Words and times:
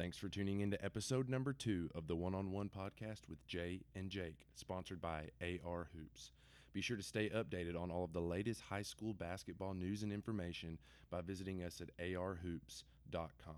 Thanks 0.00 0.16
for 0.16 0.30
tuning 0.30 0.60
in 0.60 0.70
to 0.70 0.82
episode 0.82 1.28
number 1.28 1.52
two 1.52 1.90
of 1.94 2.06
the 2.06 2.16
One 2.16 2.34
on 2.34 2.52
One 2.52 2.70
podcast 2.70 3.28
with 3.28 3.46
Jay 3.46 3.82
and 3.94 4.08
Jake, 4.08 4.46
sponsored 4.54 4.98
by 4.98 5.24
AR 5.42 5.90
Hoops. 5.94 6.32
Be 6.72 6.80
sure 6.80 6.96
to 6.96 7.02
stay 7.02 7.28
updated 7.28 7.78
on 7.78 7.90
all 7.90 8.04
of 8.04 8.14
the 8.14 8.20
latest 8.22 8.62
high 8.62 8.80
school 8.80 9.12
basketball 9.12 9.74
news 9.74 10.02
and 10.02 10.10
information 10.10 10.78
by 11.10 11.20
visiting 11.20 11.62
us 11.62 11.82
at 11.82 11.94
arhoops.com. 11.98 13.56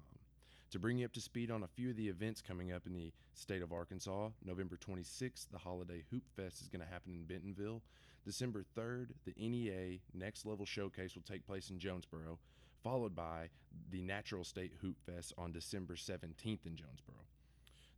To 0.73 0.79
bring 0.81 0.99
you 0.99 1.05
up 1.05 1.13
to 1.13 1.21
speed 1.21 1.53
on 1.53 1.63
a 1.63 1.69
few 1.69 1.91
of 1.91 1.97
the 1.97 2.09
events 2.09 2.43
coming 2.43 2.73
up 2.73 2.89
in 2.89 2.93
the 2.93 3.13
state 3.35 3.63
of 3.63 3.73
Arkansas, 3.73 4.31
November 4.45 4.77
26th, 4.77 5.47
the 5.53 5.59
Holiday 5.59 6.03
Hoop 6.11 6.25
Fest 6.35 6.61
is 6.61 6.69
going 6.69 6.85
to 6.85 6.93
happen 6.93 7.15
in 7.15 7.23
Bentonville. 7.23 7.83
December 8.25 8.65
3rd, 8.77 9.11
the 9.25 9.35
NEA 9.39 10.01
Next 10.13 10.45
Level 10.45 10.67
Showcase 10.67 11.15
will 11.15 11.23
take 11.23 11.47
place 11.47 11.71
in 11.71 11.79
Jonesboro, 11.79 12.41
followed 12.83 13.15
by 13.15 13.49
the 13.91 14.03
Natural 14.03 14.45
State 14.45 14.73
Hoop 14.81 14.97
Fest 15.07 15.33
on 15.39 15.53
December 15.53 15.95
17th 15.95 16.67
in 16.67 16.77
Jonesboro. 16.77 17.17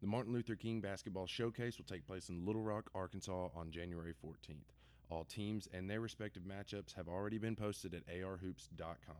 The 0.00 0.06
Martin 0.06 0.32
Luther 0.32 0.56
King 0.56 0.80
Basketball 0.80 1.26
Showcase 1.26 1.78
will 1.78 1.84
take 1.84 2.06
place 2.06 2.28
in 2.28 2.44
Little 2.44 2.62
Rock, 2.62 2.90
Arkansas 2.94 3.48
on 3.54 3.70
January 3.70 4.12
14th. 4.12 4.74
All 5.10 5.24
teams 5.24 5.68
and 5.72 5.88
their 5.88 6.00
respective 6.00 6.42
matchups 6.42 6.94
have 6.94 7.08
already 7.08 7.38
been 7.38 7.56
posted 7.56 7.94
at 7.94 8.06
arhoops.com. 8.08 9.16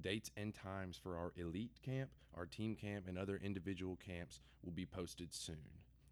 Dates 0.00 0.30
and 0.36 0.54
times 0.54 0.98
for 1.00 1.16
our 1.16 1.32
elite 1.36 1.78
camp, 1.84 2.10
our 2.36 2.46
team 2.46 2.74
camp, 2.74 3.06
and 3.08 3.16
other 3.16 3.40
individual 3.42 3.96
camps 4.04 4.40
will 4.64 4.72
be 4.72 4.86
posted 4.86 5.32
soon. 5.32 5.56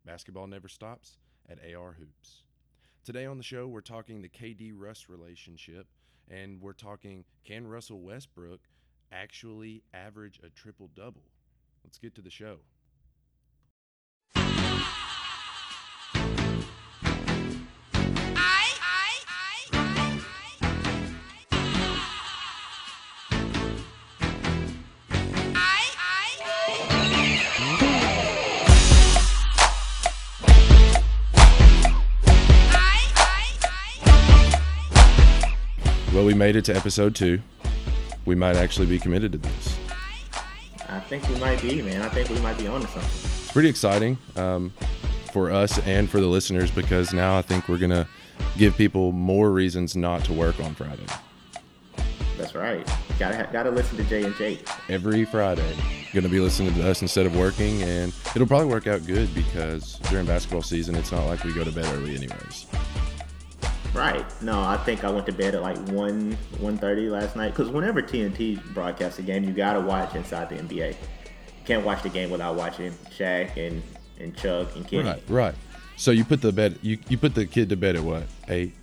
Basketball 0.05 0.47
never 0.47 0.69
stops 0.69 1.19
at 1.49 1.59
AR 1.75 1.93
Hoops. 1.93 2.45
Today 3.05 3.27
on 3.27 3.37
the 3.37 3.43
show, 3.43 3.67
we're 3.67 3.81
talking 3.81 4.23
the 4.23 4.29
KD 4.29 4.73
Russ 4.75 5.09
relationship, 5.09 5.87
and 6.31 6.61
we're 6.61 6.73
talking 6.73 7.25
can 7.45 7.67
Russell 7.67 8.01
Westbrook 8.01 8.61
actually 9.15 9.83
average 9.95 10.41
a 10.43 10.51
triple 10.51 10.91
double? 10.95 11.23
Let's 11.85 11.99
get 11.99 12.15
to 12.17 12.23
the 12.23 12.31
show. 12.31 12.59
Well, 36.13 36.25
we 36.25 36.35
made 36.35 36.55
it 36.55 36.65
to 36.67 36.77
episode 36.77 37.17
two. 37.17 37.41
We 38.25 38.35
might 38.35 38.57
actually 38.57 38.87
be 38.87 38.99
committed 38.99 39.33
to 39.33 39.39
this. 39.39 39.79
I 40.89 41.01
think 41.01 41.29
we 41.29 41.37
might 41.37 41.61
be, 41.61 41.83
man. 41.83 42.03
I 42.03 42.09
think 42.09 42.29
we 42.31 42.39
might 42.41 42.59
be 42.59 42.67
on 42.67 42.81
to 42.81 42.87
something. 42.87 43.11
It's 43.11 43.53
pretty 43.53 43.69
exciting 43.69 44.19
um, 44.37 44.73
for 45.33 45.51
us 45.51 45.79
and 45.87 46.09
for 46.09 46.21
the 46.21 46.27
listeners 46.27 46.71
because 46.71 47.13
now 47.13 47.37
I 47.37 47.43
think 47.43 47.69
we're 47.69 47.79
going 47.79 47.91
to 47.91 48.07
give 48.57 48.77
people 48.77 49.13
more 49.13 49.51
reasons 49.51 49.97
not 49.97 50.25
to 50.25 50.33
work 50.33 50.59
on 50.61 50.75
Friday. 50.75 51.07
That's 52.37 52.55
right. 52.55 52.89
Gotta 53.19 53.49
gotta 53.53 53.71
listen 53.71 53.97
to 53.97 54.05
Jay 54.05 54.25
and 54.25 54.35
Jake. 54.35 54.67
Every 54.89 55.25
Friday, 55.25 55.77
going 56.13 56.25
to 56.25 56.31
be 56.31 56.41
listening 56.41 56.75
to 56.75 56.89
us 56.89 57.01
instead 57.03 57.27
of 57.27 57.37
working, 57.37 57.83
and 57.83 58.13
it'll 58.35 58.47
probably 58.47 58.67
work 58.67 58.87
out 58.87 59.07
good 59.07 59.33
because 59.35 59.99
during 60.11 60.27
basketball 60.27 60.63
season, 60.63 60.95
it's 60.95 61.13
not 61.13 61.27
like 61.27 61.43
we 61.45 61.53
go 61.53 61.65
to 61.65 61.73
bed 61.73 61.85
early, 61.95 62.17
anyways. 62.17 62.67
Right. 63.95 64.43
No, 64.43 64.61
I 64.61 64.77
think 64.79 65.05
I 65.05 65.11
went 65.11 65.25
to 65.27 65.33
bed 65.33 65.55
at 65.55 65.63
like 65.63 65.79
one 65.89 66.37
one 66.59 66.77
thirty 66.77 67.09
last 67.09 67.37
night 67.37 67.51
because 67.51 67.69
whenever 67.71 68.03
TNT 68.03 68.61
broadcasts 68.75 69.19
a 69.21 69.23
game, 69.23 69.45
you 69.45 69.53
gotta 69.53 69.81
watch 69.81 70.15
inside 70.17 70.49
the 70.49 70.57
NBA. 70.57 70.91
You 70.91 70.97
can't 71.65 71.85
watch 71.85 72.03
the 72.03 72.09
game 72.09 72.31
without 72.31 72.57
watching 72.57 72.93
Shaq 73.17 73.57
and 73.57 73.83
and 74.19 74.37
Chuck 74.37 74.75
and 74.75 74.87
Kenny. 74.87 75.05
Right, 75.05 75.23
right. 75.29 75.55
So 75.97 76.11
you 76.11 76.25
put 76.25 76.41
the 76.41 76.51
bed, 76.51 76.79
you, 76.83 76.99
you 77.09 77.17
put 77.17 77.35
the 77.35 77.47
kid 77.47 77.69
to 77.69 77.77
bed 77.77 77.95
at 77.95 78.03
what 78.03 78.25
eight? 78.49 78.75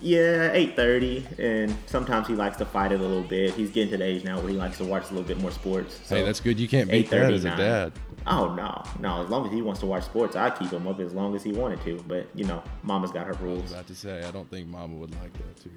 Yeah, 0.00 0.52
eight 0.52 0.76
thirty, 0.76 1.26
and 1.38 1.74
sometimes 1.86 2.28
he 2.28 2.34
likes 2.34 2.56
to 2.58 2.64
fight 2.64 2.92
it 2.92 3.00
a 3.00 3.02
little 3.02 3.22
bit. 3.22 3.54
He's 3.54 3.70
getting 3.70 3.90
to 3.90 3.96
the 3.96 4.04
age 4.04 4.22
now 4.22 4.38
where 4.38 4.48
he 4.48 4.56
likes 4.56 4.78
to 4.78 4.84
watch 4.84 5.04
a 5.04 5.08
little 5.08 5.26
bit 5.26 5.40
more 5.40 5.50
sports. 5.50 5.98
So 6.04 6.16
hey, 6.16 6.24
that's 6.24 6.38
good. 6.38 6.60
You 6.60 6.68
can't 6.68 6.88
beat 6.88 7.10
that 7.10 7.32
as 7.32 7.44
a 7.44 7.56
dad. 7.56 7.92
Oh 8.26 8.54
no, 8.54 8.82
no. 9.00 9.22
As 9.22 9.28
long 9.28 9.46
as 9.46 9.52
he 9.52 9.60
wants 9.60 9.80
to 9.80 9.86
watch 9.86 10.04
sports, 10.04 10.36
I 10.36 10.50
keep 10.50 10.70
him 10.70 10.86
up 10.86 11.00
as 11.00 11.14
long 11.14 11.34
as 11.34 11.42
he 11.42 11.50
wanted 11.50 11.80
to. 11.82 12.02
But 12.06 12.28
you 12.34 12.44
know, 12.44 12.62
Mama's 12.82 13.10
got 13.10 13.26
her 13.26 13.32
rules. 13.34 13.58
I 13.58 13.62
was 13.62 13.72
about 13.72 13.86
to 13.88 13.94
say, 13.94 14.22
I 14.24 14.30
don't 14.30 14.48
think 14.50 14.68
Mama 14.68 14.94
would 14.94 15.10
like 15.20 15.32
that 15.32 15.56
too 15.56 15.70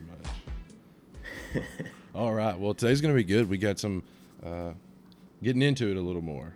much. 1.54 1.64
All 2.16 2.34
right. 2.34 2.58
Well, 2.60 2.76
today's 2.76 3.02
gonna 3.02 3.16
be 3.16 3.24
good. 3.24 3.50
We 3.50 3.58
got 3.58 3.80
some 3.80 4.04
uh, 4.46 4.74
getting 5.42 5.64
into 5.64 5.90
it 5.90 5.98
a 5.98 6.02
little 6.02 6.22
more. 6.22 6.54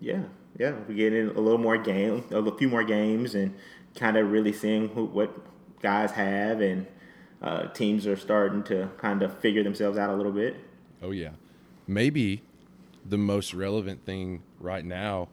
Yeah, 0.00 0.22
yeah. 0.58 0.74
We 0.86 0.94
get 0.94 1.12
in 1.12 1.30
a 1.30 1.40
little 1.40 1.58
more 1.58 1.78
game, 1.78 2.24
a 2.30 2.56
few 2.56 2.68
more 2.68 2.84
games, 2.84 3.34
and 3.34 3.54
kind 3.94 4.16
of 4.16 4.30
really 4.30 4.52
seeing 4.52 4.88
who, 4.88 5.06
what 5.06 5.34
guys 5.84 6.10
have, 6.12 6.62
and 6.62 6.86
uh, 7.42 7.66
teams 7.68 8.06
are 8.06 8.16
starting 8.16 8.62
to 8.64 8.90
kind 8.96 9.22
of 9.22 9.38
figure 9.38 9.62
themselves 9.62 9.98
out 9.98 10.10
a 10.10 10.14
little 10.14 10.32
bit. 10.32 10.56
Oh 11.02 11.10
yeah, 11.10 11.30
maybe 11.86 12.42
the 13.04 13.18
most 13.18 13.52
relevant 13.52 14.04
thing 14.06 14.42
right 14.58 14.84
now, 14.84 15.28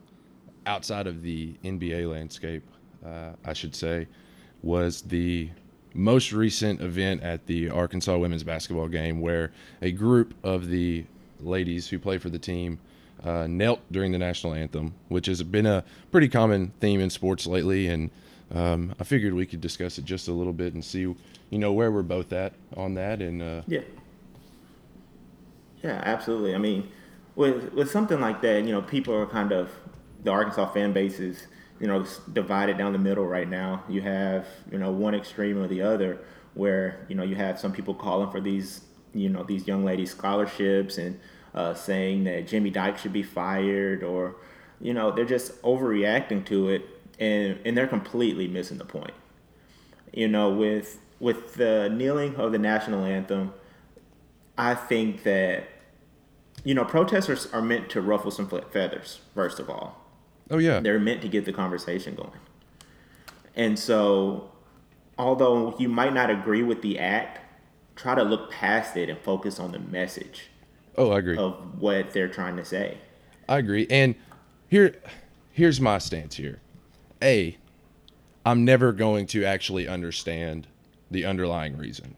outside 0.65 1.07
of 1.07 1.23
the 1.23 1.55
NBA 1.63 2.11
landscape, 2.11 2.63
uh, 3.03 3.31
I 3.45 3.53
should 3.53 3.73
say, 3.73 4.07
was 4.61 5.01
the 5.03 5.49
most 5.93 6.33
recent 6.33 6.81
event 6.81 7.23
at 7.23 7.45
the 7.47 7.69
Arkansas 7.69 8.17
women's 8.17 8.43
basketball 8.43 8.89
game, 8.89 9.21
where 9.21 9.53
a 9.81 9.91
group 9.91 10.33
of 10.43 10.67
the 10.67 11.05
ladies 11.39 11.87
who 11.87 11.97
play 11.97 12.17
for 12.17 12.29
the 12.29 12.39
team 12.39 12.77
uh, 13.23 13.47
knelt 13.47 13.79
during 13.89 14.11
the 14.11 14.17
national 14.17 14.53
anthem, 14.53 14.93
which 15.07 15.27
has 15.27 15.41
been 15.43 15.65
a 15.65 15.85
pretty 16.11 16.27
common 16.27 16.73
theme 16.81 16.99
in 16.99 17.09
sports 17.09 17.47
lately, 17.47 17.87
and 17.87 18.09
um, 18.53 18.93
I 18.99 19.03
figured 19.03 19.33
we 19.33 19.45
could 19.45 19.61
discuss 19.61 19.97
it 19.97 20.05
just 20.05 20.27
a 20.27 20.31
little 20.31 20.53
bit 20.53 20.73
and 20.73 20.83
see, 20.83 20.99
you 21.01 21.17
know, 21.51 21.71
where 21.71 21.91
we're 21.91 22.01
both 22.01 22.33
at 22.33 22.53
on 22.75 22.95
that. 22.95 23.21
And 23.21 23.41
uh, 23.41 23.61
yeah, 23.67 23.81
yeah, 25.83 26.01
absolutely. 26.03 26.53
I 26.53 26.57
mean, 26.57 26.89
with 27.35 27.73
with 27.73 27.89
something 27.89 28.19
like 28.19 28.41
that, 28.41 28.63
you 28.63 28.71
know, 28.71 28.81
people 28.81 29.13
are 29.15 29.25
kind 29.25 29.51
of 29.51 29.69
the 30.23 30.31
Arkansas 30.31 30.71
fan 30.73 30.93
base 30.93 31.19
is 31.19 31.47
you 31.79 31.87
know 31.87 32.05
divided 32.33 32.77
down 32.77 32.93
the 32.93 32.99
middle 32.99 33.25
right 33.25 33.49
now. 33.49 33.83
You 33.87 34.01
have 34.01 34.47
you 34.71 34.77
know 34.77 34.91
one 34.91 35.15
extreme 35.15 35.57
or 35.57 35.67
the 35.67 35.81
other, 35.81 36.19
where 36.53 37.05
you 37.07 37.15
know 37.15 37.23
you 37.23 37.35
have 37.35 37.59
some 37.59 37.71
people 37.71 37.93
calling 37.93 38.29
for 38.31 38.41
these 38.41 38.81
you 39.13 39.29
know 39.29 39.43
these 39.43 39.67
young 39.67 39.85
ladies 39.85 40.11
scholarships 40.11 40.97
and 40.97 41.19
uh, 41.55 41.73
saying 41.73 42.25
that 42.25 42.47
Jimmy 42.47 42.69
Dykes 42.69 43.01
should 43.01 43.13
be 43.13 43.23
fired 43.23 44.03
or 44.03 44.35
you 44.79 44.93
know 44.93 45.11
they're 45.11 45.25
just 45.25 45.61
overreacting 45.61 46.45
to 46.45 46.69
it 46.69 47.00
and 47.21 47.59
and 47.63 47.77
they're 47.77 47.87
completely 47.87 48.47
missing 48.47 48.77
the 48.77 48.85
point. 48.85 49.13
You 50.11 50.27
know, 50.27 50.49
with 50.49 50.99
with 51.21 51.53
the 51.53 51.87
kneeling 51.89 52.35
of 52.35 52.51
the 52.51 52.57
national 52.57 53.05
anthem, 53.05 53.53
I 54.57 54.75
think 54.75 55.23
that 55.23 55.69
you 56.65 56.73
know 56.73 56.83
protesters 56.83 57.47
are 57.53 57.61
meant 57.61 57.89
to 57.91 58.01
ruffle 58.01 58.31
some 58.31 58.49
feathers. 58.49 59.21
First 59.33 59.59
of 59.59 59.69
all, 59.69 60.01
oh 60.49 60.57
yeah, 60.57 60.81
they're 60.81 60.99
meant 60.99 61.21
to 61.21 61.29
get 61.29 61.45
the 61.45 61.53
conversation 61.53 62.15
going. 62.15 62.39
And 63.55 63.77
so, 63.77 64.51
although 65.17 65.75
you 65.77 65.87
might 65.87 66.13
not 66.13 66.29
agree 66.29 66.63
with 66.63 66.81
the 66.81 66.97
act, 66.99 67.39
try 67.95 68.15
to 68.15 68.23
look 68.23 68.51
past 68.51 68.97
it 68.97 69.09
and 69.09 69.19
focus 69.19 69.59
on 69.59 69.71
the 69.71 69.79
message. 69.79 70.49
Oh, 70.97 71.11
I 71.11 71.19
agree. 71.19 71.37
Of 71.37 71.79
what 71.79 72.11
they're 72.11 72.27
trying 72.27 72.57
to 72.57 72.65
say. 72.65 72.97
I 73.47 73.59
agree. 73.59 73.85
And 73.89 74.15
here 74.67 74.95
here's 75.51 75.79
my 75.79 75.99
stance 75.99 76.35
here. 76.35 76.59
A, 77.21 77.57
I'm 78.45 78.65
never 78.65 78.91
going 78.91 79.27
to 79.27 79.43
actually 79.45 79.87
understand 79.87 80.67
the 81.09 81.25
underlying 81.25 81.77
reason. 81.77 82.15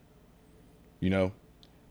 You 0.99 1.09
know, 1.09 1.31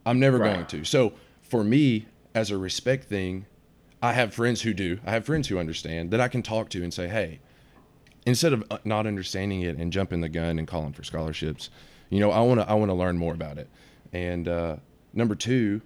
I'm 0.07 0.19
never 0.19 0.39
right. 0.39 0.55
going 0.55 0.67
to. 0.67 0.85
So 0.85 1.13
for 1.43 1.63
me, 1.63 2.07
as 2.35 2.51
a 2.51 2.57
respect 2.57 3.05
thing, 3.05 3.47
I 4.01 4.15
have 4.15 4.35
friends 4.35 4.63
who 4.63 4.73
do. 4.73 4.99
I 5.05 5.11
have 5.11 5.25
friends 5.25 5.49
who 5.49 5.59
understand 5.59 6.11
that 6.11 6.21
I 6.21 6.29
can 6.29 6.43
talk 6.43 6.71
to 6.71 6.83
and 6.83 6.93
say, 6.93 7.09
hey, 7.09 7.41
instead 8.27 8.53
of 8.53 8.65
uh, 8.71 8.79
not 8.85 9.07
understanding 9.07 9.63
it 9.63 9.77
and 9.77 9.93
jumping 9.93 10.21
the 10.21 10.29
gun 10.29 10.59
and 10.59 10.67
calling 10.67 10.93
for 10.93 11.05
scholarships, 11.05 11.71
you 12.11 12.19
know, 12.19 12.31
I 12.31 12.41
want 12.41 12.61
to 12.61 12.69
I 12.69 12.75
want 12.75 12.91
to 12.91 12.95
learn 12.95 13.17
more 13.19 13.35
about 13.35 13.59
it. 13.59 13.69
And 14.13 14.49
uh, 14.49 14.77
number 15.13 15.35
two, 15.35 15.83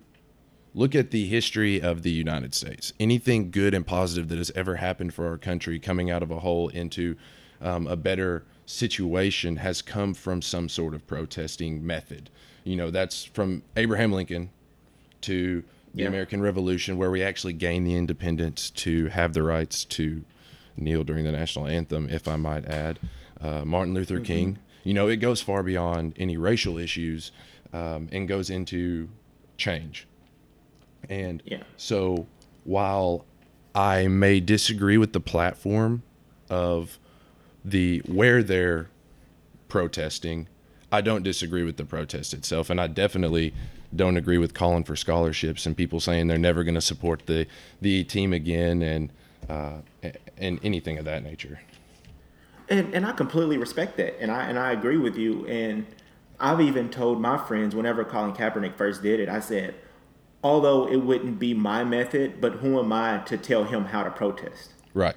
look 0.76 0.94
at 0.94 1.10
the 1.10 1.26
history 1.26 1.80
of 1.80 2.02
the 2.02 2.10
United 2.10 2.54
States. 2.54 2.92
Anything 3.00 3.50
good 3.50 3.72
and 3.72 3.84
positive 3.84 4.28
that 4.28 4.36
has 4.36 4.52
ever 4.54 4.76
happened 4.76 5.14
for 5.14 5.26
our 5.26 5.38
country 5.38 5.80
coming 5.80 6.10
out 6.10 6.22
of 6.22 6.30
a 6.30 6.40
hole 6.40 6.68
into 6.68 7.16
um, 7.62 7.86
a 7.86 7.96
better 7.96 8.44
situation 8.66 9.56
has 9.56 9.80
come 9.80 10.12
from 10.12 10.42
some 10.42 10.68
sort 10.68 10.94
of 10.94 11.06
protesting 11.06 11.84
method. 11.84 12.28
You 12.62 12.76
know, 12.76 12.90
that's 12.90 13.24
from 13.24 13.62
Abraham 13.74 14.12
Lincoln 14.12 14.50
to 15.22 15.64
the 15.94 16.02
yeah. 16.02 16.08
American 16.08 16.42
Revolution, 16.42 16.98
where 16.98 17.10
we 17.10 17.22
actually 17.22 17.54
gained 17.54 17.86
the 17.86 17.96
independence 17.96 18.68
to 18.70 19.06
have 19.06 19.32
the 19.32 19.42
rights 19.42 19.82
to 19.86 20.24
kneel 20.76 21.04
during 21.04 21.24
the 21.24 21.32
national 21.32 21.66
anthem, 21.66 22.06
if 22.10 22.28
I 22.28 22.36
might 22.36 22.66
add. 22.66 22.98
Uh, 23.40 23.64
Martin 23.64 23.94
Luther 23.94 24.16
mm-hmm. 24.16 24.24
King. 24.24 24.58
You 24.84 24.92
know, 24.92 25.08
it 25.08 25.16
goes 25.16 25.40
far 25.40 25.62
beyond 25.62 26.12
any 26.18 26.36
racial 26.36 26.76
issues 26.76 27.32
um, 27.72 28.10
and 28.12 28.28
goes 28.28 28.50
into 28.50 29.08
change 29.56 30.06
and 31.08 31.42
yeah. 31.46 31.62
so 31.76 32.26
while 32.64 33.24
I 33.74 34.08
may 34.08 34.40
disagree 34.40 34.96
with 34.96 35.12
the 35.12 35.20
platform 35.20 36.02
of 36.48 36.98
the 37.64 37.98
where 38.06 38.42
they're 38.42 38.88
protesting. 39.68 40.48
I 40.90 41.00
don't 41.00 41.22
disagree 41.22 41.64
with 41.64 41.76
the 41.76 41.84
protest 41.84 42.32
itself, 42.32 42.70
and 42.70 42.80
I 42.80 42.86
definitely 42.86 43.52
don't 43.94 44.16
agree 44.16 44.38
with 44.38 44.54
calling 44.54 44.84
for 44.84 44.96
scholarships 44.96 45.66
and 45.66 45.76
people 45.76 46.00
saying 46.00 46.26
they're 46.28 46.38
never 46.38 46.64
going 46.64 46.74
to 46.74 46.80
support 46.80 47.26
the 47.26 47.46
the 47.80 48.04
team 48.04 48.32
again 48.32 48.82
and 48.82 49.12
uh, 49.48 49.78
and 50.36 50.60
anything 50.62 50.98
of 50.98 51.04
that 51.04 51.22
nature. 51.22 51.60
And 52.68 52.94
and 52.94 53.04
I 53.04 53.12
completely 53.12 53.58
respect 53.58 53.96
that, 53.98 54.20
and 54.20 54.30
I 54.30 54.44
and 54.44 54.58
I 54.58 54.72
agree 54.72 54.96
with 54.96 55.16
you. 55.16 55.46
And 55.46 55.86
I've 56.38 56.60
even 56.60 56.88
told 56.88 57.20
my 57.20 57.36
friends 57.36 57.74
whenever 57.74 58.04
Colin 58.04 58.32
Kaepernick 58.32 58.76
first 58.76 59.02
did 59.02 59.20
it, 59.20 59.28
I 59.28 59.40
said, 59.40 59.74
although 60.42 60.88
it 60.88 60.96
wouldn't 60.96 61.38
be 61.38 61.54
my 61.54 61.84
method, 61.84 62.40
but 62.40 62.54
who 62.54 62.78
am 62.78 62.92
I 62.92 63.18
to 63.26 63.36
tell 63.36 63.64
him 63.64 63.86
how 63.86 64.02
to 64.02 64.10
protest? 64.10 64.72
Right. 64.94 65.16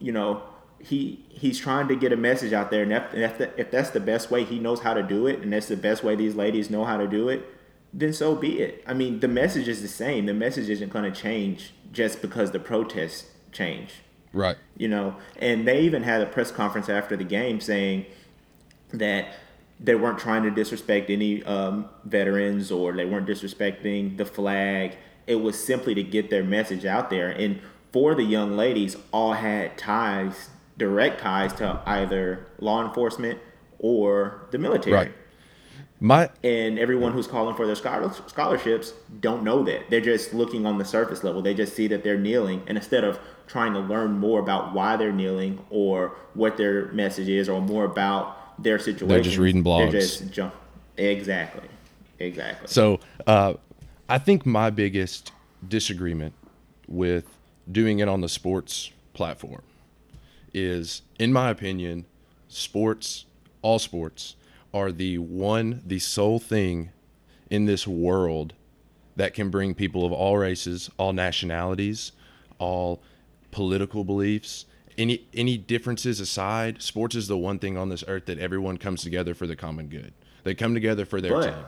You 0.00 0.12
know, 0.12 0.42
he 0.78 1.24
he's 1.28 1.58
trying 1.58 1.88
to 1.88 1.96
get 1.96 2.12
a 2.12 2.16
message 2.16 2.52
out 2.52 2.70
there, 2.70 2.82
and 2.82 2.92
if, 2.92 3.14
if, 3.14 3.38
the, 3.38 3.60
if 3.60 3.70
that's 3.70 3.90
the 3.90 4.00
best 4.00 4.30
way 4.30 4.44
he 4.44 4.58
knows 4.58 4.80
how 4.80 4.94
to 4.94 5.02
do 5.02 5.26
it, 5.26 5.40
and 5.40 5.52
that's 5.52 5.68
the 5.68 5.76
best 5.76 6.04
way 6.04 6.14
these 6.14 6.34
ladies 6.34 6.70
know 6.70 6.84
how 6.84 6.96
to 6.96 7.06
do 7.06 7.28
it, 7.28 7.44
then 7.92 8.12
so 8.12 8.34
be 8.34 8.60
it. 8.60 8.84
I 8.86 8.94
mean, 8.94 9.20
the 9.20 9.28
message 9.28 9.68
is 9.68 9.82
the 9.82 9.88
same. 9.88 10.26
The 10.26 10.34
message 10.34 10.68
isn't 10.68 10.92
going 10.92 11.10
to 11.10 11.18
change 11.18 11.72
just 11.92 12.20
because 12.20 12.50
the 12.50 12.60
protests 12.60 13.30
change. 13.52 13.94
Right. 14.32 14.56
You 14.76 14.88
know, 14.88 15.16
and 15.38 15.66
they 15.66 15.80
even 15.80 16.02
had 16.02 16.20
a 16.20 16.26
press 16.26 16.50
conference 16.50 16.88
after 16.90 17.16
the 17.16 17.24
game 17.24 17.60
saying 17.60 18.04
that 18.92 19.28
they 19.78 19.94
weren't 19.94 20.18
trying 20.18 20.42
to 20.42 20.50
disrespect 20.50 21.10
any 21.10 21.42
um, 21.44 21.88
veterans 22.04 22.70
or 22.70 22.92
they 22.92 23.04
weren't 23.04 23.26
disrespecting 23.26 24.16
the 24.16 24.24
flag. 24.24 24.96
It 25.26 25.36
was 25.36 25.62
simply 25.62 25.94
to 25.94 26.02
get 26.02 26.30
their 26.30 26.44
message 26.44 26.84
out 26.84 27.10
there. 27.10 27.28
And 27.28 27.60
for 27.92 28.14
the 28.14 28.22
young 28.22 28.56
ladies, 28.56 28.96
all 29.12 29.34
had 29.34 29.76
ties, 29.76 30.50
direct 30.78 31.20
ties 31.20 31.52
to 31.54 31.82
either 31.84 32.46
law 32.58 32.86
enforcement 32.86 33.38
or 33.78 34.46
the 34.50 34.58
military. 34.58 34.94
Right. 34.94 35.12
My 35.98 36.28
and 36.44 36.78
everyone 36.78 37.12
who's 37.12 37.26
calling 37.26 37.56
for 37.56 37.66
their 37.66 37.74
scholarships 37.74 38.92
don't 39.20 39.42
know 39.42 39.62
that. 39.62 39.88
They're 39.88 40.02
just 40.02 40.34
looking 40.34 40.66
on 40.66 40.76
the 40.76 40.84
surface 40.84 41.24
level. 41.24 41.40
They 41.40 41.54
just 41.54 41.74
see 41.74 41.88
that 41.88 42.04
they're 42.04 42.18
kneeling, 42.18 42.62
and 42.66 42.76
instead 42.76 43.02
of 43.02 43.18
trying 43.46 43.72
to 43.72 43.78
learn 43.78 44.18
more 44.18 44.38
about 44.38 44.74
why 44.74 44.96
they're 44.96 45.12
kneeling 45.12 45.64
or 45.70 46.14
what 46.34 46.58
their 46.58 46.92
message 46.92 47.28
is, 47.30 47.48
or 47.48 47.62
more 47.62 47.86
about 47.86 48.36
their 48.58 48.78
situation, 48.78 49.08
they're 49.08 49.20
just 49.20 49.38
reading 49.38 49.62
blogs. 49.62 49.92
They're 49.92 50.00
just 50.00 50.30
jump. 50.30 50.54
Exactly. 50.96 51.68
Exactly. 52.18 52.68
So, 52.68 53.00
uh, 53.26 53.54
I 54.08 54.18
think 54.18 54.46
my 54.46 54.70
biggest 54.70 55.32
disagreement 55.66 56.34
with 56.86 57.26
doing 57.70 57.98
it 57.98 58.08
on 58.08 58.20
the 58.20 58.28
sports 58.28 58.90
platform 59.12 59.62
is, 60.54 61.02
in 61.18 61.32
my 61.32 61.50
opinion, 61.50 62.06
sports, 62.48 63.26
all 63.62 63.78
sports 63.78 64.36
are 64.72 64.92
the 64.92 65.18
one, 65.18 65.82
the 65.84 65.98
sole 65.98 66.38
thing 66.38 66.90
in 67.50 67.64
this 67.66 67.86
world 67.86 68.54
that 69.16 69.34
can 69.34 69.50
bring 69.50 69.74
people 69.74 70.04
of 70.04 70.12
all 70.12 70.36
races, 70.36 70.90
all 70.98 71.12
nationalities, 71.12 72.12
all 72.58 73.02
political 73.50 74.04
beliefs, 74.04 74.66
any 74.98 75.26
any 75.34 75.56
differences 75.56 76.20
aside, 76.20 76.82
sports 76.82 77.14
is 77.14 77.28
the 77.28 77.36
one 77.36 77.58
thing 77.58 77.76
on 77.76 77.88
this 77.88 78.04
earth 78.08 78.26
that 78.26 78.38
everyone 78.38 78.78
comes 78.78 79.02
together 79.02 79.34
for 79.34 79.46
the 79.46 79.56
common 79.56 79.88
good. 79.88 80.12
They 80.44 80.54
come 80.54 80.74
together 80.74 81.04
for 81.04 81.20
their 81.20 81.32
but, 81.32 81.42
team. 81.42 81.64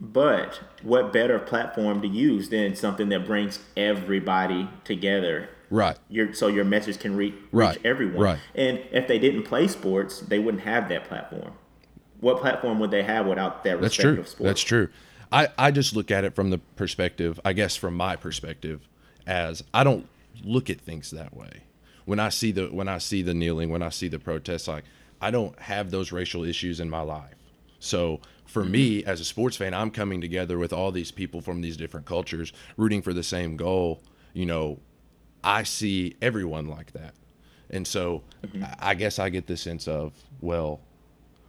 But 0.00 0.60
what 0.82 1.12
better 1.12 1.38
platform 1.38 2.00
to 2.02 2.08
use 2.08 2.48
than 2.48 2.74
something 2.74 3.10
that 3.10 3.26
brings 3.26 3.60
everybody 3.76 4.68
together? 4.84 5.50
Right. 5.68 5.96
Your, 6.08 6.34
so 6.34 6.48
your 6.48 6.64
message 6.64 6.98
can 6.98 7.16
reach, 7.16 7.34
reach 7.34 7.42
right. 7.52 7.78
everyone. 7.84 8.20
Right. 8.20 8.38
And 8.56 8.80
if 8.90 9.06
they 9.06 9.20
didn't 9.20 9.44
play 9.44 9.68
sports, 9.68 10.20
they 10.20 10.40
wouldn't 10.40 10.64
have 10.64 10.88
that 10.88 11.04
platform 11.04 11.52
what 12.20 12.40
platform 12.40 12.78
would 12.78 12.90
they 12.90 13.02
have 13.02 13.26
without 13.26 13.64
that 13.64 13.80
That's 13.80 13.96
true. 13.96 14.24
That's 14.38 14.60
true. 14.60 14.88
I, 15.32 15.48
I 15.58 15.70
just 15.70 15.94
look 15.94 16.10
at 16.10 16.24
it 16.24 16.34
from 16.34 16.50
the 16.50 16.58
perspective, 16.58 17.40
I 17.44 17.52
guess 17.52 17.76
from 17.76 17.94
my 17.94 18.16
perspective, 18.16 18.88
as 19.26 19.62
I 19.72 19.84
don't 19.84 20.08
look 20.42 20.70
at 20.70 20.80
things 20.80 21.10
that 21.10 21.36
way. 21.36 21.64
When 22.10 22.18
I 22.18 22.28
see 22.28 22.50
the 22.50 22.66
when 22.66 22.88
I 22.88 22.98
see 22.98 23.22
the 23.22 23.34
kneeling, 23.34 23.70
when 23.70 23.82
I 23.82 23.90
see 23.90 24.08
the 24.08 24.18
protests, 24.18 24.66
like 24.66 24.82
I 25.20 25.30
don't 25.30 25.56
have 25.60 25.92
those 25.92 26.10
racial 26.10 26.42
issues 26.42 26.80
in 26.80 26.90
my 26.90 27.02
life. 27.02 27.36
So 27.78 28.18
for 28.46 28.62
mm-hmm. 28.62 28.72
me 28.72 29.04
as 29.04 29.20
a 29.20 29.24
sports 29.24 29.56
fan, 29.56 29.74
I'm 29.74 29.92
coming 29.92 30.20
together 30.20 30.58
with 30.58 30.72
all 30.72 30.90
these 30.90 31.12
people 31.12 31.40
from 31.40 31.60
these 31.60 31.76
different 31.76 32.06
cultures, 32.06 32.52
rooting 32.76 33.00
for 33.00 33.12
the 33.12 33.22
same 33.22 33.56
goal. 33.56 34.02
You 34.32 34.46
know, 34.46 34.80
I 35.44 35.62
see 35.62 36.16
everyone 36.20 36.66
like 36.66 36.90
that. 36.94 37.14
And 37.70 37.86
so 37.86 38.24
mm-hmm. 38.44 38.64
I 38.80 38.94
guess 38.94 39.20
I 39.20 39.28
get 39.28 39.46
the 39.46 39.56
sense 39.56 39.86
of, 39.86 40.12
well, 40.40 40.80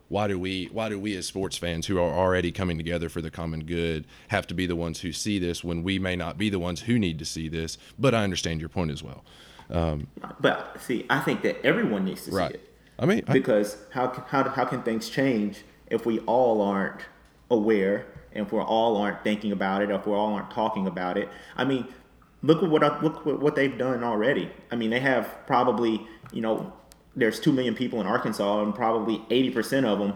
why 0.09 0.27
do 0.27 0.37
we 0.37 0.69
why 0.71 0.89
do 0.89 0.99
we 0.99 1.15
as 1.15 1.25
sports 1.25 1.57
fans 1.57 1.87
who 1.87 1.97
are 1.97 2.13
already 2.13 2.51
coming 2.51 2.77
together 2.77 3.09
for 3.09 3.21
the 3.21 3.31
common 3.31 3.63
good 3.63 4.05
have 4.27 4.45
to 4.45 4.53
be 4.53 4.67
the 4.67 4.75
ones 4.75 4.99
who 4.99 5.11
see 5.11 5.39
this 5.39 5.63
when 5.63 5.81
we 5.81 5.97
may 5.97 6.15
not 6.15 6.37
be 6.37 6.49
the 6.49 6.59
ones 6.59 6.81
who 6.81 6.99
need 6.99 7.17
to 7.17 7.23
see 7.23 7.47
this 7.47 7.77
but 7.97 8.13
i 8.13 8.21
understand 8.21 8.59
your 8.59 8.67
point 8.67 8.91
as 8.91 9.01
well 9.01 9.23
um, 9.71 10.07
but 10.39 10.77
see 10.79 11.05
i 11.09 11.19
think 11.19 11.41
that 11.41 11.63
everyone 11.65 12.05
needs 12.05 12.25
to 12.25 12.31
right. 12.31 12.51
see 12.51 12.57
it 12.57 12.73
i 12.99 13.05
mean 13.05 13.23
because 13.31 13.77
I, 13.93 13.99
how, 13.99 14.25
how, 14.27 14.49
how 14.49 14.65
can 14.65 14.83
things 14.83 15.09
change 15.09 15.63
if 15.89 16.05
we 16.05 16.19
all 16.19 16.61
aren't 16.61 17.01
aware 17.49 18.05
and 18.33 18.45
if 18.45 18.53
we 18.53 18.59
all 18.59 18.97
aren't 18.97 19.23
thinking 19.23 19.51
about 19.51 19.81
it 19.81 19.91
or 19.91 19.95
if 19.95 20.05
we 20.05 20.13
all 20.13 20.33
aren't 20.33 20.51
talking 20.51 20.87
about 20.87 21.17
it 21.17 21.29
i 21.57 21.63
mean 21.63 21.87
look 22.43 22.63
at 22.63 22.69
what 22.69 23.03
look 23.03 23.25
what 23.25 23.55
they've 23.55 23.77
done 23.77 24.03
already 24.03 24.49
i 24.71 24.75
mean 24.75 24.89
they 24.89 24.99
have 24.99 25.45
probably 25.45 26.07
you 26.31 26.41
know 26.41 26.73
there's 27.15 27.39
2 27.39 27.51
million 27.51 27.75
people 27.75 27.99
in 27.99 28.07
Arkansas, 28.07 28.61
and 28.61 28.73
probably 28.73 29.19
80% 29.29 29.85
of 29.85 29.99
them 29.99 30.13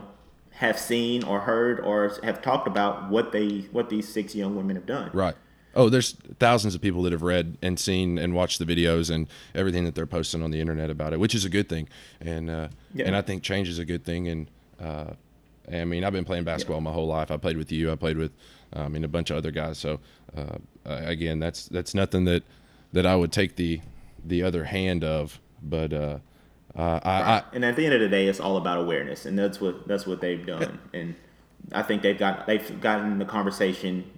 have 0.51 0.79
seen 0.79 1.23
or 1.23 1.41
heard 1.41 1.79
or 1.81 2.13
have 2.23 2.41
talked 2.41 2.67
about 2.67 3.09
what 3.09 3.33
they 3.33 3.67
what 3.71 3.89
these 3.89 4.07
six 4.07 4.33
young 4.33 4.55
women 4.55 4.77
have 4.77 4.85
done. 4.85 5.11
Right. 5.13 5.35
Oh, 5.75 5.89
there's 5.89 6.13
thousands 6.39 6.73
of 6.75 6.81
people 6.81 7.03
that 7.03 7.11
have 7.11 7.21
read 7.21 7.57
and 7.61 7.79
seen 7.79 8.17
and 8.17 8.33
watched 8.33 8.59
the 8.59 8.65
videos 8.65 9.13
and 9.13 9.27
everything 9.53 9.83
that 9.85 9.93
they're 9.95 10.05
posting 10.05 10.41
on 10.41 10.51
the 10.51 10.61
internet 10.61 10.89
about 10.89 11.13
it, 11.13 11.19
which 11.19 11.35
is 11.35 11.45
a 11.45 11.49
good 11.49 11.67
thing. 11.67 11.89
And 12.21 12.49
uh, 12.49 12.69
yeah. 12.93 13.05
and 13.05 13.15
I 13.15 13.21
think 13.21 13.43
change 13.43 13.67
is 13.67 13.79
a 13.79 13.85
good 13.85 14.05
thing. 14.05 14.27
And 14.27 14.49
uh, 14.79 15.11
I 15.71 15.83
mean, 15.85 16.03
I've 16.03 16.13
been 16.13 16.25
playing 16.25 16.45
basketball 16.45 16.77
yeah. 16.77 16.83
my 16.83 16.91
whole 16.91 17.07
life. 17.07 17.31
I 17.31 17.37
played 17.37 17.57
with 17.57 17.71
you. 17.71 17.91
I 17.91 17.95
played 17.95 18.17
with 18.17 18.31
I 18.73 18.87
mean 18.87 19.03
a 19.03 19.09
bunch 19.09 19.31
of 19.31 19.37
other 19.37 19.51
guys. 19.51 19.77
So 19.77 19.99
uh, 20.35 20.57
again, 20.85 21.39
that's 21.39 21.67
that's 21.67 21.93
nothing 21.93 22.25
that 22.25 22.43
that 22.93 23.05
I 23.05 23.15
would 23.15 23.31
take 23.31 23.55
the 23.55 23.81
the 24.23 24.43
other 24.43 24.65
hand 24.65 25.03
of. 25.03 25.39
But 25.61 25.93
uh, 25.93 26.19
uh, 26.75 26.99
I. 27.03 27.11
I, 27.11 27.43
and 27.53 27.65
at 27.65 27.75
the 27.75 27.85
end 27.85 27.93
of 27.93 28.01
the 28.01 28.09
day, 28.09 28.27
it's 28.27 28.39
all 28.39 28.57
about 28.57 28.79
awareness, 28.79 29.25
and 29.25 29.37
that's 29.37 29.59
what 29.61 29.87
that's 29.87 30.05
what 30.05 30.21
they've 30.21 30.45
done. 30.45 30.79
And 30.93 31.15
I 31.71 31.81
think 31.81 32.01
they've 32.01 32.17
got 32.17 32.47
they've 32.47 32.81
gotten 32.81 33.19
the 33.19 33.25
conversation 33.25 34.11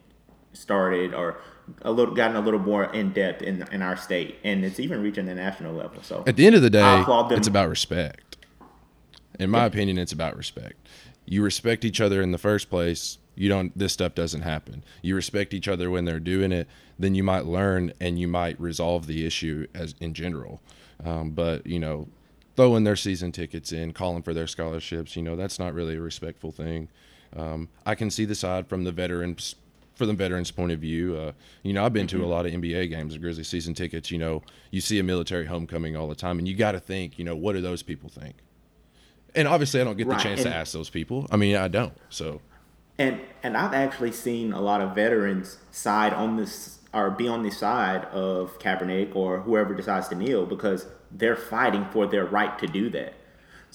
started, 0.58 1.14
or 1.14 1.38
a 1.82 1.92
little 1.92 2.14
gotten 2.16 2.36
a 2.36 2.42
little 2.42 2.60
more 2.60 2.86
in 2.94 3.12
depth 3.12 3.42
in 3.42 3.66
in 3.72 3.82
our 3.82 3.98
state, 3.98 4.38
and 4.44 4.66
it's 4.66 4.80
even 4.80 5.02
reaching 5.02 5.26
the 5.26 5.36
national 5.36 5.74
level. 5.74 6.02
So 6.04 6.24
at 6.28 6.36
the 6.36 6.46
end 6.46 6.56
of 6.56 6.62
the 6.62 6.70
day, 6.70 7.04
it's 7.32 7.48
about 7.48 7.70
respect. 7.70 8.38
In 9.40 9.50
my 9.50 9.60
yeah. 9.60 9.66
opinion, 9.66 9.98
it's 9.98 10.12
about 10.12 10.36
respect. 10.36 10.76
You 11.26 11.44
respect 11.44 11.86
each 11.86 12.02
other 12.02 12.22
in 12.22 12.32
the 12.32 12.38
first 12.38 12.70
place. 12.70 13.18
You 13.36 13.50
don't. 13.50 13.78
This 13.78 13.94
stuff 13.94 14.16
doesn't 14.16 14.42
happen. 14.42 14.84
You 15.02 15.16
respect 15.16 15.54
each 15.54 15.68
other 15.68 15.92
when 15.92 16.06
they're 16.06 16.20
doing 16.20 16.52
it. 16.52 16.68
Then 16.98 17.14
you 17.14 17.24
might 17.24 17.46
learn 17.46 17.94
and 18.00 18.18
you 18.18 18.28
might 18.28 18.60
resolve 18.60 19.06
the 19.06 19.26
issue 19.26 19.68
as 19.76 19.94
in 20.00 20.14
general. 20.14 20.62
Um, 21.04 21.32
but 21.32 21.68
you 21.68 21.80
know, 21.80 22.08
throwing 22.56 22.84
their 22.84 22.96
season 22.96 23.32
tickets 23.32 23.72
in, 23.72 23.94
calling 23.94 24.24
for 24.24 24.34
their 24.34 24.48
scholarships. 24.48 25.16
You 25.16 25.22
know, 25.22 25.36
that's 25.36 25.60
not 25.60 25.74
really 25.74 25.96
a 25.96 26.02
respectful 26.02 26.52
thing. 26.52 26.90
Um, 27.36 27.70
I 27.86 27.94
can 27.96 28.10
see 28.10 28.26
the 28.26 28.36
side 28.36 28.68
from 28.68 28.84
the 28.84 28.92
veterans, 28.92 29.56
for 29.98 30.06
the 30.06 30.14
veterans' 30.14 30.52
point 30.52 30.72
of 30.72 30.80
view. 30.80 31.18
Uh, 31.18 31.32
you 31.64 31.74
know, 31.74 31.84
I've 31.84 31.94
been 31.94 32.08
to 32.08 32.18
a 32.18 32.20
mm-hmm. 32.22 32.30
lot 32.30 32.46
of 32.46 32.54
NBA 32.54 32.90
games, 32.90 33.18
Grizzly 33.18 33.44
season 33.44 33.74
tickets. 33.74 34.12
You 34.12 34.20
know, 34.20 34.44
you 34.72 34.80
see 34.80 35.00
a 35.00 35.04
military 35.04 35.46
homecoming 35.46 35.96
all 35.96 36.08
the 36.08 36.16
time, 36.16 36.40
and 36.40 36.48
you 36.48 36.56
got 36.56 36.74
to 36.74 36.80
think, 36.80 37.18
you 37.18 37.26
know, 37.26 37.36
what 37.36 37.54
do 37.54 37.62
those 37.62 37.84
people 37.84 38.10
think? 38.10 38.36
And 39.36 39.48
obviously, 39.48 39.82
I 39.82 39.84
don't 39.84 39.98
get 39.98 40.08
right. 40.08 40.18
the 40.18 40.24
chance 40.24 40.42
and, 40.42 40.52
to 40.52 40.56
ask 40.56 40.72
those 40.72 40.90
people. 40.90 41.28
I 41.32 41.38
mean, 41.38 41.56
I 41.56 41.68
don't. 41.68 41.94
So, 42.10 42.42
and 42.98 43.20
and 43.44 43.58
I've 43.58 43.74
actually 43.74 44.12
seen 44.12 44.54
a 44.54 44.62
lot 44.62 44.82
of 44.82 44.96
veterans 44.96 45.58
side 45.72 46.14
on 46.14 46.38
this 46.38 46.80
or 46.94 47.12
be 47.12 47.28
on 47.28 47.44
the 47.44 47.52
side 47.52 48.06
of 48.06 48.58
Kaepernick 48.60 49.16
or 49.16 49.42
whoever 49.42 49.74
decides 49.74 50.08
to 50.10 50.16
kneel 50.16 50.46
because 50.46 50.88
they're 51.12 51.36
fighting 51.36 51.86
for 51.92 52.08
their 52.08 52.26
right 52.26 52.58
to 52.60 52.68
do 52.68 52.90
that. 52.92 53.14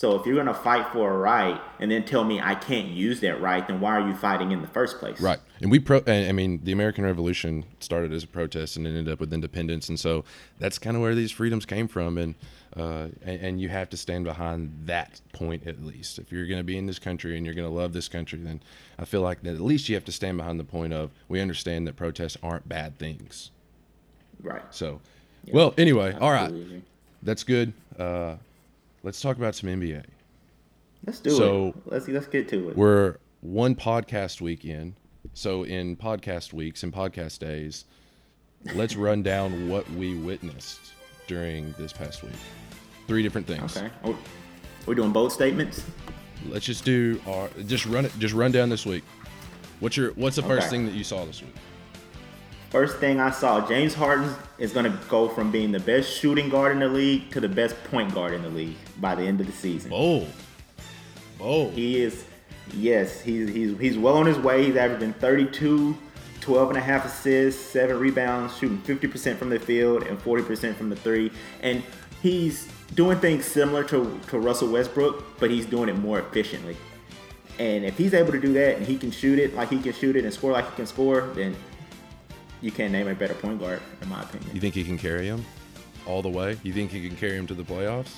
So 0.03 0.19
if 0.19 0.27
you're 0.27 0.35
going 0.35 0.49
to 0.49 0.53
fight 0.55 0.93
for 0.93 1.15
a 1.15 1.17
right 1.17 1.61
and 1.79 1.89
then 1.89 2.05
tell 2.05 2.25
me 2.25 2.41
I 2.41 2.57
can't 2.57 2.89
use 2.89 3.21
that 3.21 3.41
right, 3.41 3.65
then 3.65 3.79
why 3.79 3.97
are 3.97 4.09
you 4.09 4.17
fighting 4.17 4.51
in 4.51 4.61
the 4.61 4.67
first 4.67 4.99
place? 4.99 5.21
Right. 5.21 5.39
And 5.61 5.71
we 5.71 5.79
pro 5.79 6.03
I 6.09 6.33
mean 6.33 6.59
the 6.65 6.73
American 6.73 7.05
Revolution 7.05 7.65
started 7.79 8.13
as 8.13 8.25
a 8.25 8.27
protest 8.27 8.77
and 8.77 8.85
ended 8.85 9.09
up 9.09 9.21
with 9.21 9.33
independence 9.33 9.89
and 9.89 10.01
so 10.01 10.25
that's 10.59 10.77
kind 10.77 10.97
of 10.97 11.03
where 11.03 11.15
these 11.15 11.31
freedoms 11.31 11.65
came 11.65 11.87
from 11.87 12.19
and 12.19 12.35
uh, 12.77 13.11
and, 13.23 13.41
and, 13.43 13.61
you 13.61 13.69
have 13.69 13.89
to 13.91 13.97
stand 13.97 14.25
behind 14.25 14.73
that 14.87 15.21
point 15.33 15.69
at 15.69 15.85
least. 15.85 16.19
If 16.19 16.33
you're 16.33 16.47
going 16.47 16.59
to 16.59 16.65
be 16.65 16.79
in 16.79 16.87
this 16.87 16.99
country 16.99 17.37
and 17.37 17.47
you're 17.47 17.55
going 17.55 17.69
to 17.69 17.73
love 17.73 17.93
this 17.93 18.09
country, 18.09 18.41
then 18.41 18.61
I 18.99 19.05
feel 19.05 19.21
like 19.21 19.43
that 19.43 19.55
at 19.55 19.61
least 19.61 19.89
you 19.89 19.95
have 19.95 20.07
to 20.07 20.13
stand 20.13 20.37
behind 20.37 20.59
the 20.59 20.65
point 20.65 20.93
of 20.93 21.11
we 21.29 21.41
understand 21.41 21.87
that 21.87 21.95
protests 21.95 22.39
aren't 22.43 22.69
bad 22.69 22.99
things. 22.99 23.53
Right. 24.43 24.63
So 24.71 25.01
Yeah, 25.45 25.55
Well, 25.55 25.75
anyway, 25.79 26.17
all 26.21 26.33
right, 26.33 26.45
absolutely 26.45 26.83
that's 27.23 27.45
good. 27.45 27.73
Uh, 27.97 28.37
let's 29.03 29.21
talk 29.21 29.37
about 29.37 29.55
some 29.55 29.69
NBA. 29.69 30.05
Let's 31.07 31.21
do 31.21 31.31
So- 31.31 31.69
it. 31.69 31.75
Let's 31.87 32.09
let's 32.09 32.27
get 32.27 32.49
to 32.51 32.71
it. 32.71 32.77
We're 32.77 33.17
one 33.41 33.75
podcast 33.75 34.41
week 34.41 34.65
in. 34.65 34.95
So 35.35 35.65
in 35.65 35.97
podcast 35.97 36.53
weeks 36.53 36.83
and 36.83 36.93
podcast 36.93 37.39
days, 37.39 37.85
let's 38.75 38.97
run 38.97 39.23
down 39.23 39.69
what 39.69 39.89
we 39.93 40.17
witnessed 40.17 40.81
during 41.27 41.75
this 41.79 41.93
past 41.93 42.23
week. 42.23 42.33
Three 43.07 43.23
different 43.23 43.47
things. 43.47 43.77
Okay. 43.77 43.91
Oh, 44.05 44.11
we're, 44.11 44.17
we're 44.87 44.95
doing 44.95 45.13
both 45.13 45.33
statements. 45.33 45.85
Let's 46.49 46.67
just 46.67 46.85
do 46.85 47.21
our 47.27 47.49
just 47.67 47.87
run 47.87 48.05
it 48.05 48.13
just 48.19 48.35
run 48.35 48.51
down 48.53 48.69
this 48.69 48.85
week. 48.85 49.05
What's 49.81 49.97
your 49.97 50.11
what's 50.13 50.37
the 50.37 50.43
first 50.43 50.71
thing 50.71 50.87
that 50.87 50.95
you 50.95 51.05
saw 51.05 51.25
this 51.25 51.41
week? 51.41 51.55
First 52.73 52.97
thing 52.97 53.21
I 53.21 53.31
saw, 53.31 53.69
James 53.69 53.93
Harden 53.93 54.35
is 54.57 54.73
going 54.73 54.91
to 54.91 54.99
go 55.11 55.29
from 55.29 55.51
being 55.51 55.73
the 55.73 55.79
best 55.79 56.11
shooting 56.11 56.49
guard 56.49 56.73
in 56.73 56.79
the 56.79 56.89
league 56.89 57.31
to 57.33 57.39
the 57.39 57.49
best 57.49 57.77
point 57.85 58.15
guard 58.15 58.33
in 58.33 58.41
the 58.41 58.49
league 58.49 58.79
by 58.99 59.15
the 59.15 59.25
end 59.25 59.43
of 59.43 59.47
the 59.47 59.53
season. 59.53 59.91
Bold. 59.91 60.27
Bold. 61.37 61.75
He 61.75 62.01
is, 62.01 62.25
yes, 62.73 63.21
he's, 63.21 63.51
he's, 63.51 63.79
he's 63.79 63.99
well 63.99 64.17
on 64.17 64.25
his 64.25 64.39
way. 64.39 64.65
He's 64.65 64.77
averaging 64.77 65.13
32, 65.13 65.95
12 66.41 66.69
and 66.71 66.79
a 66.79 66.81
half 66.81 67.05
assists, 67.05 67.61
seven 67.63 67.99
rebounds, 67.99 68.57
shooting 68.57 68.81
50% 68.81 69.37
from 69.37 69.51
the 69.51 69.59
field 69.59 70.05
and 70.05 70.19
40% 70.19 70.75
from 70.75 70.89
the 70.89 70.97
three. 70.97 71.31
And 71.61 71.83
he's 72.23 72.73
doing 72.95 73.19
things 73.19 73.45
similar 73.45 73.85
to, 73.85 74.19
to 74.29 74.39
Russell 74.39 74.73
Westbrook, 74.73 75.39
but 75.39 75.51
he's 75.51 75.67
doing 75.67 75.91
it 75.91 75.99
more 75.99 76.21
efficiently. 76.21 76.79
And 77.59 77.85
if 77.85 77.99
he's 77.99 78.15
able 78.15 78.33
to 78.33 78.41
do 78.41 78.55
that 78.55 78.79
and 78.79 78.87
he 78.87 78.97
can 78.97 79.11
shoot 79.11 79.39
it 79.39 79.55
like 79.55 79.69
he 79.69 79.79
can 79.79 79.93
shoot 79.93 80.17
it 80.17 80.25
and 80.25 80.33
score 80.33 80.53
like 80.53 80.71
he 80.71 80.77
can 80.77 80.87
score, 80.87 81.31
then 81.35 81.55
you 82.63 82.71
can't 82.71 82.93
name 82.93 83.09
a 83.09 83.15
better 83.15 83.35
point 83.35 83.61
guard, 83.61 83.81
in 84.01 84.09
my 84.09 84.23
opinion. 84.23 84.55
You 84.55 84.61
think 84.61 84.75
he 84.75 84.85
can 84.85 84.97
carry 84.97 85.27
him 85.27 85.45
all 86.07 86.23
the 86.23 86.29
way? 86.31 86.59
You 86.63 86.73
think 86.73 86.91
he 86.91 87.07
can 87.07 87.17
carry 87.17 87.37
him 87.37 87.47
to 87.49 87.55
the 87.55 87.63
playoffs? 87.65 88.15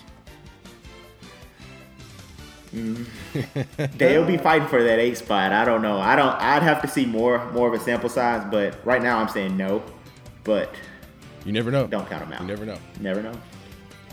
Mm. 2.74 3.06
They'll 3.98 4.24
be 4.26 4.36
fighting 4.36 4.66
for 4.68 4.82
that 4.82 4.98
eight 4.98 5.16
spot. 5.16 5.52
I 5.52 5.64
don't 5.64 5.80
know. 5.82 5.98
I 5.98 6.16
don't. 6.16 6.34
I'd 6.40 6.62
have 6.62 6.82
to 6.82 6.88
see 6.88 7.06
more 7.06 7.50
more 7.52 7.68
of 7.68 7.74
a 7.74 7.82
sample 7.82 8.08
size, 8.08 8.44
but 8.50 8.84
right 8.84 9.02
now 9.02 9.18
I'm 9.18 9.28
saying 9.28 9.56
no. 9.56 9.82
But 10.42 10.74
You 11.44 11.52
never 11.52 11.70
know. 11.70 11.86
don't 11.86 12.08
count 12.08 12.22
them 12.24 12.32
out. 12.32 12.40
You 12.40 12.46
never 12.46 12.66
know. 12.66 12.78
Never 13.00 13.22
know. 13.22 13.32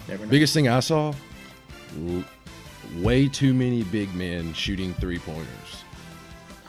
Never 0.08 0.26
know. 0.26 0.32
Biggest 0.32 0.54
thing 0.54 0.68
I 0.70 0.80
saw, 0.80 1.14
way 2.98 3.28
too 3.28 3.54
many 3.54 3.84
big 3.84 4.14
men 4.16 4.54
shooting 4.54 4.94
three 4.96 5.20
pointers. 5.20 5.84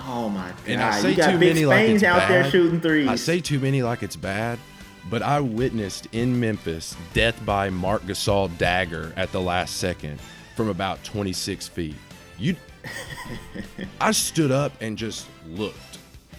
Oh 0.05 0.29
my 0.29 0.49
god! 0.49 0.57
And 0.67 0.83
I 0.83 1.01
say 1.01 1.11
you 1.11 1.17
got 1.17 1.31
too 1.33 1.39
big 1.39 1.55
many 1.55 1.67
like 1.67 1.89
it's 1.89 2.03
out 2.03 2.29
there 2.29 2.43
bad. 2.43 2.53
shooting 2.53 2.81
threes. 2.81 3.09
I 3.09 3.15
say 3.17 3.41
too 3.41 3.59
many 3.61 3.83
like 3.83 4.03
it's 4.03 4.17
bad, 4.17 4.59
but 5.11 5.23
I 5.23 5.41
witnessed 5.41 6.09
in 6.13 6.39
Memphis 6.41 6.97
death 7.15 7.45
by 7.45 7.71
Marc 7.71 8.03
Gasol 8.03 8.57
dagger 8.59 9.13
at 9.17 9.31
the 9.33 9.41
last 9.41 9.77
second 9.77 10.21
from 10.57 10.69
about 10.69 11.03
26 11.05 11.69
feet. 11.69 11.95
You, 12.39 12.57
I 14.01 14.11
stood 14.13 14.51
up 14.51 14.73
and 14.81 14.97
just 14.99 15.29
looked. 15.47 15.79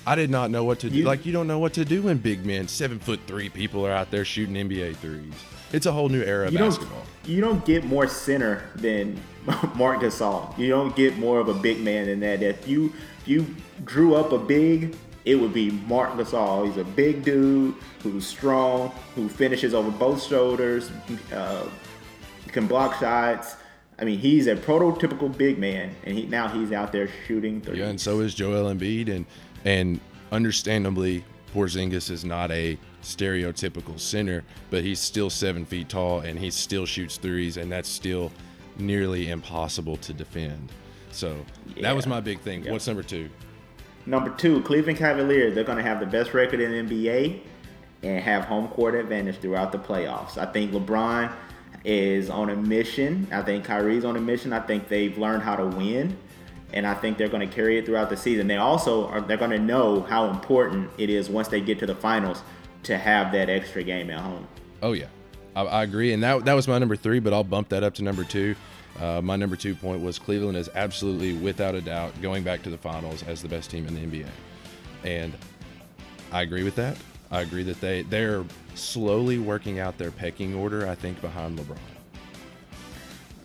I 0.05 0.15
did 0.15 0.29
not 0.29 0.51
know 0.51 0.65
what 0.65 0.79
to 0.79 0.89
do. 0.89 0.97
You- 0.97 1.05
like 1.05 1.25
you 1.25 1.31
don't 1.31 1.47
know 1.47 1.59
what 1.59 1.73
to 1.73 1.85
do 1.85 2.01
when 2.03 2.17
big 2.17 2.45
men, 2.45 2.67
seven 2.67 2.99
foot 2.99 3.21
three 3.27 3.49
people 3.49 3.85
are 3.87 3.91
out 3.91 4.11
there 4.11 4.25
shooting 4.25 4.55
NBA 4.55 4.97
threes. 4.97 5.33
It's 5.71 5.85
a 5.87 5.91
whole 5.91 6.09
new 6.09 6.21
era 6.21 6.47
of 6.47 6.53
you 6.53 6.59
don't. 6.59 6.69
basketball. 6.69 7.01
You 7.25 7.41
don't 7.41 7.65
get 7.65 7.83
more 7.85 8.07
center 8.07 8.63
than 8.75 9.19
Marc 9.75 10.01
Gasol. 10.01 10.55
You 10.57 10.69
don't 10.69 10.95
get 10.95 11.17
more 11.17 11.39
of 11.39 11.47
a 11.47 11.53
big 11.53 11.79
man 11.79 12.05
than 12.07 12.19
that. 12.19 12.43
If 12.43 12.67
you 12.67 12.93
you 13.25 13.45
drew 13.85 14.15
up 14.15 14.31
a 14.31 14.37
big, 14.37 14.95
it 15.25 15.35
would 15.35 15.53
be 15.53 15.71
Marc 15.71 16.13
Gasol. 16.13 16.67
He's 16.67 16.77
a 16.77 16.83
big 16.83 17.23
dude 17.23 17.75
who's 18.01 18.25
strong, 18.25 18.89
who 19.15 19.29
finishes 19.29 19.73
over 19.73 19.89
both 19.91 20.23
shoulders, 20.23 20.91
uh, 21.33 21.65
can 22.47 22.67
block 22.67 22.99
shots. 22.99 23.55
I 23.99 24.05
mean, 24.05 24.19
he's 24.19 24.47
a 24.47 24.55
prototypical 24.55 25.35
big 25.35 25.57
man, 25.57 25.95
and 26.03 26.17
he 26.17 26.25
now 26.25 26.47
he's 26.47 26.71
out 26.71 26.91
there 26.91 27.09
shooting 27.27 27.61
threes. 27.61 27.79
Yeah, 27.79 27.87
and 27.87 27.99
so 27.99 28.19
is 28.19 28.33
Joel 28.33 28.73
Embiid, 28.73 29.09
and 29.09 29.25
and 29.65 29.99
understandably, 30.31 31.23
Porzingis 31.53 32.09
is 32.09 32.25
not 32.25 32.51
a 32.51 32.77
stereotypical 33.01 33.99
center, 33.99 34.43
but 34.69 34.83
he's 34.83 34.99
still 34.99 35.29
seven 35.29 35.65
feet 35.65 35.89
tall, 35.89 36.21
and 36.21 36.39
he 36.39 36.49
still 36.49 36.85
shoots 36.85 37.17
threes, 37.17 37.57
and 37.57 37.71
that's 37.71 37.89
still 37.89 38.31
nearly 38.77 39.29
impossible 39.29 39.97
to 39.97 40.13
defend. 40.13 40.71
So 41.13 41.45
that 41.81 41.95
was 41.95 42.07
my 42.07 42.19
big 42.19 42.39
thing. 42.39 42.63
Yeah. 42.63 42.71
What's 42.71 42.87
number 42.87 43.03
two? 43.03 43.29
Number 44.05 44.31
two, 44.31 44.61
Cleveland 44.63 44.97
Cavaliers. 44.97 45.55
They're 45.55 45.63
going 45.63 45.77
to 45.77 45.83
have 45.83 45.99
the 45.99 46.05
best 46.05 46.33
record 46.33 46.59
in 46.59 46.87
the 46.87 46.95
NBA 46.95 47.41
and 48.03 48.21
have 48.21 48.45
home 48.45 48.67
court 48.67 48.95
advantage 48.95 49.37
throughout 49.37 49.71
the 49.71 49.79
playoffs. 49.79 50.37
I 50.37 50.45
think 50.45 50.71
LeBron 50.71 51.31
is 51.85 52.29
on 52.29 52.49
a 52.49 52.55
mission. 52.55 53.27
I 53.31 53.41
think 53.41 53.65
Kyrie's 53.65 54.05
on 54.05 54.17
a 54.17 54.21
mission. 54.21 54.51
I 54.51 54.59
think 54.59 54.87
they've 54.89 55.17
learned 55.17 55.43
how 55.43 55.55
to 55.55 55.65
win, 55.65 56.17
and 56.73 56.85
I 56.85 56.93
think 56.93 57.17
they're 57.17 57.29
going 57.29 57.47
to 57.47 57.53
carry 57.53 57.77
it 57.77 57.85
throughout 57.85 58.09
the 58.09 58.17
season. 58.17 58.47
They 58.47 58.57
also 58.57 59.07
are. 59.07 59.21
They're 59.21 59.37
going 59.37 59.51
to 59.51 59.59
know 59.59 60.01
how 60.01 60.29
important 60.29 60.89
it 60.97 61.09
is 61.09 61.29
once 61.29 61.47
they 61.47 61.61
get 61.61 61.79
to 61.79 61.85
the 61.85 61.95
finals 61.95 62.41
to 62.83 62.97
have 62.97 63.31
that 63.31 63.49
extra 63.49 63.83
game 63.83 64.09
at 64.09 64.19
home. 64.19 64.47
Oh 64.81 64.91
yeah, 64.91 65.07
I, 65.55 65.61
I 65.63 65.83
agree, 65.83 66.11
and 66.11 66.21
that 66.23 66.43
that 66.45 66.53
was 66.53 66.67
my 66.67 66.77
number 66.77 66.97
three, 66.97 67.19
but 67.19 67.33
I'll 67.33 67.43
bump 67.43 67.69
that 67.69 67.83
up 67.83 67.95
to 67.95 68.03
number 68.03 68.25
two. 68.25 68.55
Uh, 68.99 69.21
my 69.21 69.35
number 69.35 69.55
two 69.55 69.73
point 69.75 70.01
was 70.01 70.19
Cleveland 70.19 70.57
is 70.57 70.69
absolutely, 70.75 71.33
without 71.33 71.75
a 71.75 71.81
doubt, 71.81 72.21
going 72.21 72.43
back 72.43 72.61
to 72.63 72.69
the 72.69 72.77
finals 72.77 73.23
as 73.23 73.41
the 73.41 73.47
best 73.47 73.71
team 73.71 73.87
in 73.87 73.95
the 73.95 74.01
NBA, 74.01 74.27
and 75.03 75.33
I 76.31 76.41
agree 76.41 76.63
with 76.63 76.75
that. 76.75 76.97
I 77.31 77.41
agree 77.41 77.63
that 77.63 77.81
they 77.81 78.03
they're 78.03 78.45
slowly 78.75 79.39
working 79.39 79.79
out 79.79 79.97
their 79.97 80.11
pecking 80.11 80.53
order. 80.53 80.87
I 80.87 80.95
think 80.95 81.19
behind 81.21 81.57
LeBron. 81.57 81.77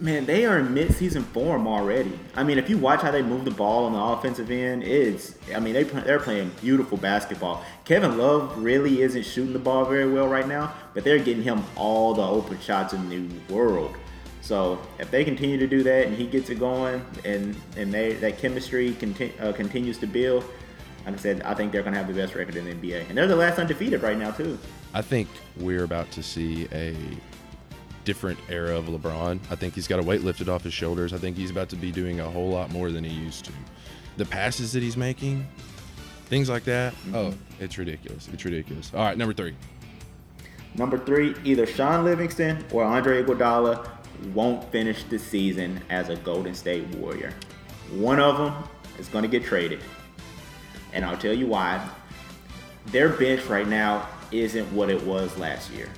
Man, 0.01 0.27
they 0.27 0.47
are 0.47 0.61
in 0.61 0.73
mid-season 0.75 1.25
form 1.25 1.67
already. 1.67 2.17
I 2.37 2.45
mean, 2.45 2.57
if 2.57 2.71
you 2.71 2.79
watch 2.79 3.01
how 3.01 3.11
they 3.11 3.23
move 3.23 3.45
the 3.45 3.51
ball 3.51 3.87
on 3.87 3.95
the 3.95 3.99
offensive 3.99 4.49
end, 4.49 4.85
it's. 4.85 5.35
I 5.53 5.59
mean, 5.59 5.73
they 5.73 5.83
they're 5.85 6.21
playing 6.21 6.53
beautiful 6.61 6.99
basketball. 6.99 7.65
Kevin 7.85 8.17
Love 8.17 8.63
really 8.63 9.03
isn't 9.03 9.25
shooting 9.25 9.55
the 9.55 9.59
ball 9.59 9.87
very 9.87 10.09
well 10.09 10.29
right 10.29 10.47
now, 10.47 10.73
but 10.95 11.03
they're 11.03 11.19
getting 11.19 11.43
him 11.43 11.65
all 11.75 12.15
the 12.15 12.23
open 12.23 12.61
shots 12.61 12.93
in 12.93 13.09
the 13.09 13.53
world. 13.53 13.97
So 14.49 14.81
if 14.99 15.11
they 15.11 15.25
continue 15.25 15.59
to 15.59 15.67
do 15.67 15.83
that 15.83 16.07
and 16.07 16.17
he 16.17 16.27
gets 16.27 16.49
it 16.49 16.59
going, 16.59 17.05
and 17.23 17.55
and 17.77 17.93
they 17.93 18.15
that 18.15 18.39
chemistry 18.39 18.95
conti- 18.95 19.39
uh, 19.39 19.53
continues 19.53 19.99
to 19.99 20.07
build, 20.07 20.43
like 21.05 21.17
I 21.17 21.19
said, 21.19 21.43
I 21.43 21.53
think 21.53 21.71
they're 21.71 21.83
gonna 21.83 21.99
have 21.99 22.09
the 22.09 22.15
best 22.15 22.35
record 22.35 22.57
in 22.57 22.65
the 22.65 22.73
NBA, 22.73 23.11
and 23.11 23.19
they're 23.19 23.27
the 23.27 23.37
last 23.37 23.59
undefeated 23.59 24.03
right 24.03 24.17
now 24.17 24.31
too. 24.31 24.59
I 24.95 25.03
think 25.03 25.29
we're 25.59 25.85
about 25.85 26.11
to 26.13 26.23
see 26.23 26.67
a 26.73 26.97
different 28.07 28.39
era 28.49 28.75
of 28.75 28.87
LeBron. 28.87 29.39
I 29.51 29.55
think 29.55 29.75
he's 29.75 29.87
got 29.87 30.01
a 30.01 30.03
weight 30.03 30.23
lifted 30.23 30.49
off 30.49 30.65
his 30.65 30.73
shoulders. 30.73 31.13
I 31.13 31.19
think 31.19 31.37
he's 31.37 31.51
about 31.51 31.69
to 31.69 31.77
be 31.77 31.93
doing 31.93 32.21
a 32.21 32.31
whole 32.31 32.49
lot 32.49 32.71
more 32.71 32.91
than 32.91 33.05
he 33.05 33.13
used 33.15 33.45
to. 33.45 33.53
The 34.17 34.25
passes 34.25 34.73
that 34.73 34.83
he's 34.83 34.97
making, 34.97 35.47
things 36.25 36.49
like 36.49 36.65
that. 36.65 36.95
Oh, 37.13 37.35
it's 37.61 37.77
ridiculous. 37.77 38.31
It's 38.33 38.47
ridiculous. 38.47 38.93
All 38.95 39.05
right, 39.05 39.19
number 39.19 39.35
three. 39.35 39.55
Number 40.75 40.99
three, 40.99 41.35
either 41.45 41.67
Shaun 41.67 42.05
Livingston 42.05 42.65
or 42.73 42.85
Andre 42.85 43.23
Iguodala 43.23 43.98
won't 44.35 44.65
finish 44.71 45.05
the 45.05 45.19
season 45.19 45.81
as 45.91 46.09
a 46.09 46.17
Golden 46.17 46.55
State 46.55 46.87
Warrior. 46.97 47.33
One 47.93 48.21
of 48.21 48.37
them 48.39 48.55
is 48.99 49.09
going 49.09 49.23
to 49.23 49.29
get 49.29 49.45
traded, 49.45 49.81
and 50.93 51.05
I'll 51.05 51.17
tell 51.17 51.35
you 51.35 51.47
why. 51.47 51.89
Their 52.87 53.11
bench 53.11 53.45
right 53.47 53.69
now 53.69 54.09
isn't 54.33 54.71
what 54.73 54.91
it 54.91 55.03
was 55.05 55.37
last 55.39 55.71
year. 55.71 55.89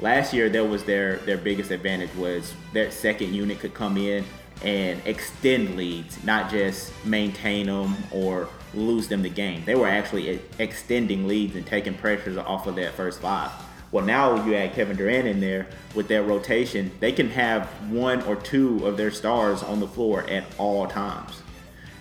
Last 0.00 0.34
year, 0.34 0.48
there 0.48 0.64
was 0.64 0.84
their 0.84 1.16
their 1.18 1.38
biggest 1.38 1.70
advantage 1.70 2.14
was 2.16 2.54
their 2.72 2.90
second 2.90 3.34
unit 3.34 3.60
could 3.60 3.74
come 3.74 3.96
in 3.96 4.24
and 4.64 5.00
extend 5.06 5.76
leads, 5.76 6.22
not 6.24 6.50
just 6.50 6.92
maintain 7.04 7.66
them 7.66 7.96
or 8.10 8.48
lose 8.74 9.08
them 9.08 9.22
the 9.22 9.28
game. 9.28 9.62
They 9.64 9.74
were 9.74 9.88
actually 9.88 10.40
extending 10.58 11.26
leads 11.26 11.56
and 11.56 11.66
taking 11.66 11.94
pressures 11.94 12.36
off 12.36 12.66
of 12.66 12.76
that 12.76 12.94
first 12.94 13.20
five. 13.20 13.50
Well, 13.92 14.04
now 14.04 14.42
you 14.46 14.54
add 14.54 14.72
Kevin 14.72 14.96
Durant 14.96 15.28
in 15.28 15.40
there 15.40 15.66
with 15.94 16.08
that 16.08 16.22
rotation, 16.22 16.90
they 16.98 17.12
can 17.12 17.28
have 17.28 17.66
one 17.90 18.22
or 18.22 18.36
two 18.36 18.86
of 18.86 18.96
their 18.96 19.10
stars 19.10 19.62
on 19.62 19.80
the 19.80 19.86
floor 19.86 20.28
at 20.30 20.44
all 20.56 20.86
times. 20.86 21.42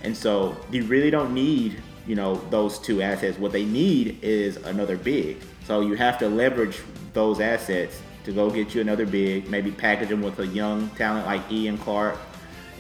And 0.02 0.16
so 0.16 0.56
you 0.72 0.86
really 0.86 1.12
don't 1.12 1.34
need, 1.34 1.82
you 2.08 2.16
know, 2.16 2.36
those 2.50 2.80
two 2.80 3.02
assets. 3.02 3.38
What 3.38 3.52
they 3.52 3.66
need 3.66 4.20
is 4.22 4.56
another 4.56 4.96
big. 4.96 5.42
So 5.66 5.82
you 5.82 5.96
have 5.96 6.18
to 6.20 6.30
leverage 6.30 6.80
those 7.12 7.42
assets 7.42 8.02
to 8.24 8.32
go 8.32 8.50
get 8.50 8.74
you 8.74 8.80
another 8.80 9.06
big, 9.06 9.50
maybe 9.50 9.70
package 9.70 10.10
them 10.10 10.22
with 10.22 10.40
a 10.40 10.48
young 10.48 10.90
talent 10.92 11.26
like 11.26 11.42
Ian 11.52 11.78
Clark, 11.78 12.18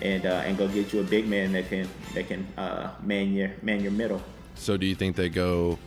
and 0.01 0.25
uh, 0.25 0.43
and 0.45 0.57
go 0.57 0.67
get 0.67 0.93
you 0.93 1.01
a 1.01 1.03
big 1.03 1.27
man 1.27 1.51
that 1.51 1.67
can 1.67 1.87
that 2.13 2.27
can 2.27 2.47
uh, 2.57 2.91
man 3.03 3.33
your 3.33 3.51
man 3.61 3.81
your 3.81 3.91
middle. 3.91 4.21
So 4.55 4.77
do 4.77 4.85
you 4.85 4.95
think 4.95 5.15
they 5.15 5.29
go 5.29 5.77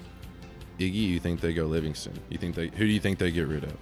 Iggy? 0.79 0.95
You 0.95 1.21
think 1.21 1.41
they 1.41 1.53
go 1.53 1.65
Livingston? 1.67 2.19
You 2.29 2.39
think 2.39 2.55
they 2.55 2.69
who 2.69 2.87
do 2.87 2.93
you 2.93 3.01
think 3.01 3.19
they 3.19 3.31
get 3.31 3.47
rid 3.49 3.65
of? 3.65 3.77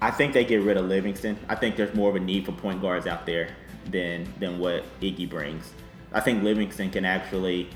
I 0.00 0.10
think 0.10 0.32
they 0.32 0.44
get 0.44 0.62
rid 0.62 0.76
of 0.76 0.86
Livingston. 0.86 1.38
I 1.48 1.54
think 1.54 1.76
there's 1.76 1.94
more 1.94 2.10
of 2.10 2.16
a 2.16 2.20
need 2.20 2.44
for 2.46 2.52
point 2.52 2.80
guards 2.80 3.06
out 3.06 3.26
there 3.26 3.54
than 3.90 4.26
than 4.40 4.58
what 4.58 4.84
Iggy 5.00 5.28
brings. 5.28 5.72
I 6.12 6.20
think 6.20 6.42
Livingston 6.42 6.90
can 6.90 7.04
actually 7.04 7.68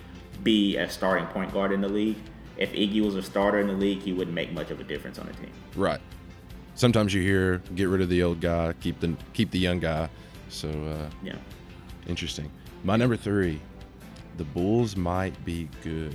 be 0.43 0.77
a 0.77 0.89
starting 0.91 1.27
point 1.29 1.53
guard 1.53 1.73
in 1.73 1.81
the 1.81 1.89
league. 1.89 2.17
If 2.59 2.73
Iggy 2.73 3.03
was 3.05 3.15
a 3.17 3.23
starter 3.23 3.61
in 3.61 3.67
the 3.67 3.73
league, 3.75 4.01
he 4.01 4.13
wouldn't 4.13 4.35
make 4.35 4.53
much 4.53 4.71
of 4.71 4.81
a 4.81 4.85
difference 4.85 5.19
on 5.19 5.27
the 5.27 5.33
team. 5.35 5.51
Right. 5.75 6.01
sometimes 6.75 7.15
you 7.15 7.23
hear 7.23 7.59
get 7.75 7.89
rid 7.89 8.01
of 8.03 8.09
the 8.09 8.23
old 8.23 8.41
guy, 8.41 8.73
keep 8.81 9.01
the 9.01 9.15
keep 9.33 9.51
the 9.51 9.59
young 9.59 9.79
guy. 9.81 10.09
So 10.49 10.69
uh, 10.69 11.09
Yeah. 11.23 11.37
interesting. 12.07 12.51
My 12.85 12.97
number 12.97 13.17
three, 13.17 13.61
the 14.37 14.45
Bulls 14.45 14.97
might 14.97 15.43
be 15.45 15.69
good. 15.83 16.15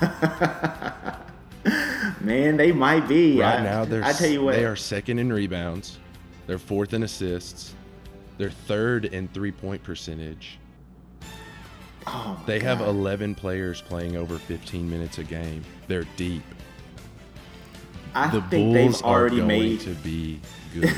Man, 2.20 2.56
they 2.56 2.72
might 2.72 3.08
be. 3.08 3.40
Right 3.40 3.60
I, 3.60 3.62
now, 3.62 3.84
they're 3.84 4.04
I 4.04 4.12
tell 4.12 4.30
you 4.30 4.42
what. 4.42 4.54
they 4.54 4.64
are 4.64 4.76
second 4.76 5.18
in 5.18 5.32
rebounds. 5.32 5.98
They're 6.46 6.58
fourth 6.58 6.94
in 6.94 7.02
assists. 7.02 7.74
They're 8.38 8.50
third 8.50 9.06
in 9.06 9.28
three 9.28 9.52
point 9.52 9.82
percentage. 9.82 10.58
oh 12.06 12.40
They 12.46 12.60
have 12.60 12.80
11 12.80 13.34
players 13.34 13.82
playing 13.82 14.16
over 14.16 14.38
15 14.38 14.88
minutes 14.88 15.18
a 15.18 15.24
game. 15.24 15.64
They're 15.88 16.06
deep. 16.16 16.42
I 18.14 18.28
the 18.28 18.40
think 18.42 18.74
Bulls 18.74 18.98
they've 18.98 19.06
already 19.06 19.40
made 19.40 19.80
to 19.80 19.94
be 19.96 20.40
good. 20.74 20.92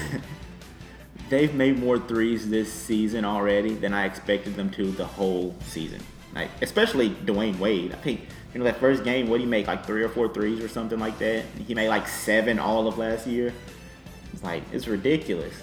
they've 1.28 1.54
made 1.54 1.78
more 1.78 1.98
threes 1.98 2.48
this 2.48 2.72
season 2.72 3.24
already 3.24 3.74
than 3.74 3.92
I 3.92 4.06
expected 4.06 4.56
them 4.56 4.70
to 4.70 4.90
the 4.92 5.04
whole 5.04 5.54
season. 5.66 6.00
Like 6.34 6.48
especially 6.62 7.10
Dwyane 7.10 7.58
Wade. 7.58 7.92
I 7.92 7.96
think 7.96 8.28
you 8.52 8.58
know 8.58 8.64
that 8.64 8.78
first 8.78 9.04
game, 9.04 9.28
what 9.28 9.38
did 9.38 9.44
he 9.44 9.48
make 9.50 9.66
like 9.66 9.86
three 9.86 10.02
or 10.02 10.08
four 10.08 10.28
threes 10.28 10.60
or 10.62 10.68
something 10.68 10.98
like 10.98 11.18
that? 11.18 11.44
He 11.66 11.74
made 11.74 11.88
like 11.88 12.06
seven 12.08 12.58
all 12.58 12.86
of 12.86 12.98
last 12.98 13.26
year. 13.26 13.52
It's 14.32 14.42
like 14.42 14.62
it's 14.72 14.86
ridiculous. 14.86 15.54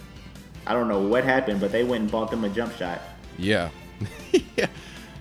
I 0.66 0.74
don't 0.74 0.88
know 0.88 1.00
what 1.02 1.24
happened, 1.24 1.60
but 1.60 1.72
they 1.72 1.84
went 1.84 2.04
and 2.04 2.12
bought 2.12 2.30
them 2.32 2.44
a 2.44 2.50
jump 2.50 2.76
shot. 2.76 3.02
yeah. 3.38 3.70
yeah. 4.58 4.68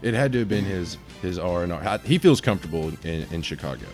It 0.02 0.14
had 0.14 0.32
to 0.32 0.40
have 0.40 0.48
been 0.48 0.64
his 0.64 0.96
his 1.22 1.38
R 1.38 1.64
and 1.64 1.72
R. 1.72 1.98
He 2.04 2.18
feels 2.18 2.40
comfortable 2.40 2.92
in, 3.02 3.26
in 3.32 3.42
Chicago. 3.42 3.86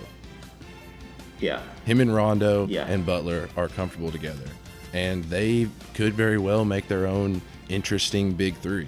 Yeah. 1.41 1.63
Him 1.85 2.01
and 2.01 2.15
Rondo 2.15 2.67
Yeah. 2.67 2.85
and 2.87 3.05
Butler 3.05 3.49
are 3.57 3.69
comfortable 3.69 4.11
together, 4.11 4.45
and 4.93 5.25
they 5.25 5.69
could 5.95 6.15
very 6.15 6.39
well 6.39 6.65
make 6.65 6.89
their 6.89 7.07
own 7.07 7.41
interesting 7.69 8.33
big 8.35 8.57
three. 8.59 8.87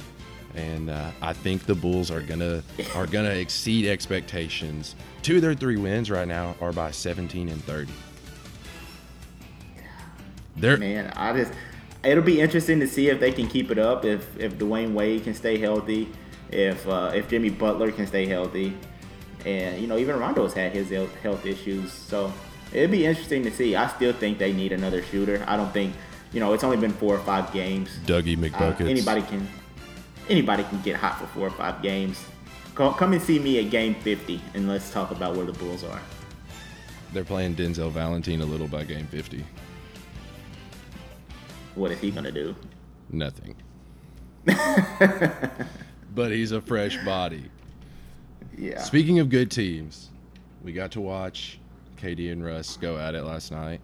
And 0.57 0.89
uh, 0.91 1.11
I 1.21 1.35
think 1.35 1.67
the 1.67 1.75
Bulls 1.75 2.11
are 2.11 2.23
gonna 2.23 2.63
are 2.95 3.07
gonna 3.07 3.31
exceed 3.31 3.87
expectations. 3.87 4.95
Two 5.23 5.37
of 5.37 5.43
their 5.43 5.55
three 5.55 5.77
wins 5.77 6.11
right 6.11 6.27
now 6.27 6.57
are 6.61 6.73
by 6.73 6.91
17 6.91 7.49
and 7.49 7.63
30. 7.65 7.93
They're 10.57 10.79
Man, 10.79 11.13
I 11.15 11.37
just 11.37 11.53
it'll 12.03 12.25
be 12.25 12.41
interesting 12.41 12.81
to 12.81 12.89
see 12.89 13.09
if 13.09 13.21
they 13.21 13.33
can 13.33 13.47
keep 13.49 13.71
it 13.71 13.79
up. 13.79 14.05
If 14.05 14.39
if 14.39 14.57
Dwyane 14.59 14.95
Wade 14.95 15.25
can 15.25 15.35
stay 15.35 15.59
healthy, 15.59 16.09
if 16.51 16.87
uh, 16.89 17.13
if 17.15 17.29
Jimmy 17.29 17.51
Butler 17.51 17.93
can 17.93 18.07
stay 18.07 18.27
healthy, 18.27 18.77
and 19.45 19.81
you 19.81 19.87
know 19.87 19.99
even 19.99 20.19
Rondo's 20.19 20.55
had 20.55 20.73
his 20.73 20.91
health 21.23 21.45
issues. 21.45 21.93
So 21.93 22.33
it'd 22.73 22.91
be 22.91 23.05
interesting 23.05 23.43
to 23.45 23.51
see. 23.51 23.77
I 23.77 23.89
still 23.89 24.13
think 24.13 24.39
they 24.39 24.53
need 24.53 24.73
another 24.73 25.03
shooter. 25.03 25.45
I 25.47 25.57
don't 25.57 25.73
think 25.73 25.95
you 26.33 26.41
know 26.41 26.53
it's 26.55 26.65
only 26.65 26.79
been 26.79 26.93
four 26.93 27.15
or 27.15 27.21
five 27.21 27.53
games. 27.53 27.91
Dougie 28.07 28.39
Uh, 28.55 28.85
anybody 28.85 29.23
can 29.23 29.47
anybody 30.29 30.65
can 30.65 30.81
get 30.83 30.97
hot 30.97 31.19
for 31.19 31.27
four 31.27 31.47
or 31.47 31.51
five 31.51 31.83
games. 31.83 32.25
Come, 32.75 32.95
come 32.95 33.13
and 33.13 33.23
see 33.23 33.39
me 33.39 33.59
at 33.65 33.71
game 33.71 33.95
50 33.95 34.41
and 34.55 34.69
let's 34.69 34.91
talk 34.91 35.11
about 35.11 35.37
where 35.37 35.47
the 35.47 35.53
Bulls 35.53 35.85
are. 35.85 36.01
They're 37.13 37.25
playing 37.25 37.57
Denzel 37.57 37.91
Valentine 37.91 38.41
a 38.41 38.45
little 38.45 38.69
by 38.69 38.85
game 38.85 39.07
50. 39.07 39.45
What 41.75 41.91
is 41.91 42.01
he 42.01 42.11
gonna 42.11 42.33
do? 42.33 42.55
Nothing. 43.11 43.55
but 46.15 46.31
he's 46.31 46.53
a 46.53 46.61
fresh 46.61 46.97
body. 47.05 47.45
Yeah. 48.57 48.83
Speaking 48.83 49.19
of 49.19 49.29
good 49.29 49.51
teams, 49.51 50.11
we 50.63 50.73
got 50.73 50.91
to 50.93 51.01
watch 51.01 51.59
KD 51.97 52.33
and 52.33 52.45
Russ 52.45 52.77
go 52.77 52.97
at 52.99 53.15
it 53.15 53.23
last 53.23 53.53
night. 53.53 53.81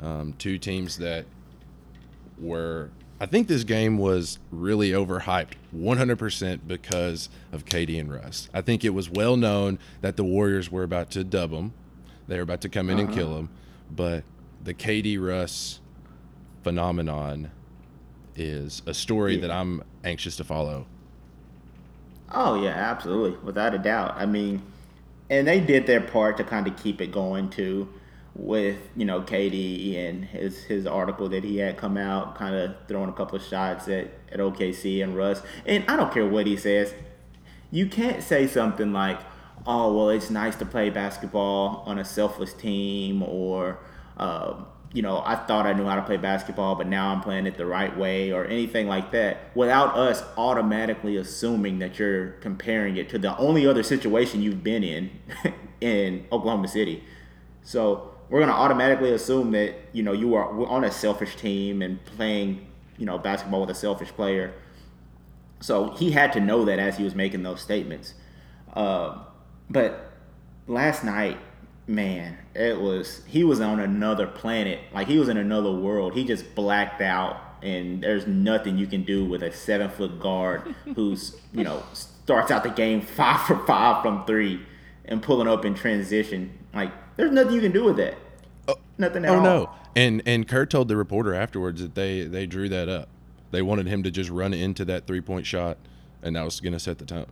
Um, 0.00 0.34
two 0.38 0.58
teams 0.58 0.98
that 0.98 1.24
were, 2.38 2.90
I 3.20 3.26
think 3.26 3.48
this 3.48 3.64
game 3.64 3.98
was 3.98 4.38
really 4.52 4.90
overhyped 4.90 5.54
100% 5.74 6.60
because 6.66 7.28
of 7.52 7.64
KD 7.64 7.98
and 7.98 8.12
Russ. 8.12 8.48
I 8.54 8.60
think 8.60 8.84
it 8.84 8.90
was 8.90 9.10
well 9.10 9.36
known 9.36 9.78
that 10.02 10.16
the 10.16 10.24
Warriors 10.24 10.70
were 10.70 10.84
about 10.84 11.10
to 11.12 11.24
dub 11.24 11.50
them, 11.50 11.72
they 12.28 12.36
were 12.36 12.42
about 12.42 12.60
to 12.60 12.68
come 12.68 12.90
in 12.90 12.98
and 12.98 13.12
kill 13.12 13.28
uh-huh. 13.28 13.36
them. 13.36 13.48
But 13.90 14.24
the 14.62 14.74
KD 14.74 15.20
Russ 15.20 15.80
phenomenon 16.62 17.50
is 18.36 18.82
a 18.86 18.94
story 18.94 19.34
Yeah. 19.34 19.42
that 19.42 19.50
I'm 19.50 19.82
anxious 20.04 20.36
to 20.36 20.44
follow. 20.44 20.86
Oh 22.30 22.62
yeah, 22.62 22.70
absolutely, 22.70 23.38
without 23.42 23.74
a 23.74 23.78
doubt. 23.78 24.14
I 24.16 24.26
mean, 24.26 24.62
and 25.30 25.46
they 25.48 25.60
did 25.60 25.86
their 25.86 26.00
part 26.00 26.36
to 26.36 26.44
kind 26.44 26.66
of 26.66 26.76
keep 26.76 27.00
it 27.00 27.10
going 27.10 27.48
too, 27.48 27.88
with 28.38 28.78
you 28.96 29.04
know 29.04 29.20
KD 29.20 29.98
and 29.98 30.24
his 30.24 30.62
his 30.62 30.86
article 30.86 31.28
that 31.30 31.44
he 31.44 31.58
had 31.58 31.76
come 31.76 31.96
out, 31.96 32.36
kind 32.36 32.54
of 32.54 32.76
throwing 32.86 33.10
a 33.10 33.12
couple 33.12 33.36
of 33.36 33.44
shots 33.44 33.88
at 33.88 34.12
at 34.32 34.38
OKC 34.38 35.02
and 35.02 35.16
Russ. 35.16 35.42
And 35.66 35.84
I 35.88 35.96
don't 35.96 36.12
care 36.12 36.26
what 36.26 36.46
he 36.46 36.56
says, 36.56 36.94
you 37.70 37.88
can't 37.88 38.22
say 38.22 38.46
something 38.46 38.92
like, 38.92 39.18
"Oh 39.66 39.94
well, 39.94 40.10
it's 40.10 40.30
nice 40.30 40.56
to 40.56 40.64
play 40.64 40.88
basketball 40.88 41.82
on 41.84 41.98
a 41.98 42.04
selfless 42.04 42.52
team," 42.54 43.22
or 43.22 43.80
uh, 44.16 44.54
you 44.92 45.02
know, 45.02 45.22
I 45.24 45.34
thought 45.34 45.66
I 45.66 45.72
knew 45.74 45.84
how 45.84 45.96
to 45.96 46.02
play 46.02 46.16
basketball, 46.16 46.76
but 46.76 46.86
now 46.86 47.12
I'm 47.12 47.20
playing 47.20 47.46
it 47.46 47.56
the 47.56 47.66
right 47.66 47.94
way, 47.96 48.32
or 48.32 48.44
anything 48.44 48.86
like 48.86 49.10
that, 49.12 49.54
without 49.54 49.96
us 49.96 50.22
automatically 50.36 51.16
assuming 51.16 51.80
that 51.80 51.98
you're 51.98 52.28
comparing 52.40 52.96
it 52.96 53.08
to 53.10 53.18
the 53.18 53.36
only 53.36 53.66
other 53.66 53.82
situation 53.82 54.42
you've 54.42 54.62
been 54.62 54.84
in 54.84 55.10
in 55.80 56.26
Oklahoma 56.32 56.68
City. 56.68 57.04
So 57.62 58.12
we're 58.30 58.40
gonna 58.40 58.52
automatically 58.52 59.12
assume 59.12 59.52
that 59.52 59.74
you 59.92 60.02
know 60.02 60.12
you 60.12 60.34
are 60.34 60.66
on 60.66 60.84
a 60.84 60.90
selfish 60.90 61.36
team 61.36 61.82
and 61.82 62.04
playing 62.04 62.66
you 62.96 63.06
know 63.06 63.18
basketball 63.18 63.60
with 63.60 63.70
a 63.70 63.74
selfish 63.74 64.08
player. 64.10 64.54
So 65.60 65.90
he 65.90 66.12
had 66.12 66.32
to 66.34 66.40
know 66.40 66.64
that 66.66 66.78
as 66.78 66.96
he 66.96 67.04
was 67.04 67.14
making 67.14 67.42
those 67.42 67.60
statements. 67.60 68.14
Uh, 68.74 69.24
but 69.68 70.12
last 70.66 71.02
night, 71.02 71.38
man, 71.86 72.38
it 72.54 72.80
was 72.80 73.22
he 73.26 73.44
was 73.44 73.60
on 73.60 73.80
another 73.80 74.26
planet. 74.26 74.80
Like 74.92 75.08
he 75.08 75.18
was 75.18 75.28
in 75.28 75.36
another 75.36 75.72
world. 75.72 76.14
He 76.14 76.24
just 76.24 76.54
blacked 76.54 77.00
out, 77.00 77.40
and 77.62 78.02
there's 78.02 78.26
nothing 78.26 78.78
you 78.78 78.86
can 78.86 79.04
do 79.04 79.24
with 79.24 79.42
a 79.42 79.52
seven 79.52 79.90
foot 79.90 80.20
guard 80.20 80.74
who's 80.94 81.36
you 81.52 81.64
know 81.64 81.82
starts 81.92 82.50
out 82.50 82.62
the 82.62 82.70
game 82.70 83.00
five 83.00 83.40
for 83.42 83.58
five 83.66 84.02
from 84.02 84.24
three 84.26 84.60
and 85.06 85.22
pulling 85.22 85.48
up 85.48 85.64
in 85.64 85.74
transition. 85.74 86.56
Like 86.74 86.92
there's 87.18 87.30
nothing 87.32 87.52
you 87.54 87.60
can 87.60 87.72
do 87.72 87.84
with 87.84 87.98
that. 87.98 88.14
Oh. 88.66 88.76
nothing 88.96 89.24
at 89.26 89.30
Oh 89.30 89.34
all. 89.36 89.42
no! 89.42 89.70
And 89.94 90.22
and 90.24 90.48
Kerr 90.48 90.64
told 90.64 90.88
the 90.88 90.96
reporter 90.96 91.34
afterwards 91.34 91.82
that 91.82 91.94
they 91.94 92.22
they 92.22 92.46
drew 92.46 92.68
that 92.70 92.88
up. 92.88 93.08
They 93.50 93.60
wanted 93.62 93.86
him 93.86 94.02
to 94.04 94.10
just 94.10 94.30
run 94.30 94.54
into 94.54 94.84
that 94.86 95.06
three 95.06 95.20
point 95.20 95.44
shot, 95.46 95.76
and 96.22 96.36
that 96.36 96.44
was 96.44 96.60
going 96.60 96.72
to 96.74 96.78
set 96.80 96.98
the 96.98 97.04
tone. 97.04 97.26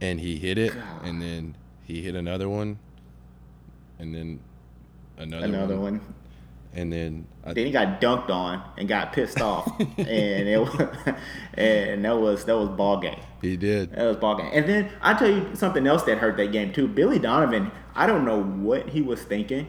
And 0.00 0.20
he 0.20 0.36
hit 0.36 0.58
it, 0.58 0.74
God. 0.74 1.04
and 1.04 1.20
then 1.22 1.56
he 1.84 2.02
hit 2.02 2.14
another 2.14 2.48
one, 2.48 2.78
and 3.98 4.14
then 4.14 4.40
another, 5.16 5.44
Another 5.46 5.74
one, 5.78 5.98
one. 6.00 6.14
And 6.74 6.92
then 6.92 7.26
I, 7.44 7.54
Then 7.54 7.66
he 7.66 7.72
got 7.72 8.00
dunked 8.00 8.30
on 8.30 8.62
and 8.76 8.88
got 8.88 9.12
pissed 9.12 9.40
off, 9.40 9.68
and 9.80 10.48
it 10.48 10.60
was, 10.60 10.88
and 11.54 12.04
that 12.04 12.18
was 12.18 12.44
that 12.44 12.56
was 12.56 12.68
ball 12.68 13.00
game. 13.00 13.20
he 13.40 13.56
did. 13.56 13.92
That 13.92 14.04
was 14.04 14.16
ball 14.16 14.36
game. 14.36 14.50
And 14.52 14.68
then 14.68 14.90
I 15.00 15.14
tell 15.14 15.30
you 15.30 15.54
something 15.54 15.86
else 15.86 16.02
that 16.04 16.18
hurt 16.18 16.36
that 16.36 16.52
game 16.52 16.72
too. 16.72 16.86
Billy 16.88 17.18
Donovan, 17.18 17.70
I 17.94 18.06
don't 18.06 18.24
know 18.24 18.42
what 18.42 18.90
he 18.90 19.02
was 19.02 19.22
thinking, 19.22 19.68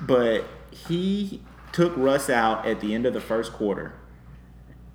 but 0.00 0.44
he 0.70 1.42
took 1.72 1.96
Russ 1.96 2.30
out 2.30 2.66
at 2.66 2.80
the 2.80 2.94
end 2.94 3.06
of 3.06 3.14
the 3.14 3.20
first 3.20 3.52
quarter. 3.52 3.94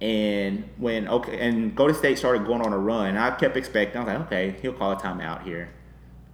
And 0.02 0.70
when 0.78 1.08
okay, 1.08 1.40
and 1.40 1.76
Golden 1.76 1.96
State 1.96 2.18
started 2.18 2.46
going 2.46 2.62
on 2.62 2.72
a 2.72 2.78
run, 2.78 3.18
I 3.18 3.32
kept 3.32 3.58
expecting. 3.58 4.00
I 4.02 4.04
was 4.06 4.14
like, 4.14 4.28
okay, 4.28 4.56
he'll 4.62 4.74
call 4.74 4.92
a 4.92 4.96
timeout 4.96 5.44
here. 5.44 5.72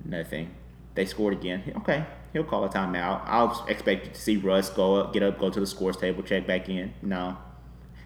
Nothing. 0.03 0.53
They 0.93 1.05
scored 1.05 1.33
again. 1.33 1.73
Okay, 1.77 2.05
he'll 2.35 2.43
call 2.43 2.65
a 2.65 2.69
timeout. 2.69 3.21
I 3.25 3.43
was 3.43 3.61
expecting 3.69 4.11
to 4.11 4.19
see 4.19 4.35
Russ 4.35 4.69
go 4.69 4.95
up, 4.95 5.13
get 5.13 5.23
up, 5.23 5.39
go 5.39 5.49
to 5.49 5.59
the 5.59 5.65
scores 5.65 5.95
table, 5.95 6.21
check 6.21 6.45
back 6.45 6.67
in. 6.67 6.93
No, 7.01 7.37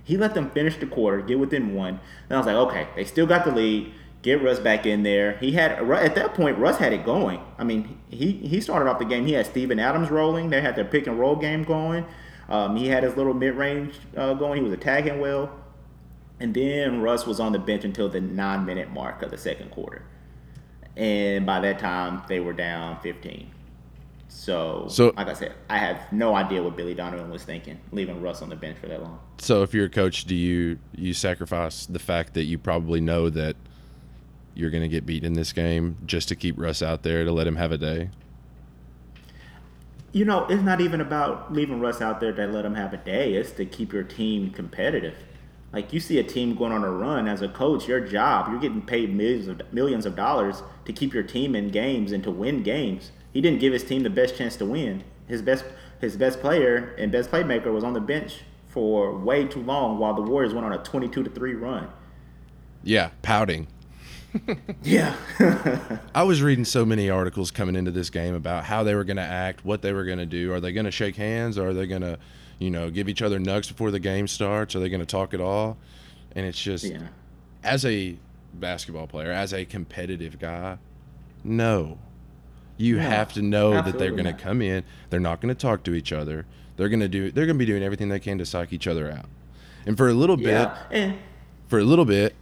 he 0.03 0.17
let 0.17 0.35
them 0.35 0.51
finish 0.51 0.77
the 0.77 0.85
quarter, 0.85 1.21
get 1.21 1.39
within 1.39 1.73
one. 1.73 1.99
Then 2.27 2.35
I 2.35 2.39
was 2.39 2.45
like, 2.45 2.55
okay, 2.55 2.87
they 2.95 3.05
still 3.05 3.25
got 3.25 3.43
the 3.43 3.51
lead. 3.51 3.91
Get 4.21 4.43
Russ 4.43 4.59
back 4.59 4.85
in 4.85 5.03
there. 5.03 5.37
He 5.37 5.53
had 5.53 5.71
at 5.71 6.15
that 6.15 6.33
point, 6.33 6.57
Russ 6.59 6.77
had 6.77 6.93
it 6.93 7.05
going. 7.05 7.41
I 7.57 7.63
mean, 7.63 7.99
he 8.09 8.33
he 8.33 8.61
started 8.61 8.87
off 8.89 8.99
the 8.99 9.05
game. 9.05 9.25
He 9.25 9.33
had 9.33 9.45
Steven 9.45 9.79
Adams 9.79 10.11
rolling. 10.11 10.49
They 10.49 10.61
had 10.61 10.75
their 10.75 10.85
pick 10.85 11.07
and 11.07 11.17
roll 11.17 11.35
game 11.35 11.63
going. 11.63 12.05
Um, 12.49 12.75
he 12.75 12.87
had 12.87 13.03
his 13.03 13.15
little 13.15 13.33
mid 13.33 13.55
range 13.55 13.95
uh, 14.15 14.33
going. 14.33 14.57
He 14.57 14.63
was 14.63 14.73
attacking 14.73 15.19
well. 15.19 15.51
And 16.39 16.53
then 16.53 17.01
Russ 17.01 17.25
was 17.25 17.39
on 17.39 17.53
the 17.53 17.59
bench 17.59 17.83
until 17.83 18.09
the 18.09 18.21
nine 18.21 18.65
minute 18.65 18.91
mark 18.91 19.21
of 19.21 19.31
the 19.31 19.37
second 19.37 19.71
quarter. 19.71 20.03
And 20.97 21.45
by 21.45 21.61
that 21.61 21.79
time, 21.79 22.23
they 22.27 22.41
were 22.41 22.53
down 22.53 22.99
15. 22.99 23.51
So, 24.29 24.85
So- 24.89 25.13
like 25.17 25.27
I 25.27 25.33
said, 25.33 25.53
I 25.69 25.77
have 25.79 26.11
no 26.13 26.35
idea 26.35 26.63
what 26.63 26.77
Billy 26.77 26.93
Donovan 26.93 27.29
was 27.29 27.43
thinking, 27.43 27.77
leaving 27.91 28.21
Russ 28.21 28.41
on 28.41 28.49
the 28.49 28.55
bench 28.55 28.77
for 28.77 28.87
that 28.87 29.01
long. 29.01 29.19
So 29.39 29.63
if 29.63 29.73
you're 29.73 29.85
a 29.85 29.89
coach, 29.89 30.25
do 30.25 30.35
you 30.35 30.77
you 30.95 31.13
sacrifice 31.13 31.85
the 31.85 31.99
fact 31.99 32.33
that 32.35 32.43
you 32.43 32.57
probably 32.57 33.01
know 33.01 33.29
that 33.29 33.55
you're 34.55 34.69
going 34.69 34.83
to 34.83 34.89
get 34.89 35.05
beat 35.05 35.23
in 35.23 35.33
this 35.33 35.51
game 35.51 35.97
just 36.05 36.27
to 36.29 36.35
keep 36.35 36.59
Russ 36.59 36.81
out 36.81 37.03
there 37.03 37.23
to 37.25 37.31
let 37.31 37.47
him 37.47 37.55
have 37.57 37.71
a 37.71 37.77
day? 37.77 38.09
you 40.11 40.25
know, 40.25 40.45
it's 40.47 40.63
not 40.63 40.81
even 40.81 41.01
about 41.01 41.53
leaving 41.53 41.79
Russ 41.79 42.01
out 42.01 42.19
there 42.19 42.31
to 42.31 42.47
let 42.47 42.65
him 42.65 42.73
have 42.75 42.93
a 42.93 42.97
day. 42.97 43.33
It's 43.33 43.51
to 43.51 43.65
keep 43.65 43.93
your 43.93 44.03
team 44.03 44.49
competitive. 44.51 45.15
Like 45.71 45.93
you 45.93 45.99
see 45.99 46.17
a 46.17 46.23
team 46.23 46.55
going 46.55 46.71
on 46.71 46.83
a 46.83 46.89
run 46.89 47.27
as 47.27 47.43
a 47.43 47.47
coach, 47.47 47.87
your 47.87 47.99
job, 47.99 48.49
you're 48.49 48.59
getting 48.59 48.81
paid 48.81 49.15
millions 49.15 49.47
of 49.47 49.61
millions 49.71 50.05
of 50.07 50.15
dollars 50.15 50.63
to 50.85 50.93
keep 50.93 51.13
your 51.13 51.23
team 51.23 51.55
in 51.55 51.69
games 51.69 52.11
and 52.11 52.23
to 52.23 52.31
win 52.31 52.63
games. 52.63 53.11
He 53.39 53.41
didn't 53.41 53.61
give 53.61 53.71
his 53.71 53.85
team 53.85 54.03
the 54.03 54.09
best 54.09 54.35
chance 54.35 54.57
to 54.57 54.65
win. 54.65 55.01
His 55.29 55.41
best 55.41 55.63
his 56.01 56.17
best 56.17 56.41
player 56.41 56.93
and 56.97 57.09
best 57.09 57.31
playmaker 57.31 57.73
was 57.73 57.85
on 57.85 57.93
the 57.93 58.01
bench 58.01 58.41
for 58.67 59.17
way 59.17 59.45
too 59.45 59.63
long 59.63 59.97
while 59.97 60.13
the 60.13 60.21
Warriors 60.21 60.53
went 60.53 60.65
on 60.65 60.73
a 60.73 60.77
22 60.79 61.23
to 61.23 61.29
3 61.29 61.53
run. 61.53 61.87
Yeah, 62.83 63.11
pouting. 63.21 63.67
yeah. 64.83 65.15
I 66.13 66.23
was 66.23 66.41
reading 66.41 66.65
so 66.65 66.85
many 66.85 67.09
articles 67.09 67.49
coming 67.49 67.77
into 67.77 67.91
this 67.91 68.09
game 68.09 68.35
about 68.35 68.65
how 68.65 68.83
they 68.83 68.93
were 68.93 69.05
going 69.05 69.15
to 69.15 69.23
act, 69.23 69.63
what 69.63 69.81
they 69.83 69.93
were 69.93 70.03
going 70.03 70.17
to 70.17 70.25
do. 70.25 70.51
Are 70.51 70.59
they 70.59 70.73
going 70.73 70.83
to 70.83 70.91
shake 70.91 71.15
hands? 71.15 71.57
Or 71.57 71.69
are 71.69 71.73
they 71.73 71.87
going 71.87 72.01
to, 72.01 72.19
you 72.57 72.69
know, 72.69 72.89
give 72.89 73.07
each 73.07 73.21
other 73.21 73.39
nugs 73.39 73.69
before 73.69 73.89
the 73.89 74.01
game 74.01 74.27
starts? 74.27 74.75
Are 74.75 74.81
they 74.81 74.89
going 74.89 74.99
to 74.99 75.05
talk 75.05 75.33
at 75.33 75.39
all? 75.39 75.77
And 76.35 76.45
it's 76.45 76.61
just, 76.61 76.83
yeah. 76.83 77.07
as 77.63 77.85
a 77.85 78.17
basketball 78.53 79.07
player, 79.07 79.31
as 79.31 79.53
a 79.53 79.63
competitive 79.63 80.39
guy, 80.39 80.77
no. 81.41 81.99
You 82.79 82.95
No, 82.95 83.01
have 83.01 83.33
to 83.33 83.41
know 83.41 83.81
that 83.81 83.99
they're 83.99 84.11
going 84.11 84.23
to 84.23 84.33
come 84.33 84.61
in. 84.61 84.83
They're 85.09 85.19
not 85.19 85.41
going 85.41 85.53
to 85.53 85.59
talk 85.59 85.83
to 85.83 85.93
each 85.93 86.13
other. 86.13 86.45
They're 86.77 86.87
going 86.89 87.01
to 87.01 87.09
do. 87.09 87.29
They're 87.29 87.45
going 87.45 87.57
to 87.57 87.59
be 87.59 87.65
doing 87.65 87.83
everything 87.83 88.07
they 88.07 88.21
can 88.21 88.37
to 88.37 88.45
psych 88.45 88.71
each 88.71 88.87
other 88.87 89.11
out. 89.11 89.25
And 89.85 89.97
for 89.97 90.07
a 90.07 90.13
little 90.13 90.37
bit, 90.37 90.69
Yeah. 90.91 91.13
For 91.67 91.77
a 91.77 91.83
little 91.83 92.05
bit, 92.05 92.35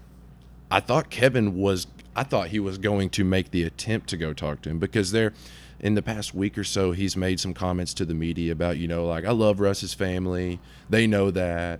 I 0.70 0.80
thought 0.80 1.10
Kevin 1.10 1.56
was 1.58 1.88
I 2.16 2.24
thought 2.24 2.50
he 2.50 2.60
was 2.60 2.78
going 2.78 3.10
to 3.12 3.24
make 3.24 3.52
the 3.52 3.64
attempt 3.64 4.10
to 4.10 4.18
go 4.18 4.32
talk 4.32 4.62
to 4.62 4.70
him 4.70 4.80
because 4.80 5.12
there 5.12 5.34
in 5.80 5.96
the 5.96 6.02
past 6.02 6.34
week 6.34 6.58
or 6.58 6.64
so 6.64 6.92
he's 6.92 7.16
made 7.18 7.40
some 7.40 7.54
comments 7.54 7.94
to 7.96 8.06
the 8.06 8.14
media 8.14 8.52
about, 8.52 8.78
you 8.78 8.88
know, 8.88 9.06
like 9.06 9.26
I 9.26 9.32
love 9.32 9.60
Russ's 9.60 9.94
family. 9.94 10.60
They 10.90 11.08
know 11.08 11.32
that. 11.32 11.80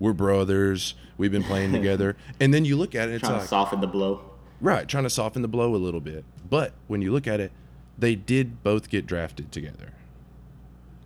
We're 0.00 0.12
brothers. 0.12 0.94
We've 1.18 1.30
been 1.30 1.44
playing 1.44 1.70
together. 1.78 2.16
And 2.40 2.52
then 2.52 2.64
you 2.64 2.76
look 2.76 2.96
at 2.96 3.08
it, 3.08 3.14
it's 3.14 3.20
trying 3.20 3.34
like 3.34 3.42
to 3.42 3.48
soften 3.48 3.80
the 3.80 3.86
blow. 3.86 4.22
Right, 4.60 4.86
trying 4.88 5.04
to 5.04 5.10
soften 5.10 5.42
the 5.42 5.48
blow 5.48 5.74
a 5.74 5.76
little 5.76 6.00
bit. 6.00 6.24
But 6.50 6.72
when 6.88 7.02
you 7.02 7.12
look 7.12 7.26
at 7.28 7.38
it, 7.40 7.52
they 7.98 8.14
did 8.14 8.62
both 8.62 8.88
get 8.90 9.06
drafted 9.06 9.52
together. 9.52 9.92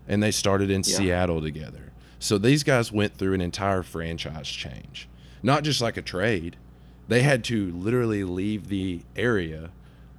And 0.08 0.22
they 0.22 0.30
started 0.30 0.70
in 0.70 0.82
Yeah. 0.86 0.96
Seattle 0.96 1.40
together. 1.42 1.92
So 2.18 2.38
these 2.38 2.62
guys 2.62 2.90
went 2.92 3.16
through 3.16 3.34
an 3.34 3.40
entire 3.40 3.82
franchise 3.82 4.48
change. 4.48 5.08
Not 5.42 5.64
just 5.64 5.80
like 5.80 5.96
a 5.96 6.02
trade. 6.02 6.56
They 7.08 7.22
had 7.22 7.44
to 7.44 7.70
literally 7.72 8.24
leave 8.24 8.68
the 8.68 9.02
area, 9.16 9.70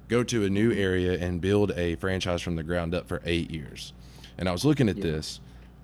go 0.08 0.22
to 0.24 0.44
a 0.44 0.50
new 0.50 0.72
area 0.72 1.18
and 1.18 1.40
build 1.40 1.72
a 1.72 1.96
franchise 1.96 2.40
from 2.42 2.56
the 2.56 2.62
ground 2.62 2.94
up 2.94 3.08
for 3.08 3.20
8 3.24 3.50
years. 3.50 3.92
And 4.38 4.48
I 4.48 4.52
was 4.52 4.64
looking 4.64 4.88
at 4.88 4.96
Yeah. 4.98 5.02
this. 5.04 5.40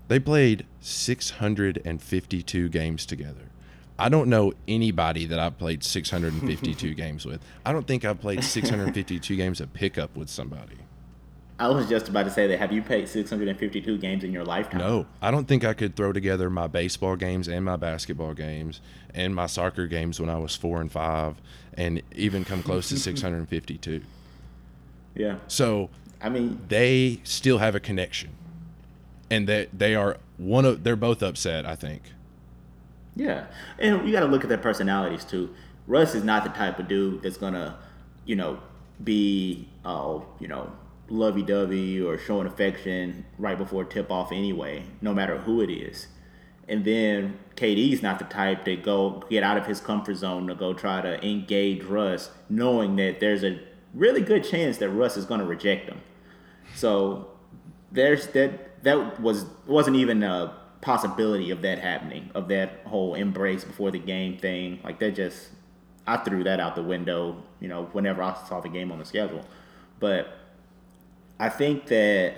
They 0.09 0.19
played 0.21 0.67
652 0.81 2.69
games 2.69 3.07
together. 3.07 3.51
I 3.99 4.09
don't 4.09 4.29
know 4.29 4.53
anybody 4.67 5.27
that 5.27 5.39
I've 5.39 5.59
played 5.59 5.85
652 5.85 6.95
games 6.95 7.25
with. 7.25 7.41
I 7.65 7.73
don't 7.73 7.87
think 7.87 8.05
I've 8.05 8.21
played 8.21 8.43
652 8.43 9.37
games 9.37 9.61
of 9.61 9.73
pickup 9.73 10.17
with 10.17 10.29
somebody. 10.29 10.77
I 11.59 11.69
was 11.69 11.89
just 11.89 12.09
about 12.09 12.25
to 12.25 12.31
say 12.31 12.49
that. 12.49 12.59
Have 12.59 12.73
you 12.73 12.83
played 12.83 13.09
652 13.09 13.99
games 13.99 14.25
in 14.25 14.33
your 14.33 14.45
lifetime? 14.45 14.81
No, 14.81 15.07
I 15.23 15.31
don't 15.31 15.47
think 15.47 15.65
I 15.65 15.73
could 15.73 15.95
throw 15.95 16.13
together 16.13 16.51
my 16.51 16.67
baseball 16.67 17.15
games 17.15 17.47
and 17.47 17.65
my 17.65 17.77
basketball 17.77 18.35
games 18.35 18.81
and 19.15 19.35
my 19.35 19.47
soccer 19.47 19.87
games 19.87 20.19
when 20.19 20.29
I 20.29 20.39
was 20.39 20.57
four 20.57 20.81
and 20.81 20.91
five 20.91 21.41
and 21.75 22.03
even 22.17 22.45
come 22.45 22.63
close 22.65 22.89
to 22.89 22.99
652. 22.99 24.01
Yeah. 25.15 25.37
So 25.47 25.91
I 26.21 26.29
mean, 26.29 26.61
they 26.69 27.21
still 27.23 27.59
have 27.59 27.75
a 27.75 27.81
connection. 27.81 28.31
And 29.31 29.49
that 29.49 29.79
they 29.79 29.95
are 29.95 30.19
one 30.37 30.65
of 30.65 30.85
they're 30.85 30.97
both 30.97 31.23
upset, 31.23 31.65
I 31.67 31.77
think. 31.77 32.03
Yeah, 33.17 33.47
and 33.79 34.07
you 34.07 34.13
got 34.13 34.21
to 34.21 34.27
look 34.27 34.43
at 34.43 34.49
their 34.49 34.59
personalities 34.59 35.25
too. 35.25 35.55
Russ 35.87 36.15
is 36.15 36.25
not 36.25 36.45
the 36.45 36.51
type 36.51 36.79
of 36.79 36.89
dude 36.89 37.23
that's 37.23 37.37
gonna, 37.37 37.79
you 38.25 38.37
know, 38.37 38.59
be 39.03 39.69
oh, 39.85 40.27
you 40.41 40.49
know, 40.49 40.73
lovey-dovey 41.09 42.01
or 42.01 42.19
showing 42.19 42.47
affection 42.47 43.25
right 43.39 43.59
before 43.59 43.85
tip 43.85 44.11
off 44.11 44.33
anyway, 44.33 44.85
no 45.01 45.13
matter 45.13 45.39
who 45.39 45.61
it 45.61 45.71
is. 45.71 46.09
And 46.67 46.85
then 46.85 47.39
KD's 47.57 48.03
not 48.03 48.19
the 48.19 48.25
type 48.25 48.65
to 48.65 48.77
go 48.77 49.23
get 49.29 49.43
out 49.43 49.59
of 49.59 49.67
his 49.67 49.81
comfort 49.81 50.15
zone 50.15 50.47
to 50.47 50.55
go 50.55 50.73
try 50.73 51.03
to 51.03 51.25
engage 51.25 51.85
Russ, 51.85 52.31
knowing 52.49 52.97
that 52.97 53.21
there's 53.21 53.45
a 53.45 53.61
really 53.93 54.23
good 54.23 54.43
chance 54.43 54.79
that 54.79 54.89
Russ 54.89 55.17
is 55.17 55.27
gonna 55.27 55.45
reject 55.45 55.89
him. 55.89 56.01
So 56.75 57.29
there's 57.93 58.29
that 58.29 58.83
that 58.83 59.21
was 59.21 59.45
wasn't 59.67 59.97
even 59.97 60.23
a 60.23 60.57
possibility 60.85 61.51
of 61.51 61.63
that 61.63 61.79
happening 61.79 62.31
of 62.35 62.47
that 62.49 62.81
whole 62.85 63.15
embrace 63.15 63.65
before 63.65 63.91
the 63.91 63.99
game 63.99 64.37
thing 64.37 64.79
like 64.85 64.99
that 64.99 65.15
just 65.15 65.49
i 66.07 66.17
threw 66.19 66.45
that 66.45 66.61
out 66.61 66.75
the 66.77 66.83
window 66.83 67.43
you 67.61 67.69
know 67.69 67.85
whenever 67.93 68.23
i 68.23 68.35
saw 68.49 68.61
the 68.61 68.69
game 68.69 68.93
on 68.93 68.99
the 68.99 69.05
schedule 69.05 69.43
but 69.99 70.37
i 71.41 71.49
think 71.49 71.87
that 71.87 72.35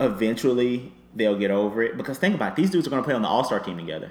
eventually 0.00 0.92
they'll 1.14 1.36
get 1.38 1.50
over 1.50 1.82
it 1.82 1.96
because 1.96 2.18
think 2.18 2.34
about 2.34 2.52
it, 2.52 2.56
these 2.56 2.70
dudes 2.70 2.86
are 2.86 2.90
going 2.90 3.02
to 3.02 3.06
play 3.06 3.14
on 3.14 3.22
the 3.22 3.28
all-star 3.28 3.60
team 3.60 3.76
together 3.76 4.10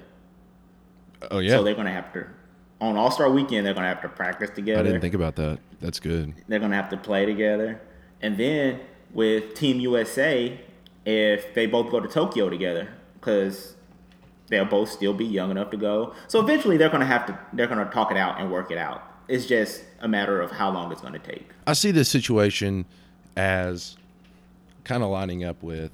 Oh 1.31 1.39
yeah. 1.39 1.51
so 1.51 1.63
they're 1.63 1.73
going 1.73 1.88
to 1.88 1.91
have 1.91 2.13
to 2.13 2.25
on 2.79 2.95
all-star 2.95 3.29
weekend 3.29 3.65
they're 3.65 3.73
going 3.73 3.83
to 3.83 3.89
have 3.89 4.01
to 4.01 4.09
practice 4.09 4.49
together 4.51 4.79
I 4.81 4.83
didn't 4.83 5.01
think 5.01 5.15
about 5.15 5.35
that. 5.38 5.59
That's 5.81 5.99
good. 5.99 6.33
they're 6.47 6.59
gonna 6.59 6.75
have 6.75 6.89
to 6.89 6.97
play 6.97 7.25
together. 7.25 7.81
And 8.21 8.38
then 8.38 8.81
with 9.13 9.53
Team 9.53 9.79
USA, 9.79 10.59
if 11.05 11.53
they 11.53 11.65
both 11.67 11.89
go 11.89 12.01
to 12.01 12.07
Tokyo 12.09 12.49
together, 12.49 12.89
because 13.19 13.75
they'll 14.49 14.65
both 14.65 14.89
still 14.89 15.13
be 15.13 15.25
young 15.25 15.51
enough 15.51 15.69
to 15.71 15.77
go. 15.77 16.13
So 16.27 16.39
eventually 16.39 16.77
they're 16.77 16.89
gonna 16.89 17.05
have 17.05 17.25
to 17.27 17.39
they're 17.53 17.67
gonna 17.67 17.89
talk 17.91 18.12
it 18.12 18.17
out 18.17 18.39
and 18.39 18.51
work 18.51 18.71
it 18.71 18.77
out. 18.77 19.03
It's 19.27 19.45
just 19.45 19.84
a 19.99 20.08
matter 20.08 20.41
of 20.41 20.51
how 20.51 20.71
long 20.71 20.91
it's 20.91 21.01
gonna 21.01 21.19
take. 21.19 21.49
I 21.67 21.73
see 21.73 21.91
this 21.91 22.10
situation 22.10 22.86
as 23.38 23.95
kind 24.84 25.03
of 25.03 25.10
lining 25.10 25.43
up 25.43 25.62
with 25.62 25.91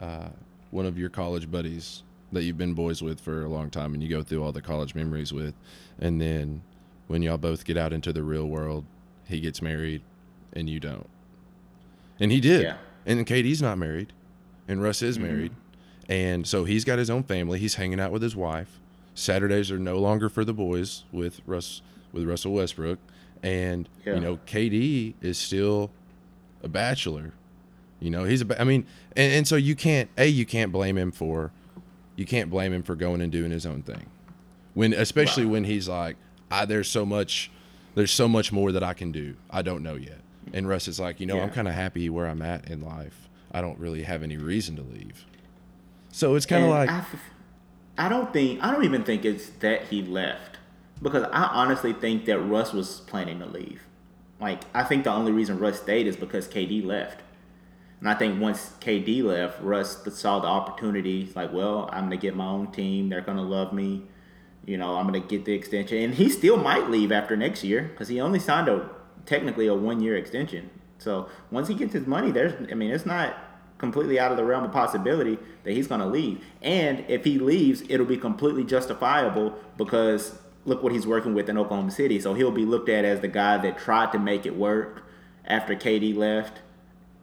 uh, 0.00 0.28
one 0.70 0.86
of 0.86 0.98
your 0.98 1.08
college 1.08 1.50
buddies 1.50 2.02
that 2.32 2.42
you've 2.42 2.58
been 2.58 2.74
boys 2.74 3.00
with 3.02 3.20
for 3.20 3.44
a 3.44 3.48
long 3.48 3.70
time 3.70 3.94
and 3.94 4.02
you 4.02 4.08
go 4.08 4.22
through 4.22 4.42
all 4.42 4.52
the 4.52 4.60
college 4.60 4.94
memories 4.94 5.32
with. 5.32 5.54
And 6.00 6.20
then 6.20 6.62
when 7.06 7.22
y'all 7.22 7.38
both 7.38 7.64
get 7.64 7.76
out 7.76 7.92
into 7.92 8.12
the 8.12 8.22
real 8.22 8.46
world, 8.46 8.84
he 9.26 9.40
gets 9.40 9.62
married 9.62 10.02
and 10.52 10.68
you 10.68 10.78
don't. 10.80 11.08
And 12.20 12.30
he 12.32 12.40
did. 12.40 12.62
Yeah. 12.62 12.76
And 13.06 13.24
KD's 13.26 13.62
not 13.62 13.78
married 13.78 14.12
and 14.66 14.82
Russ 14.82 15.00
is 15.00 15.16
Mhm. 15.16 15.22
married. 15.22 15.52
And 16.08 16.46
so 16.46 16.64
he's 16.64 16.84
got 16.84 16.98
his 16.98 17.10
own 17.10 17.22
family. 17.22 17.58
He's 17.58 17.74
hanging 17.74 18.00
out 18.00 18.12
with 18.12 18.22
his 18.22 18.34
wife. 18.34 18.78
Saturdays 19.14 19.70
are 19.70 19.78
no 19.78 19.98
longer 19.98 20.28
for 20.28 20.44
the 20.44 20.54
boys 20.54 21.04
with 21.12 21.40
Russ 21.46 21.82
with 22.12 22.24
Russell 22.24 22.52
Westbrook. 22.54 22.98
And 23.42 23.88
Yeah. 24.06 24.14
you 24.14 24.20
know, 24.20 24.38
KD 24.46 25.14
is 25.20 25.36
still 25.38 25.90
a 26.62 26.68
bachelor. 26.68 27.32
You 28.00 28.10
know, 28.10 28.24
he's 28.24 28.42
a 28.42 28.60
I 28.60 28.64
mean, 28.64 28.86
and, 29.16 29.32
and 29.32 29.48
so 29.48 29.56
you 29.56 29.74
can't 29.74 30.08
a 30.16 30.26
you 30.26 30.46
can't 30.46 30.72
blame 30.72 30.96
him 30.96 31.10
for, 31.12 31.52
you 32.16 32.24
can't 32.24 32.48
blame 32.50 32.72
him 32.72 32.82
for 32.82 32.94
going 32.94 33.20
and 33.20 33.30
doing 33.30 33.50
his 33.50 33.66
own 33.66 33.82
thing, 33.82 34.06
when 34.74 34.92
especially 34.92 35.44
Right. 35.44 35.52
when 35.52 35.64
he's 35.64 35.88
like, 35.88 36.16
I 36.50 36.64
there's 36.64 36.88
so 36.88 37.04
much, 37.04 37.50
there's 37.96 38.12
so 38.12 38.28
much 38.28 38.50
more 38.52 38.72
that 38.72 38.82
I 38.82 38.94
can 38.94 39.12
do. 39.12 39.36
I 39.50 39.62
don't 39.62 39.82
know 39.82 39.94
yet. 39.96 40.20
And 40.54 40.66
Russ 40.68 40.88
is 40.88 40.98
like, 40.98 41.20
you 41.20 41.26
know, 41.26 41.40
I'm 41.40 41.50
kind 41.50 41.68
of 41.68 41.74
happy 41.74 42.08
where 42.08 42.26
I'm 42.26 42.40
at 42.40 42.70
in 42.70 42.80
life. 42.80 43.28
I 43.52 43.60
don't 43.60 43.78
really 43.78 44.04
have 44.04 44.22
any 44.22 44.36
reason 44.38 44.76
to 44.76 44.82
leave. 44.82 45.26
So 46.18 46.34
it's 46.34 46.46
kind 46.46 46.64
of 46.64 46.70
like, 46.70 46.90
I, 46.90 46.98
f- 46.98 47.30
I 47.96 48.08
don't 48.08 48.32
think 48.32 48.60
I 48.60 48.72
don't 48.72 48.84
even 48.84 49.04
think 49.04 49.24
it's 49.24 49.50
that 49.60 49.84
he 49.84 50.02
left 50.02 50.56
because 51.00 51.22
I 51.32 51.44
honestly 51.44 51.92
think 51.92 52.24
that 52.24 52.40
Russ 52.40 52.72
was 52.72 53.02
planning 53.02 53.38
to 53.38 53.46
leave. 53.46 53.82
Like 54.40 54.62
I 54.74 54.82
think 54.82 55.04
the 55.04 55.12
only 55.12 55.30
reason 55.30 55.60
Russ 55.60 55.80
stayed 55.80 56.08
is 56.08 56.16
because 56.16 56.48
KD 56.48 56.84
left. 56.84 57.20
And 58.00 58.08
I 58.08 58.14
think 58.14 58.42
once 58.42 58.72
KD 58.80 59.22
left, 59.22 59.62
Russ 59.62 60.02
saw 60.18 60.40
the 60.40 60.48
opportunity. 60.48 61.30
Like, 61.36 61.52
well, 61.52 61.88
I'm 61.92 62.06
gonna 62.06 62.16
get 62.16 62.34
my 62.34 62.46
own 62.46 62.72
team. 62.72 63.10
They're 63.10 63.20
gonna 63.20 63.40
love 63.40 63.72
me. 63.72 64.02
You 64.66 64.76
know, 64.76 64.96
I'm 64.96 65.06
gonna 65.06 65.20
get 65.20 65.44
the 65.44 65.52
extension, 65.52 65.98
and 65.98 66.14
he 66.14 66.28
still 66.30 66.56
might 66.56 66.90
leave 66.90 67.12
after 67.12 67.36
next 67.36 67.62
year 67.62 67.82
because 67.82 68.08
he 68.08 68.20
only 68.20 68.40
signed 68.40 68.66
a 68.68 68.90
technically 69.24 69.68
a 69.68 69.74
one 69.74 70.00
year 70.00 70.16
extension. 70.16 70.70
So 70.98 71.28
once 71.52 71.68
he 71.68 71.74
gets 71.76 71.92
his 71.92 72.08
money, 72.08 72.32
there's 72.32 72.54
I 72.72 72.74
mean, 72.74 72.90
it's 72.90 73.06
not 73.06 73.36
completely 73.78 74.18
out 74.18 74.30
of 74.30 74.36
the 74.36 74.44
realm 74.44 74.64
of 74.64 74.72
possibility 74.72 75.38
that 75.64 75.72
he's 75.72 75.86
gonna 75.86 76.06
leave. 76.06 76.44
And 76.62 77.04
if 77.08 77.24
he 77.24 77.38
leaves, 77.38 77.82
it'll 77.88 78.06
be 78.06 78.16
completely 78.16 78.64
justifiable 78.64 79.56
because 79.76 80.38
look 80.64 80.82
what 80.82 80.92
he's 80.92 81.06
working 81.06 81.34
with 81.34 81.48
in 81.48 81.56
Oklahoma 81.56 81.90
City. 81.90 82.20
So 82.20 82.34
he'll 82.34 82.50
be 82.50 82.64
looked 82.64 82.88
at 82.88 83.04
as 83.04 83.20
the 83.20 83.28
guy 83.28 83.56
that 83.58 83.78
tried 83.78 84.12
to 84.12 84.18
make 84.18 84.44
it 84.44 84.56
work 84.56 85.04
after 85.44 85.74
KD 85.74 86.16
left 86.16 86.60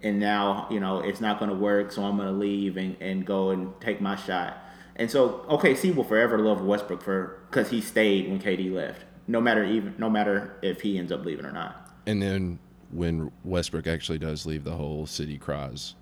and 0.01 0.19
now 0.19 0.67
you 0.69 0.79
know 0.79 0.99
it's 0.99 1.21
not 1.21 1.39
going 1.39 1.49
to 1.49 1.55
work 1.55 1.89
so 1.89 2.03
i'm 2.03 2.17
going 2.17 2.27
to 2.27 2.33
leave 2.33 2.75
and, 2.75 2.97
and 2.99 3.25
go 3.25 3.51
and 3.51 3.71
take 3.79 4.01
my 4.01 4.13
shot 4.13 4.57
and 4.97 5.09
so 5.09 5.45
okc 5.49 5.95
will 5.95 6.03
forever 6.03 6.37
love 6.37 6.61
westbrook 6.61 7.01
for 7.01 7.39
because 7.49 7.69
he 7.69 7.79
stayed 7.79 8.29
when 8.29 8.37
kd 8.37 8.71
left 8.73 9.05
no 9.27 9.39
matter 9.39 9.63
even 9.63 9.95
no 9.97 10.09
matter 10.09 10.57
if 10.61 10.81
he 10.81 10.97
ends 10.97 11.13
up 11.13 11.23
leaving 11.23 11.45
or 11.45 11.51
not 11.53 11.89
and 12.05 12.21
then 12.21 12.59
when 12.91 13.31
Westbrook 13.43 13.87
actually 13.87 14.17
does 14.17 14.45
leave, 14.45 14.63
the 14.63 14.75
whole 14.75 15.05
city 15.05 15.37
cries. 15.37 15.95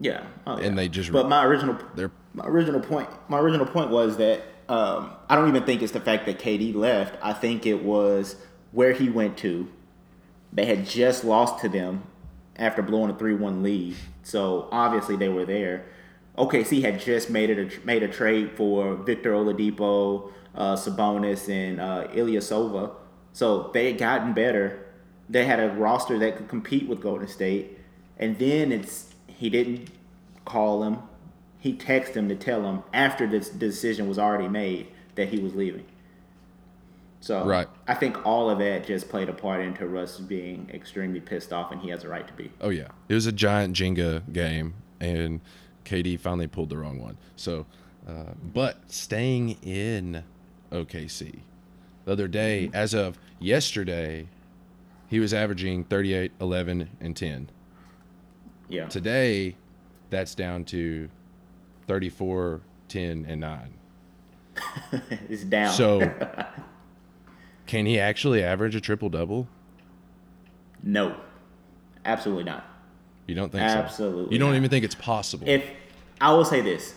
Yeah, 0.00 0.24
oh, 0.46 0.56
And 0.56 0.64
yeah. 0.64 0.82
they 0.82 0.88
just- 0.88 1.10
But 1.12 1.28
my 1.28 1.44
original, 1.44 1.76
my 2.34 2.44
original 2.46 2.80
point, 2.80 3.08
my 3.28 3.38
original 3.38 3.66
point 3.66 3.90
was 3.90 4.16
that 4.18 4.42
um, 4.68 5.12
I 5.28 5.36
don't 5.36 5.48
even 5.48 5.62
think 5.64 5.82
it's 5.82 5.92
the 5.92 6.00
fact 6.00 6.26
that 6.26 6.38
KD 6.38 6.74
left. 6.74 7.16
I 7.22 7.32
think 7.32 7.66
it 7.66 7.82
was 7.84 8.36
where 8.72 8.92
he 8.92 9.08
went 9.08 9.36
to. 9.38 9.68
They 10.52 10.66
had 10.66 10.86
just 10.86 11.24
lost 11.24 11.60
to 11.60 11.68
them 11.68 12.02
after 12.56 12.82
blowing 12.82 13.10
a 13.10 13.14
three-one 13.14 13.62
lead, 13.62 13.94
so 14.22 14.68
obviously 14.72 15.16
they 15.16 15.28
were 15.28 15.44
there. 15.44 15.84
OKC 16.36 16.82
had 16.82 17.00
just 17.00 17.30
made 17.30 17.48
it 17.50 17.58
a, 17.82 17.86
made 17.86 18.02
a 18.02 18.08
trade 18.08 18.52
for 18.56 18.94
Victor 18.96 19.32
Oladipo, 19.32 20.32
uh, 20.54 20.74
Sabonis, 20.74 21.48
and 21.48 21.80
uh, 21.80 22.08
Ilyasova. 22.08 22.90
So 23.32 23.70
they 23.72 23.86
had 23.92 23.98
gotten 23.98 24.32
better. 24.34 24.84
They 25.28 25.44
had 25.44 25.60
a 25.60 25.68
roster 25.70 26.18
that 26.18 26.36
could 26.36 26.48
compete 26.48 26.88
with 26.88 27.00
Golden 27.00 27.28
State, 27.28 27.78
and 28.18 28.38
then 28.38 28.72
it's 28.72 29.14
he 29.36 29.50
didn't 29.50 29.90
call 30.44 30.82
him. 30.82 30.98
He 31.58 31.74
texted 31.74 32.14
him 32.14 32.28
to 32.28 32.36
tell 32.36 32.62
him 32.62 32.82
after 32.92 33.26
this 33.26 33.48
decision 33.48 34.08
was 34.08 34.18
already 34.18 34.48
made 34.48 34.88
that 35.14 35.28
he 35.28 35.38
was 35.38 35.54
leaving. 35.54 35.84
So 37.20 37.44
Right. 37.44 37.66
I 37.88 37.94
think 37.94 38.24
all 38.24 38.50
of 38.50 38.58
that 38.58 38.86
just 38.86 39.08
played 39.08 39.28
a 39.28 39.32
part 39.32 39.60
into 39.60 39.86
Russ 39.86 40.18
being 40.18 40.70
extremely 40.72 41.20
pissed 41.20 41.52
off, 41.52 41.72
and 41.72 41.80
he 41.80 41.88
has 41.90 42.04
a 42.04 42.08
right 42.08 42.26
to 42.26 42.32
be. 42.34 42.50
Oh 42.60 42.68
yeah, 42.68 42.88
it 43.08 43.14
was 43.14 43.26
a 43.26 43.32
giant 43.32 43.74
Jenga 43.74 44.32
game, 44.32 44.74
and 45.00 45.40
KD 45.84 46.20
finally 46.20 46.46
pulled 46.46 46.68
the 46.68 46.76
wrong 46.76 47.00
one. 47.00 47.16
So, 47.34 47.66
uh, 48.06 48.34
but 48.54 48.78
staying 48.92 49.56
in 49.62 50.22
OKC, 50.70 51.40
the 52.04 52.12
other 52.12 52.28
day, 52.28 52.70
as 52.72 52.94
of 52.94 53.18
yesterday, 53.40 54.28
he 55.08 55.18
was 55.18 55.34
averaging 55.34 55.84
38, 55.84 56.32
11, 56.40 56.90
and 57.00 57.16
10. 57.16 57.50
Yeah. 58.68 58.86
Today, 58.86 59.56
that's 60.10 60.34
down 60.34 60.64
to 60.66 61.08
34, 61.86 62.60
10, 62.88 63.26
and 63.28 63.40
9. 63.40 63.74
it's 65.28 65.44
down. 65.44 65.72
So, 65.72 66.12
can 67.66 67.86
he 67.86 67.98
actually 67.98 68.42
average 68.42 68.74
a 68.74 68.80
triple 68.80 69.08
double? 69.08 69.48
no, 70.82 71.16
absolutely 72.04 72.44
not. 72.44 72.64
You 73.26 73.34
don't 73.34 73.50
think 73.50 73.68
so? 73.68 73.76
Absolutely 73.76 74.32
You 74.32 74.38
don't 74.38 74.50
not. 74.50 74.56
even 74.58 74.70
think 74.70 74.84
it's 74.84 74.94
possible? 74.94 75.48
If 75.48 75.68
I 76.20 76.32
will 76.32 76.44
say 76.44 76.60
this, 76.60 76.94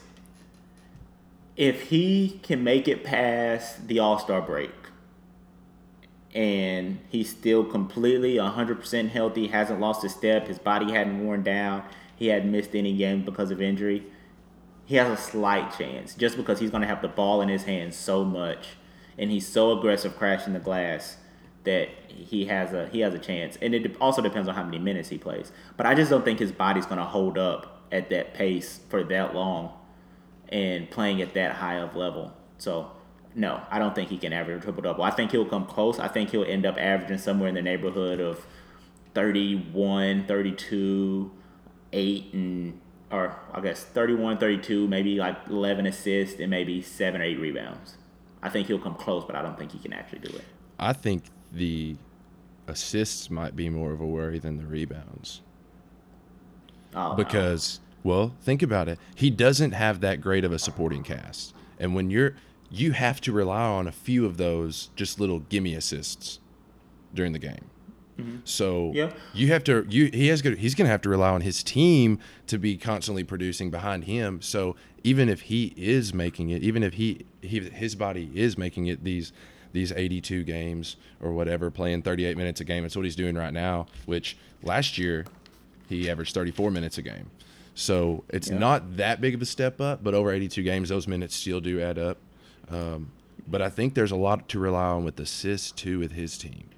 if 1.58 1.90
he 1.90 2.40
can 2.44 2.64
make 2.64 2.88
it 2.88 3.04
past 3.04 3.88
the 3.88 3.98
All 3.98 4.20
Star 4.20 4.42
break, 4.42 4.70
and 6.34 7.00
he's 7.10 7.30
still 7.30 7.64
completely 7.64 8.36
100% 8.36 9.10
healthy, 9.10 9.48
hasn't 9.48 9.80
lost 9.80 10.04
a 10.04 10.10
step, 10.10 10.48
his 10.48 10.60
body 10.60 10.92
hadn't 10.92 11.24
worn 11.26 11.44
down, 11.44 11.84
he 12.16 12.28
hadn't 12.28 12.52
missed 12.52 12.76
any 12.76 12.96
game 12.96 13.24
because 13.24 13.52
of 13.52 13.62
injury, 13.62 14.06
he 14.86 14.96
has 14.96 15.08
a 15.08 15.22
slight 15.22 15.76
chance 15.78 16.16
just 16.16 16.36
because 16.38 16.60
he's 16.60 16.72
going 16.72 16.82
to 16.82 16.88
have 16.88 17.02
the 17.02 17.08
ball 17.08 17.42
in 17.42 17.50
his 17.50 17.64
hands 17.64 17.96
so 17.96 18.24
much 18.24 18.70
and 19.20 19.30
he's 19.30 19.48
so 19.48 19.78
aggressive 19.78 20.18
crashing 20.18 20.54
the 20.54 20.60
glass 20.60 21.18
that 21.66 21.90
he 22.08 22.46
has 22.46 22.74
a 22.74 22.88
he 22.88 23.02
has 23.02 23.14
a 23.14 23.20
chance. 23.20 23.58
And 23.62 23.76
it 23.76 23.96
also 24.00 24.22
depends 24.22 24.48
on 24.48 24.56
how 24.56 24.64
many 24.64 24.80
minutes 24.80 25.10
he 25.10 25.18
plays. 25.18 25.52
But 25.78 25.86
i 25.86 25.94
just 25.94 26.10
don't 26.10 26.26
think 26.26 26.40
his 26.40 26.52
body's 26.52 26.86
going 26.86 26.98
to 26.98 27.06
hold 27.06 27.38
up 27.38 27.84
at 27.92 28.10
that 28.10 28.34
pace 28.34 28.80
for 28.90 29.04
that 29.04 29.36
long 29.36 29.74
and 30.48 30.90
playing 30.90 31.22
at 31.22 31.34
that 31.34 31.54
high 31.54 31.76
of 31.76 31.96
level. 31.96 32.34
So 32.58 32.92
no 33.36 33.62
i 33.70 33.80
don't 33.80 33.96
think 33.96 34.10
he 34.10 34.18
can 34.18 34.34
average 34.34 34.60
a 34.60 34.64
triple 34.64 34.82
double 34.82 35.04
i 35.04 35.12
think 35.12 35.32
he'll 35.32 35.46
come 35.46 35.66
close 35.66 36.00
i 36.00 36.08
think 36.08 36.32
he'll 36.32 36.44
end 36.46 36.66
up 36.66 36.78
averaging 36.78 37.18
somewhere 37.18 37.50
in 37.50 37.56
the 37.56 37.62
neighborhood 37.62 38.20
of 38.20 38.46
31 39.14 40.26
32 40.26 41.32
8 41.92 42.34
and 42.34 42.80
or 43.12 43.36
I 43.54 43.62
guess 43.62 43.84
31, 43.84 44.38
32, 44.38 44.88
maybe 44.88 45.16
like 45.16 45.36
11 45.50 45.88
assists 45.88 46.40
and 46.40 46.50
maybe 46.50 46.82
7 46.82 47.20
or 47.20 47.24
8 47.24 47.40
rebounds. 47.40 47.98
I 48.42 48.50
think 48.50 48.68
he'll 48.68 48.80
come 48.80 48.96
close, 48.96 49.26
but 49.26 49.36
I 49.36 49.42
don't 49.42 49.58
think 49.58 49.72
he 49.72 49.80
can 49.80 49.94
actually 49.94 50.20
do 50.20 50.36
it. 50.36 50.46
I 50.80 50.94
think 50.94 51.24
the 51.52 51.96
assists 52.68 53.30
might 53.30 53.56
be 53.56 53.68
more 53.70 53.92
of 53.92 54.00
a 54.00 54.06
worry 54.06 54.40
than 54.40 54.58
the 54.58 54.66
rebounds. 54.66 55.42
Oh, 56.96 57.10
no. 57.10 57.16
because 57.16 57.82
well 58.04 58.34
think 58.42 58.64
about 58.64 58.90
it 58.90 58.98
he 59.14 59.30
doesn't 59.30 59.74
have 59.74 60.00
that 60.00 60.22
great 60.22 60.44
of 60.44 60.52
a 60.52 60.58
supporting 60.58 61.04
cast 61.04 61.54
and 61.78 61.94
when 61.94 62.10
you're 62.10 62.34
you 62.72 62.92
have 62.92 63.20
to 63.22 63.32
rely 63.32 63.62
on 63.64 63.88
a 63.88 63.92
few 63.92 64.26
of 64.26 64.38
those 64.38 64.90
just 64.96 65.20
little 65.20 65.40
gimme 65.40 65.74
assists 65.76 66.40
during 67.14 67.32
the 67.34 67.40
game 67.40 67.66
so 68.44 68.88
Mm-hmm. 68.90 68.98
Yeah. 68.98 69.12
you 69.34 69.48
have 69.48 69.64
to 69.64 69.86
you 69.90 70.10
he 70.14 70.28
has 70.28 70.42
he's 70.42 70.76
going 70.76 70.86
to 70.86 70.92
have 70.92 71.02
to 71.04 71.10
rely 71.10 71.30
on 71.30 71.40
his 71.40 71.64
team 71.64 72.20
to 72.48 72.58
be 72.58 72.76
constantly 72.76 73.24
producing 73.24 73.72
behind 73.72 74.04
him 74.04 74.42
so 74.42 74.76
even 75.06 75.30
if 75.30 75.42
he 75.44 75.74
is 75.78 76.14
making 76.14 76.50
it 76.50 76.62
even 76.62 76.84
if 76.84 76.96
he, 76.96 77.26
he 77.42 77.62
his 77.62 77.96
body 77.96 78.30
is 78.36 78.58
making 78.58 78.88
it 78.88 79.06
these 79.06 79.32
these 79.72 79.94
82 79.94 80.44
games 80.44 80.98
or 81.22 81.32
whatever 81.32 81.72
playing 81.72 82.02
38 82.02 82.36
minutes 82.36 82.60
a 82.60 82.66
game 82.66 82.84
that's 82.84 82.96
what 82.98 83.06
he's 83.06 83.16
doing 83.16 83.36
right 83.36 83.54
now 83.54 83.86
which 84.06 84.36
last 84.64 84.98
year 84.98 85.26
he 85.88 86.10
averaged 86.10 86.34
34 86.36 86.70
minutes 86.72 86.98
a 86.98 87.02
game. 87.02 87.32
So 87.74 88.26
it's 88.30 88.50
Yeah. 88.50 88.58
not 88.60 88.98
that 88.98 89.22
big 89.22 89.34
of 89.34 89.42
a 89.42 89.46
step 89.46 89.80
up, 89.82 90.04
but 90.04 90.14
over 90.14 90.32
82 90.32 90.62
games, 90.62 90.90
those 90.90 91.08
minutes 91.08 91.36
still 91.36 91.60
do 91.62 91.82
add 91.82 91.98
up. 91.98 92.18
Um, 92.70 93.12
but 93.48 93.62
I 93.62 93.70
think 93.70 93.96
there's 93.96 94.12
a 94.12 94.16
lot 94.16 94.48
to 94.50 94.60
rely 94.60 94.86
on 94.86 95.04
with 95.04 95.20
assists 95.20 95.72
too 95.72 96.00
with 96.00 96.12
his 96.12 96.38
team. 96.38 96.70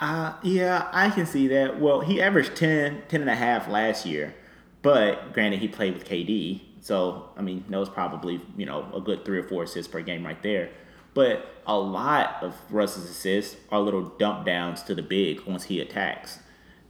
Uh, 0.00 0.34
yeah, 0.42 0.88
I 0.92 1.10
can 1.10 1.26
see 1.26 1.48
that. 1.48 1.80
Well, 1.80 2.00
he 2.00 2.20
averaged 2.20 2.56
10, 2.56 3.02
10 3.08 3.20
and 3.20 3.30
a 3.30 3.36
half 3.36 3.68
last 3.68 4.04
year, 4.04 4.34
but 4.82 5.32
granted, 5.32 5.60
he 5.60 5.68
played 5.68 5.94
with 5.94 6.04
KD. 6.04 6.60
So, 6.80 7.28
I 7.36 7.42
mean, 7.42 7.64
that 7.68 7.78
was 7.78 7.88
probably, 7.88 8.40
you 8.56 8.66
know, 8.66 8.90
a 8.92 9.00
good 9.00 9.24
three 9.24 9.38
or 9.38 9.44
four 9.44 9.62
assists 9.62 9.90
per 9.90 10.02
game 10.02 10.24
right 10.24 10.42
there. 10.42 10.70
But 11.14 11.46
a 11.66 11.78
lot 11.78 12.42
of 12.42 12.56
Russ's 12.70 13.08
assists 13.08 13.56
are 13.70 13.78
little 13.80 14.02
dump 14.02 14.46
downs 14.46 14.82
to 14.84 14.94
the 14.94 15.02
big 15.02 15.42
once 15.42 15.64
he 15.64 15.80
attacks. 15.80 16.40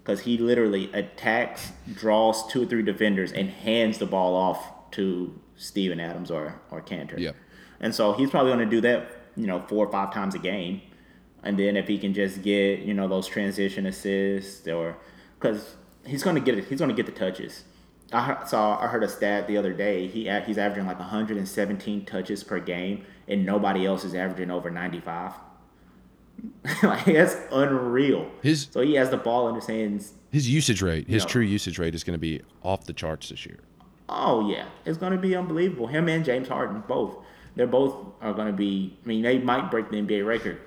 Because 0.02 0.20
he 0.20 0.38
literally 0.38 0.90
attacks, 0.92 1.72
draws 1.92 2.50
two 2.50 2.62
or 2.62 2.66
three 2.66 2.82
defenders, 2.82 3.32
and 3.32 3.50
hands 3.50 3.98
the 3.98 4.06
ball 4.06 4.34
off 4.34 4.90
to 4.92 5.38
Steven 5.56 6.00
Adams 6.00 6.30
or, 6.30 6.60
or 6.70 6.80
Kanter. 6.80 7.18
Yep. 7.18 7.36
And 7.82 7.94
so 7.94 8.12
he's 8.14 8.30
probably 8.30 8.52
going 8.52 8.64
to 8.68 8.70
do 8.76 8.80
that, 8.82 9.08
you 9.36 9.46
know, 9.46 9.60
four 9.60 9.86
or 9.86 9.90
five 9.92 10.12
times 10.14 10.34
a 10.34 10.38
game. 10.38 10.80
And 11.42 11.58
then 11.58 11.76
if 11.76 11.88
he 11.88 11.98
can 11.98 12.14
just 12.14 12.42
get, 12.42 12.80
you 12.80 12.94
know, 12.94 13.08
those 13.08 13.26
transition 13.26 13.86
assists 13.86 14.66
or 14.68 14.96
because 15.38 15.74
he's 16.06 16.22
going 16.22 16.36
to 16.36 16.40
get 16.42 16.56
it, 16.56 16.64
he's 16.66 16.78
going 16.78 16.88
to 16.88 16.94
get 16.94 17.06
the 17.06 17.12
touches. 17.12 17.64
I 18.12 18.44
saw 18.46 18.78
I 18.78 18.86
heard 18.88 19.02
a 19.02 19.08
stat 19.08 19.46
the 19.48 19.56
other 19.56 19.72
day. 19.72 20.06
He 20.06 20.30
he's 20.46 20.58
averaging 20.58 20.86
like 20.86 20.98
117 20.98 22.04
touches 22.04 22.44
per 22.44 22.60
game, 22.60 23.04
and 23.26 23.44
nobody 23.46 23.86
else 23.86 24.04
is 24.04 24.14
averaging 24.14 24.50
over 24.50 24.70
95. 24.70 25.32
like 26.82 27.04
that's 27.06 27.36
unreal. 27.50 28.30
His 28.42 28.68
So 28.70 28.80
he 28.80 28.94
has 28.94 29.10
the 29.10 29.16
ball 29.16 29.48
in 29.48 29.54
his 29.54 29.66
hands. 29.66 30.12
his 30.30 30.48
usage 30.48 30.82
rate, 30.82 31.08
his 31.08 31.22
No. 31.24 31.28
true 31.28 31.42
usage 31.42 31.78
rate 31.78 31.94
is 31.94 32.04
going 32.04 32.14
to 32.14 32.20
be 32.20 32.42
off 32.62 32.84
the 32.84 32.92
charts 32.92 33.30
this 33.30 33.46
year. 33.46 33.58
Oh 34.08 34.48
yeah, 34.50 34.66
it's 34.84 34.98
going 34.98 35.12
to 35.12 35.18
be 35.18 35.34
unbelievable. 35.34 35.86
Him 35.86 36.08
and 36.08 36.24
James 36.24 36.48
Harden 36.48 36.82
both. 36.86 37.16
They're 37.54 37.66
both 37.66 37.94
are 38.20 38.32
going 38.32 38.46
to 38.46 38.52
be. 38.52 38.96
I 39.04 39.08
mean, 39.08 39.22
they 39.22 39.38
might 39.38 39.70
break 39.70 39.90
the 39.90 39.96
NBA 39.96 40.26
record 40.26 40.60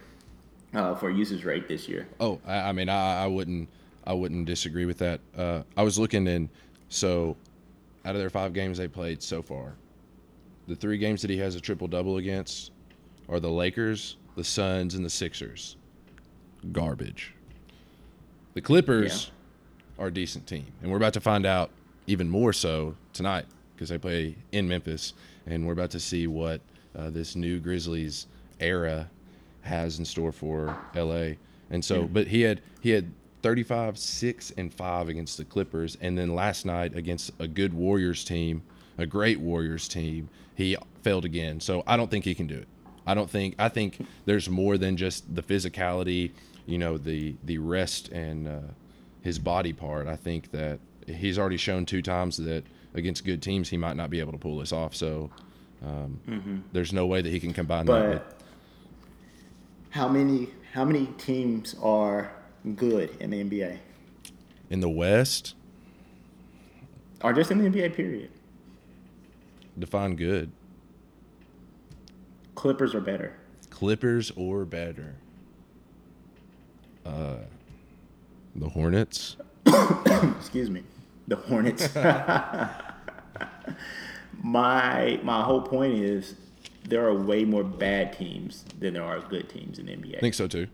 uh, 0.74 0.96
for 0.96 1.10
usage 1.10 1.44
rate 1.44 1.68
this 1.68 1.88
year. 1.88 2.08
Oh, 2.20 2.40
I, 2.46 2.58
I 2.58 2.72
mean, 2.72 2.90
I, 2.90 3.24
I 3.24 3.28
wouldn't, 3.28 3.70
I 4.06 4.14
wouldn't 4.14 4.46
disagree 4.46 4.86
with 4.86 5.00
that. 5.00 5.20
Uh, 5.36 5.64
I 5.76 5.84
was 5.84 5.98
looking 5.98 6.28
in, 6.28 6.50
so 6.90 7.36
out 8.04 8.16
of 8.16 8.22
their 8.22 8.30
five 8.30 8.54
games 8.54 8.78
they 8.78 8.88
played 8.88 9.24
so 9.24 9.42
far, 9.42 9.74
the 10.68 10.76
three 10.76 10.98
games 10.98 11.22
that 11.22 11.30
he 11.30 11.38
has 11.38 11.56
a 11.56 11.62
triple 11.62 11.88
double 11.88 12.18
against 12.18 12.72
are 13.30 13.40
the 13.40 13.50
Lakers, 13.50 14.18
the 14.36 14.44
Suns, 14.44 14.96
and 14.96 15.04
the 15.04 15.10
Sixers. 15.10 15.78
Garbage. 16.72 17.34
The 18.54 18.62
Clippers 18.62 19.32
are 20.00 20.08
a 20.08 20.14
decent 20.14 20.48
team, 20.48 20.66
and 20.82 20.90
we're 20.90 20.98
about 20.98 21.14
to 21.14 21.22
find 21.22 21.46
out 21.46 21.70
even 22.08 22.30
more 22.30 22.54
so 22.54 22.96
tonight 23.14 23.46
because 23.76 23.90
they 23.90 23.98
play 23.98 24.36
in 24.52 24.68
Memphis, 24.68 25.14
and 25.46 25.66
we're 25.66 25.74
about 25.74 25.92
to 25.92 26.00
see 26.00 26.28
what 26.28 26.62
uh, 26.98 27.10
this 27.10 27.36
new 27.36 27.60
Grizzlies 27.60 28.28
era 28.60 29.10
has 29.62 30.00
in 30.00 30.06
store 30.06 30.32
for 30.32 30.78
LA. 30.96 31.34
And 31.70 31.84
so, 31.84 32.02
Yeah. 32.02 32.08
but 32.12 32.28
he 32.28 32.42
had 32.42 32.62
he 32.82 32.92
had 32.92 33.12
35, 33.42 33.98
six 33.98 34.52
and 34.58 34.74
five 34.74 35.08
against 35.10 35.38
the 35.38 35.46
Clippers, 35.46 35.98
and 36.02 36.18
then 36.18 36.34
last 36.36 36.66
night 36.66 36.96
against 36.96 37.32
a 37.40 37.48
good 37.48 37.74
Warriors 37.74 38.24
team, 38.24 38.64
a 38.98 39.06
great 39.06 39.40
Warriors 39.40 39.88
team, 39.88 40.30
he 40.56 40.76
failed 41.04 41.26
again. 41.26 41.60
So 41.60 41.84
I 41.86 41.98
don't 41.98 42.10
think 42.10 42.26
he 42.26 42.34
can 42.36 42.48
do 42.48 42.56
it. 42.58 42.68
I 43.08 43.14
don't 43.14 43.30
think 43.30 43.56
I 43.60 43.70
think 43.70 44.04
there's 44.26 44.50
more 44.50 44.78
than 44.78 44.98
just 44.98 45.36
the 45.36 45.44
physicality, 45.44 46.32
you 46.66 46.78
know, 46.78 46.98
the 46.98 47.36
the 47.44 47.58
rest 47.60 48.10
and 48.10 48.48
uh, 48.48 48.60
his 49.22 49.38
body 49.40 49.74
part. 49.74 50.08
I 50.08 50.16
think 50.16 50.52
that 50.52 50.80
he's 51.08 51.38
already 51.38 51.58
shown 51.58 51.86
two 51.86 52.02
times 52.02 52.38
that 52.38 52.64
against 52.96 53.26
good 53.26 53.42
teams 53.44 53.70
he 53.70 53.78
might 53.78 53.96
not 53.96 54.10
be 54.10 54.20
able 54.20 54.32
to 54.32 54.38
pull 54.40 54.58
this 54.58 54.72
off. 54.72 54.96
So 54.96 55.30
um, 55.86 56.64
there's 56.72 56.92
no 56.94 57.06
way 57.06 57.22
that 57.22 57.30
he 57.30 57.40
can 57.40 57.54
combine 57.54 57.86
that. 57.86 58.10
With, 58.10 58.22
But 58.24 58.38
how 59.92 60.08
many 60.10 60.50
how 60.74 60.84
many 60.84 61.06
teams 61.18 61.76
are 61.82 62.32
good 62.76 63.16
in 63.20 63.30
the 63.30 63.44
NBA? 63.44 63.78
in 64.70 64.80
the 64.80 64.90
West, 64.90 65.54
Or 67.22 67.32
just 67.34 67.52
in 67.52 67.60
the 67.60 67.70
NBA 67.70 67.94
period. 67.96 68.32
Define 69.78 70.16
good. 70.16 70.52
Clippers 72.56 72.96
are 72.96 73.02
better. 73.02 73.34
Clippers 73.70 74.32
or 74.36 74.66
better. 74.66 75.16
Uh, 77.06 77.36
the 78.56 78.70
Hornets. 78.70 79.36
Excuse 80.40 80.70
me. 80.72 80.82
The 81.28 81.36
Hornets. 81.36 81.88
my 84.44 85.20
my 85.24 85.42
whole 85.42 85.62
point 85.62 85.94
is 85.96 86.36
there 86.88 87.06
are 87.06 87.14
way 87.14 87.44
more 87.46 87.64
bad 87.64 88.14
teams 88.14 88.64
than 88.80 88.94
there 88.94 89.04
are 89.04 89.20
good 89.20 89.50
teams 89.50 89.80
in 89.80 89.88
the 89.88 89.94
NBA. 89.94 90.18
I 90.18 90.20
think 90.20 90.36
so 90.36 90.48
too. 90.48 90.68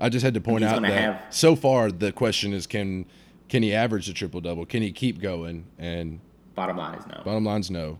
I 0.00 0.08
just 0.08 0.24
had 0.24 0.34
to 0.34 0.40
point 0.40 0.64
out 0.64 0.82
that 0.82 0.90
have- 0.92 1.22
so 1.30 1.54
far 1.54 1.92
the 1.92 2.12
question 2.12 2.52
is 2.52 2.66
can 2.66 3.06
can 3.48 3.62
he 3.62 3.74
average 3.74 4.08
a 4.08 4.14
triple 4.14 4.40
double? 4.40 4.64
Can 4.66 4.82
he 4.82 4.92
keep 4.92 5.20
going? 5.20 5.66
And 5.78 6.20
Bottom 6.54 6.76
line 6.76 6.98
is 6.98 7.06
no. 7.06 7.22
bottom 7.24 7.44
line's 7.44 7.70
no. 7.70 7.98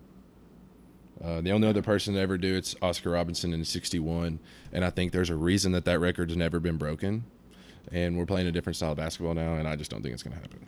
Uh, 1.22 1.40
the 1.40 1.52
only 1.52 1.68
other 1.68 1.82
person 1.82 2.14
to 2.14 2.20
ever 2.20 2.36
do 2.36 2.54
it's 2.56 2.74
Oscar 2.82 3.10
Robertson 3.10 3.52
in 3.54 3.64
'61, 3.64 4.40
and 4.72 4.84
I 4.84 4.90
think 4.90 5.12
there's 5.12 5.30
a 5.30 5.36
reason 5.36 5.72
that 5.72 5.84
that 5.84 6.00
record's 6.00 6.36
never 6.36 6.58
been 6.58 6.76
broken. 6.76 7.24
And 7.92 8.16
we're 8.16 8.26
playing 8.26 8.46
a 8.46 8.52
different 8.52 8.76
style 8.76 8.92
of 8.92 8.96
basketball 8.96 9.34
now, 9.34 9.54
and 9.54 9.68
I 9.68 9.76
just 9.76 9.90
don't 9.90 10.02
think 10.02 10.14
it's 10.14 10.22
going 10.22 10.34
to 10.34 10.40
happen. 10.40 10.66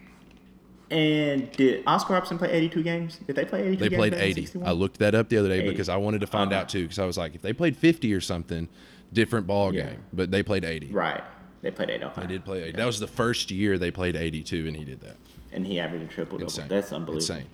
And 0.91 1.51
did 1.53 1.83
Oscar 1.87 2.13
Robertson 2.13 2.39
play 2.39 2.51
82 2.53 2.83
games? 2.83 3.19
Did 3.27 3.37
they 3.37 3.45
play 3.45 3.63
82 3.63 3.77
They 3.85 3.89
games? 3.89 3.99
played 3.99 4.13
back 4.13 4.21
80. 4.23 4.41
61? 4.43 4.69
I 4.69 4.73
looked 4.73 4.99
that 4.99 5.15
up 5.15 5.29
the 5.29 5.39
other 5.39 5.49
day 5.49 5.59
80. 5.61 5.69
because 5.71 5.89
I 5.89 5.97
wanted 5.97 6.21
to 6.21 6.27
find 6.27 6.53
Uh-huh. 6.53 6.63
out 6.63 6.69
too. 6.69 6.83
Because 6.83 6.99
I 6.99 7.07
was 7.07 7.17
like, 7.17 7.35
if 7.35 7.43
they 7.43 7.53
played 7.53 7.77
50 7.77 8.13
or 8.13 8.21
something, 8.21 8.69
different 9.13 9.47
ball 9.47 9.75
Yeah. 9.75 9.87
game. 9.91 9.99
But 10.13 10.31
they 10.31 10.43
played 10.43 10.65
80. 10.65 10.91
Right. 10.93 11.23
They 11.63 11.71
played 11.71 11.89
80. 11.91 12.05
Okay. 12.05 12.21
They 12.21 12.27
did 12.27 12.45
play 12.45 12.63
80. 12.65 12.77
That 12.77 12.85
was 12.87 13.01
the 13.01 13.07
first 13.07 13.51
year 13.51 13.79
they 13.79 13.91
played 13.91 14.15
82, 14.17 14.67
and 14.69 14.77
he 14.77 14.85
did 14.85 15.01
that. 15.01 15.17
And 15.53 15.67
he 15.67 15.81
averaged 15.81 16.05
a 16.05 16.09
triple 16.09 16.37
double. 16.39 16.51
Insane. 16.51 16.69
That's 16.69 16.93
unbelievable. 16.93 17.35
Insane. 17.37 17.49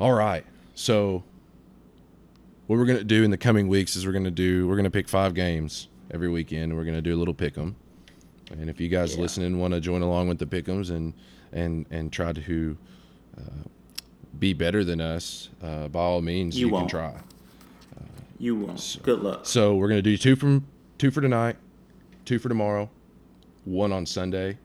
All 0.00 0.12
right. 0.14 0.44
So 0.74 1.22
what 2.66 2.78
we're 2.78 2.86
gonna 2.86 3.04
do 3.04 3.22
in 3.22 3.30
the 3.30 3.38
coming 3.38 3.68
weeks 3.68 3.96
is 3.96 4.04
we're 4.06 4.12
gonna 4.12 4.30
do 4.30 4.66
we're 4.66 4.76
gonna 4.76 4.90
pick 4.90 5.08
five 5.08 5.34
games 5.34 5.88
every 6.10 6.28
weekend. 6.28 6.74
We're 6.76 6.84
gonna 6.84 7.00
do 7.02 7.14
a 7.14 7.18
little 7.18 7.34
pick 7.34 7.56
'em. 7.56 7.76
And 8.50 8.68
if 8.70 8.80
you 8.80 8.88
guys 8.88 9.14
Yeah. 9.14 9.22
listening 9.22 9.58
want 9.58 9.74
to 9.74 9.80
join 9.80 10.02
along 10.02 10.28
with 10.28 10.38
the 10.38 10.46
pick'ems 10.46 10.90
and 10.90 11.12
and 11.52 11.86
and 11.90 12.12
try 12.12 12.32
to 12.32 12.76
uh, 13.36 13.42
be 14.38 14.52
better 14.52 14.84
than 14.84 15.00
us, 15.00 15.48
uh, 15.62 15.88
by 15.88 16.00
all 16.00 16.22
means, 16.22 16.58
You 16.58 16.68
you, 16.68 16.72
can 16.72 16.88
try. 16.88 17.14
You 18.38 18.54
won't. 18.54 18.98
Good 19.02 19.20
luck. 19.20 19.46
So 19.46 19.74
we're 19.74 19.88
gonna 19.88 20.02
do 20.02 20.16
two 20.16 20.36
from 20.36 20.66
two 20.96 21.10
for 21.10 21.20
tonight, 21.20 21.56
two 22.24 22.38
for 22.38 22.48
tomorrow, 22.48 22.88
one 23.64 23.92
on 23.92 24.06
Sunday. 24.06 24.58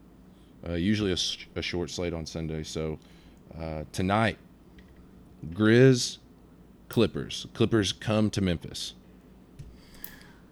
Uh, 0.68 0.74
usually 0.74 1.12
a, 1.12 1.62
short 1.62 1.90
slate 1.90 2.14
on 2.14 2.26
Sunday. 2.26 2.64
So 2.64 2.98
uh, 3.60 3.84
tonight, 3.92 4.38
Grizz, 5.50 6.20
Clippers. 6.88 7.48
Clippers 7.54 7.92
come 7.92 8.30
to 8.30 8.42
Memphis. 8.42 8.94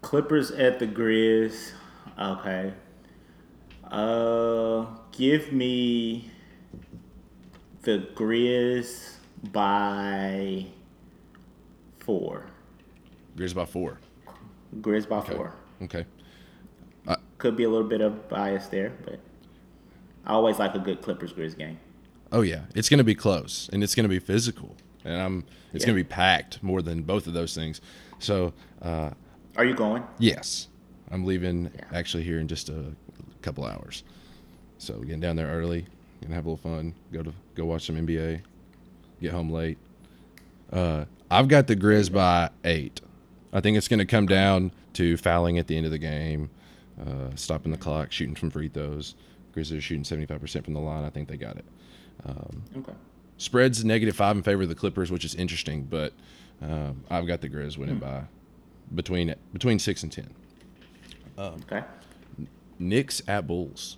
Clippers 0.01 0.51
at 0.51 0.79
the 0.79 0.87
Grizz. 0.87 1.71
Okay. 2.19 2.73
Uh, 3.91 4.85
give 5.11 5.51
me 5.51 6.29
the 7.81 8.07
Grizz 8.15 9.15
by 9.51 10.65
four. 11.99 12.45
Grizz 13.35 13.53
by 13.53 13.65
four. 13.65 13.99
Grizz 14.79 15.07
by 15.09 15.17
Okay. 15.17 15.35
four. 15.35 15.53
Okay. 15.83 16.05
Could 17.37 17.57
be 17.57 17.63
a 17.63 17.69
little 17.69 17.87
bit 17.87 18.01
of 18.01 18.29
bias 18.29 18.67
there, 18.67 18.93
but 19.03 19.19
I 20.27 20.33
always 20.33 20.59
like 20.59 20.75
a 20.75 20.79
good 20.79 21.01
Clippers 21.01 21.33
Grizz 21.33 21.57
game. 21.57 21.79
Oh 22.31 22.41
yeah, 22.41 22.65
it's 22.75 22.87
gonna 22.87 23.03
be 23.03 23.15
close 23.15 23.67
and 23.73 23.83
it's 23.83 23.95
gonna 23.95 24.07
be 24.07 24.19
physical, 24.19 24.75
and 25.03 25.19
I'm 25.19 25.45
it's 25.73 25.83
Yeah. 25.83 25.87
gonna 25.87 25.95
be 25.95 26.03
packed 26.03 26.61
more 26.61 26.83
than 26.83 27.01
both 27.01 27.25
of 27.25 27.33
those 27.33 27.55
things. 27.55 27.81
So 28.19 28.53
uh, 28.83 29.09
Are 29.57 29.65
you 29.65 29.73
going? 29.73 30.03
Yes, 30.19 30.67
I'm 31.09 31.25
leaving 31.25 31.71
Yeah. 31.75 31.85
actually 31.91 32.21
here 32.23 32.39
in 32.39 32.47
just 32.47 32.69
a 32.69 32.95
couple 33.41 33.65
hours. 33.65 34.03
So 34.77 34.99
getting 34.99 35.19
down 35.19 35.35
there 35.35 35.47
early, 35.47 35.85
gonna 36.21 36.35
have 36.35 36.45
a 36.45 36.49
little 36.51 36.71
fun. 36.71 36.93
Go 37.11 37.23
to 37.23 37.33
go 37.55 37.65
watch 37.65 37.85
some 37.85 37.95
NBA. 37.95 38.41
Get 39.21 39.31
home 39.31 39.49
late. 39.51 39.77
Uh, 40.71 41.05
I've 41.29 41.47
got 41.47 41.67
the 41.67 41.75
Grizz 41.75 42.11
by 42.11 42.49
eight. 42.65 43.01
I 43.53 43.59
think 43.61 43.77
it's 43.77 43.87
gonna 43.87 44.05
come 44.05 44.25
down 44.27 44.71
to 44.93 45.17
fouling 45.17 45.57
at 45.57 45.67
the 45.67 45.75
end 45.77 45.85
of 45.85 45.91
the 45.91 45.97
game, 45.97 46.49
uh, 47.05 47.35
stopping 47.35 47.71
the 47.71 47.77
clock, 47.77 48.11
shooting 48.11 48.35
from 48.35 48.49
free 48.49 48.67
throws. 48.69 49.15
Grizzlies 49.53 49.79
are 49.79 49.81
shooting 49.81 50.03
75% 50.03 50.63
from 50.63 50.73
the 50.73 50.79
line. 50.79 51.03
I 51.03 51.09
think 51.09 51.27
they 51.27 51.37
got 51.37 51.57
it. 51.57 51.65
Um, 52.25 52.63
Okay. 52.77 52.93
spreads 53.37 53.83
negative 53.83 54.15
five 54.15 54.35
in 54.37 54.43
favor 54.43 54.63
of 54.63 54.69
the 54.69 54.75
Clippers, 54.75 55.11
which 55.11 55.25
is 55.25 55.35
interesting, 55.35 55.83
but 55.83 56.13
um, 56.61 57.03
I've 57.09 57.27
got 57.27 57.41
the 57.41 57.49
Grizz 57.49 57.77
winning 57.77 57.99
by 57.99 58.23
between 58.95 59.33
between 59.53 59.79
six 59.79 60.03
and 60.03 60.11
ten. 60.11 60.29
Okay. 61.37 61.83
Knicks 62.81 63.21
at 63.27 63.45
Bulls. 63.45 63.97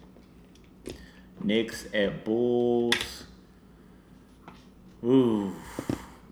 Knicks 1.41 1.85
at 1.93 2.25
Bulls. 2.25 3.23
Ooh, 5.03 5.55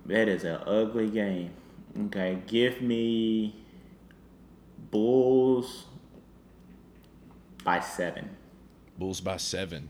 that 0.05 0.27
is 0.27 0.43
an 0.43 0.59
ugly 0.67 1.09
game. 1.09 1.51
Okay, 2.07 2.41
give 2.47 2.81
me 2.81 3.55
Bulls 4.91 5.85
by 7.63 7.79
seven. 7.79 8.29
Bulls 8.97 9.21
by 9.21 9.37
seven. 9.37 9.89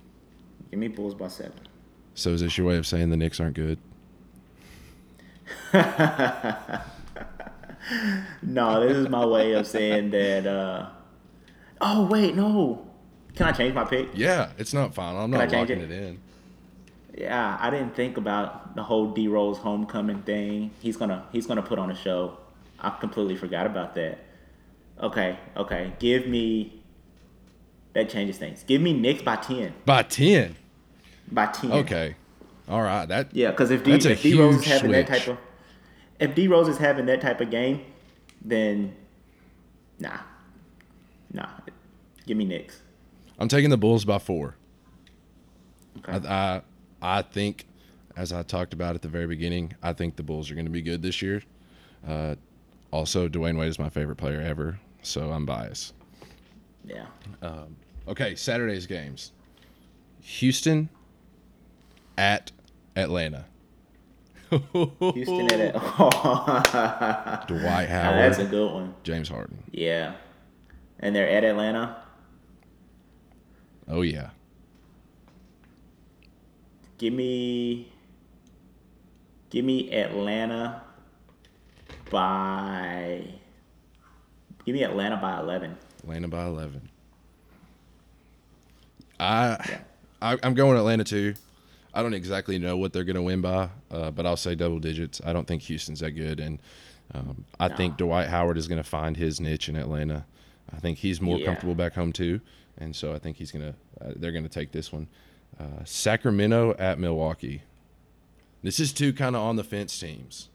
Give 0.70 0.80
me 0.80 0.88
Bulls 0.88 1.16
by 1.16 1.30
seven. 1.30 1.60
So 2.14 2.30
is 2.30 2.42
this 2.42 2.58
your 2.60 2.68
way 2.68 2.78
of 2.78 2.86
saying 2.86 3.10
the 3.10 3.18
Knicks 3.18 3.40
aren't 3.40 3.56
good? 3.56 3.80
No, 8.44 8.88
this 8.88 8.96
is 8.96 9.10
my 9.10 9.26
way 9.26 9.54
of 9.54 9.66
saying 9.66 10.12
that. 10.12 10.46
Uh, 10.46 10.90
oh 11.82 12.06
wait, 12.06 12.36
no. 12.36 12.88
Can 13.36 13.48
I 13.48 13.52
change 13.52 13.74
my 13.74 13.86
pick? 13.86 14.10
Yeah, 14.14 14.52
it's 14.58 14.74
not 14.74 14.94
final. 14.94 15.22
I'm 15.22 15.32
Can 15.32 15.40
not 15.40 15.52
locking 15.52 15.82
it? 15.82 15.92
it 15.92 16.04
in. 16.04 16.20
Yeah, 17.18 17.58
I 17.60 17.70
didn't 17.70 17.96
think 17.96 18.18
about 18.18 18.76
the 18.76 18.84
whole 18.84 19.12
D 19.12 19.28
Rose 19.28 19.58
homecoming 19.58 20.22
thing. 20.24 20.72
He's 20.80 20.98
gonna 20.98 21.26
he's 21.32 21.46
gonna 21.46 21.62
put 21.62 21.80
on 21.80 21.92
a 21.92 21.96
show. 21.96 22.38
I 22.80 22.90
completely 22.90 23.36
forgot 23.36 23.66
about 23.66 23.96
that. 23.96 24.20
Okay, 25.02 25.38
okay. 25.58 25.94
Give 26.00 26.28
me 26.28 26.82
that 27.94 28.10
changes 28.10 28.38
things. 28.38 28.64
Give 28.64 28.82
me 28.82 28.94
Knicks 28.94 29.22
by 29.22 29.36
ten. 29.36 29.74
By 29.86 30.04
ten. 30.04 30.56
By 31.32 31.48
ten. 31.48 31.72
Okay. 31.72 32.16
All 32.70 32.82
right. 32.82 33.06
That 33.06 33.36
Yeah, 33.36 33.52
because 33.52 33.72
if 33.72 33.84
D 33.84 33.94
if 33.94 34.22
D 34.22 34.40
Rose 34.40 34.56
is 34.56 34.66
having 34.66 34.92
that 34.92 35.08
type 35.08 35.28
of 35.28 35.38
if 36.20 36.36
D 36.36 36.48
Rose 36.48 36.68
is 36.68 36.78
having 36.78 37.06
that 37.08 37.22
type 37.22 37.42
of 37.42 37.50
game, 37.50 37.82
then 38.42 38.96
nah, 40.00 40.20
nah. 41.34 41.50
Give 42.26 42.38
me 42.38 42.46
Knicks. 42.46 42.82
I'm 43.40 43.48
taking 43.48 43.70
the 43.70 43.78
Bulls 43.78 44.06
by 44.06 44.20
four. 44.20 44.56
Okay. 46.08 46.28
I, 46.28 46.56
I 46.58 46.62
I 47.02 47.22
think, 47.24 47.66
as 48.16 48.32
I 48.32 48.44
talked 48.44 48.74
about 48.74 48.96
at 48.96 49.02
the 49.02 49.08
very 49.08 49.28
beginning, 49.28 49.74
I 49.82 49.94
think 49.94 50.16
the 50.16 50.24
Bulls 50.24 50.52
are 50.52 50.54
going 50.56 50.66
to 50.66 50.72
be 50.72 50.82
good 50.84 51.02
this 51.02 51.22
year. 51.22 51.42
Uh, 52.08 52.36
also, 52.92 53.28
Dwyane 53.28 53.58
Wade 53.58 53.70
is 53.70 53.80
my 53.80 53.90
favorite 53.90 54.18
player 54.18 54.40
ever, 54.42 54.80
so 55.02 55.32
I'm 55.32 55.46
biased. 55.46 55.94
yeah. 56.86 57.06
Okay, 58.08 58.36
Saturday's 58.36 58.86
games. 58.88 59.32
Houston 60.22 60.90
at 62.18 62.52
Atlanta. 62.96 63.46
Houston 64.52 65.52
at 65.54 65.74
that. 65.74 67.46
Dwight 67.48 67.90
Now, 67.90 68.12
that's 68.12 68.38
a 68.40 68.46
good 68.46 68.72
one. 68.74 68.94
James 69.04 69.30
Harden. 69.30 69.64
Yeah. 69.72 70.14
And 71.02 71.16
they're 71.16 71.30
at 71.30 71.44
Atlanta. 71.44 71.98
Oh 73.88 74.02
yeah. 74.04 74.30
Give 76.98 77.14
me 77.14 77.92
give 79.50 79.66
me 79.66 79.92
Atlanta 79.92 80.82
by 82.12 83.24
give 84.66 84.76
me 84.76 84.84
Atlanta 84.84 85.18
by 85.18 85.40
11. 85.40 85.76
Atlanta 86.04 86.28
by 86.28 86.46
11. 86.46 86.90
I, 89.20 89.58
Yeah. 89.70 89.80
I 90.22 90.38
I'm 90.44 90.54
going 90.54 90.78
Atlanta 90.78 91.04
too. 91.04 91.34
I 91.94 92.02
don't 92.04 92.14
exactly 92.14 92.58
know 92.58 92.78
what 92.78 92.94
they're 92.94 93.04
going 93.04 93.16
to 93.18 93.22
win 93.22 93.42
by, 93.42 93.70
uh, 93.90 94.12
but 94.12 94.26
I'll 94.26 94.38
say 94.38 94.56
double 94.56 94.80
digits. 94.80 95.20
I 95.26 95.34
don't 95.34 95.46
think 95.46 95.64
Houston's 95.64 96.00
that 96.00 96.12
good, 96.12 96.40
and 96.40 96.62
um, 97.14 97.44
I 97.60 97.68
No. 97.68 97.76
think 97.76 97.98
Dwight 97.98 98.28
Howard 98.30 98.58
is 98.58 98.70
going 98.70 98.78
to 98.78 98.88
find 98.88 99.18
his 99.18 99.42
niche 99.42 99.68
in 99.68 99.76
Atlanta. 99.76 100.26
I 100.74 100.80
think 100.80 100.98
he's 101.00 101.22
more 101.22 101.38
Yeah. 101.38 101.46
comfortable 101.48 101.76
back 101.76 101.94
home 101.94 102.12
too, 102.14 102.42
and 102.78 102.96
so 102.96 103.14
I 103.14 103.20
think 103.20 103.38
he's 103.38 103.52
gonna. 103.52 103.76
Uh, 104.00 104.14
they're 104.16 104.32
going 104.32 104.44
to 104.44 104.50
take 104.50 104.72
this 104.72 104.92
one. 104.92 105.08
Uh, 105.60 105.84
Sacramento 105.86 106.76
at 106.80 106.98
Milwaukee. 107.00 107.62
This 108.64 108.80
is 108.80 108.92
two 108.94 109.14
kind 109.14 109.36
of 109.36 109.42
on 109.44 109.56
the 109.58 109.64
fence 109.64 110.00
teams. 110.00 110.50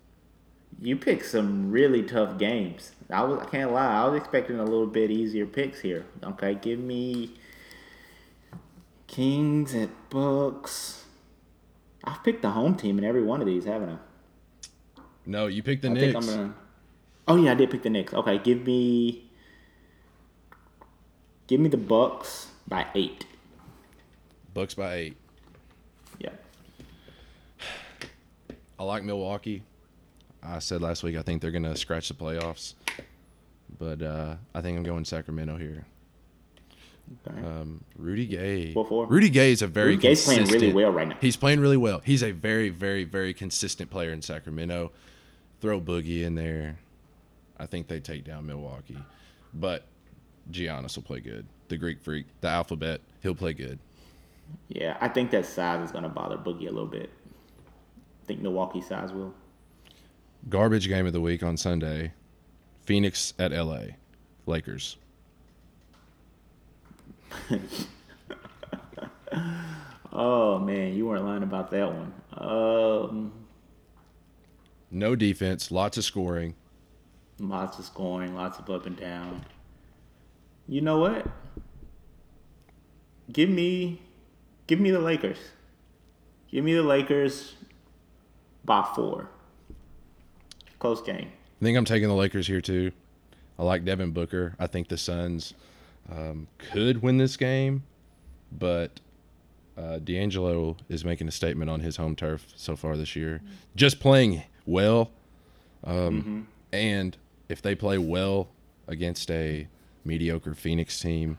You 0.81 0.97
picked 0.97 1.27
some 1.27 1.71
really 1.71 2.03
tough 2.03 2.39
games. 2.39 2.93
I 3.11 3.23
was 3.23 3.39
I 3.41 3.45
can't 3.47 3.73
lie. 3.73 4.03
I 4.03 4.09
was 4.09 4.19
expecting 4.21 4.59
a 4.59 4.65
little 4.65 4.87
bit 4.87 5.11
easier 5.11 5.47
picks 5.47 5.81
here. 5.81 6.07
Okay, 6.25 6.55
give 6.55 6.79
me 6.79 7.35
Kings 9.07 9.75
at 9.75 9.91
Bucks. 10.11 11.05
I've 12.05 12.23
picked 12.25 12.43
the 12.43 12.51
home 12.51 12.75
team 12.75 12.99
in 12.99 13.05
every 13.05 13.23
one 13.23 13.41
of 13.41 13.47
these, 13.47 13.65
haven't 13.65 13.91
I? 13.91 13.99
No, 15.25 15.47
you 15.47 15.63
picked 15.63 15.83
the 15.83 15.89
I 15.91 15.93
Knicks. 15.95 16.27
gonna. 16.27 16.55
Oh 17.29 17.37
yeah, 17.37 17.53
I 17.53 17.55
did 17.55 17.71
pick 17.71 17.83
the 17.83 17.91
Knicks. 17.91 18.13
Okay, 18.15 18.39
give 18.39 18.65
me. 18.67 19.26
Give 21.47 21.61
me 21.61 21.69
the 21.69 21.77
Bucks 21.77 22.49
by 22.67 22.87
eight. 22.95 23.27
Bucks 24.53 24.75
by 24.75 24.95
eight. 24.95 25.17
Yeah. 26.19 26.31
I 28.79 28.83
like 28.85 29.05
Milwaukee. 29.05 29.63
I 30.43 30.59
said 30.59 30.83
last 30.83 31.03
week 31.03 31.17
I 31.17 31.23
think 31.23 31.43
they're 31.43 31.51
gonna 31.51 31.77
scratch 31.77 32.09
the 32.09 32.15
playoffs, 32.15 32.75
but 33.79 34.03
uh, 34.03 34.37
I 34.55 34.61
think 34.61 34.77
I'm 34.77 34.85
going 34.85 35.05
Sacramento 35.05 35.57
here. 35.57 35.87
Okay. 37.27 37.41
Um, 37.41 37.85
Rudy 37.97 38.27
Gay. 38.27 38.73
What 38.73 38.89
for? 38.89 39.07
Rudy 39.07 39.29
Gay 39.29 39.53
is 39.53 39.63
a 39.63 39.67
very 39.67 39.91
Rudy 39.91 40.03
Gay's 40.03 40.25
playing 40.25 40.47
really 40.47 40.73
well 40.73 40.91
right 40.91 41.09
now. 41.09 41.17
He's 41.21 41.37
playing 41.37 41.61
really 41.61 41.77
well. 41.77 42.01
He's 42.05 42.23
a 42.23 42.33
very, 42.33 42.69
very, 42.69 43.05
very 43.05 43.33
consistent 43.33 43.91
player 43.91 44.11
in 44.11 44.23
Sacramento. 44.23 44.93
Throw 45.61 45.81
Boogie 45.81 46.25
in 46.25 46.35
there. 46.35 46.79
I 47.59 47.67
think 47.67 47.87
they 47.89 48.01
take 48.01 48.25
down 48.25 48.47
Milwaukee, 48.47 48.99
but 49.55 49.85
Giannis 50.51 50.97
will 50.97 51.03
play 51.03 51.21
good. 51.21 51.47
The 51.69 51.77
Greek 51.77 52.01
Freak, 52.01 52.27
the 52.41 52.49
Alphabet, 52.49 53.01
he'll 53.23 53.35
play 53.35 53.53
good. 53.53 53.79
Yeah, 54.69 54.97
I 55.01 55.09
think 55.09 55.31
that 55.33 55.45
size 55.47 55.85
is 55.85 55.91
gonna 55.93 56.09
bother 56.09 56.37
Boogie 56.37 56.69
a 56.69 56.73
little 56.73 56.87
bit. 56.87 57.11
I 58.23 58.27
think 58.27 58.41
Milwaukee 58.41 58.81
size 58.81 59.13
will. 59.13 59.35
Garbage 60.49 60.87
game 60.89 61.07
of 61.07 61.13
the 61.13 61.21
week 61.21 61.43
on 61.43 61.57
Sunday. 61.57 62.13
Phoenix 62.85 63.35
at 63.39 63.51
LA. 63.53 63.83
Lakers. 64.47 64.97
Oh 70.19 70.59
man, 70.59 70.95
you 70.95 71.07
weren't 71.07 71.25
lying 71.25 71.43
about 71.43 71.71
that 71.73 71.93
one. 71.93 72.15
Um, 72.33 73.33
No 74.91 75.15
defense, 75.15 75.71
lots 75.71 75.99
of 75.99 76.05
scoring. 76.05 76.55
lots 77.39 77.79
of 77.79 77.85
scoring, 77.85 78.35
lots 78.35 78.59
of 78.59 78.71
up 78.71 78.87
and 78.87 78.97
down. 78.97 79.45
You 80.69 80.81
know 80.81 80.99
what? 80.99 81.27
Give 83.33 83.49
me, 83.49 84.03
give 84.67 84.81
me 84.81 84.91
the 84.91 85.01
Lakers. 85.01 85.39
Give 86.51 86.65
me 86.65 86.75
the 86.75 86.83
Lakers 86.83 87.55
by 88.65 88.87
four. 88.95 89.29
Close 90.79 91.01
game. 91.03 91.29
I 91.61 91.65
think 91.65 91.79
I'm 91.79 91.85
taking 91.85 92.09
the 92.09 92.15
Lakers 92.15 92.47
here 92.47 92.61
too. 92.61 92.93
I 93.59 93.63
like 93.63 93.85
Devin 93.85 94.11
Booker. 94.11 94.55
I 94.59 94.67
think 94.67 94.89
the 94.89 94.99
Suns 94.99 95.55
um, 96.11 96.49
could 96.59 97.03
win 97.03 97.17
this 97.17 97.37
game, 97.37 97.85
but 98.53 99.01
uh, 99.77 99.99
D'Angelo 99.99 100.77
is 100.89 101.05
making 101.05 101.29
a 101.29 101.31
statement 101.33 101.71
on 101.71 101.81
his 101.81 101.97
home 101.97 102.15
turf 102.15 102.47
so 102.57 102.77
far 102.77 102.97
this 102.97 103.17
year. 103.17 103.41
Just 103.75 104.01
playing 104.01 104.43
well, 104.67 105.11
um, 105.85 106.49
and 106.73 107.17
if 107.49 107.63
they 107.63 107.75
play 107.75 107.99
well 107.99 108.49
against 108.87 109.31
a 109.31 109.67
mediocre 110.07 110.55
Phoenix 110.55 111.01
team, 111.01 111.39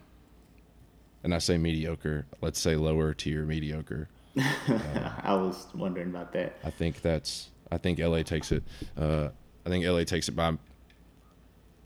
and 1.23 1.33
I 1.33 1.39
say 1.39 1.57
mediocre, 1.57 2.25
let's 2.41 2.59
say 2.59 2.75
lower 2.75 3.13
tier 3.13 3.45
mediocre. 3.45 4.09
I 4.37 5.33
was 5.33 5.67
wondering 5.73 6.09
about 6.09 6.33
that. 6.33 6.57
I 6.63 6.69
think 6.69 7.01
that's. 7.01 7.49
I 7.71 7.77
think 7.77 7.99
LA 7.99 8.21
takes 8.21 8.51
it. 8.51 8.63
Uh, 8.97 9.29
I 9.65 9.69
think 9.69 9.85
LA 9.85 10.03
takes 10.03 10.29
it 10.29 10.33
by 10.33 10.53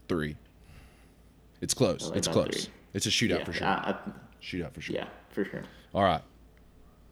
three. 0.08 0.36
It's 1.62 1.74
close. 1.74 2.10
LA 2.10 2.18
it's 2.18 2.28
close. 2.28 2.66
three. 2.66 2.74
It's 2.94 3.06
a 3.06 3.10
shootout 3.10 3.40
yeah, 3.40 3.44
for 3.46 3.54
sure. 3.54 3.68
I, 3.68 3.72
I, 3.72 3.96
shootout 4.42 4.74
for 4.74 4.82
sure. 4.82 4.96
yeah, 4.96 5.08
for 5.30 5.46
sure. 5.46 5.64
All 5.94 6.04
right. 6.04 6.22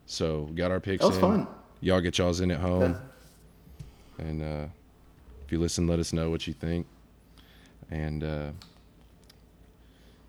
So 0.05 0.41
we 0.49 0.55
got 0.55 0.71
our 0.71 0.79
picks 0.79 1.01
That 1.01 1.07
was 1.07 1.17
in. 1.17 1.21
fun. 1.21 1.47
Y'all 1.81 2.01
get 2.01 2.17
y'all's 2.17 2.41
in 2.41 2.51
at 2.51 2.59
home, 2.59 2.97
and 4.17 4.41
uh, 4.41 4.65
if 5.45 5.51
you 5.51 5.59
listen, 5.59 5.87
let 5.87 5.99
us 5.99 6.11
know 6.11 6.29
what 6.29 6.45
you 6.45 6.53
think. 6.53 6.85
And 7.89 8.23
uh, 8.23 8.51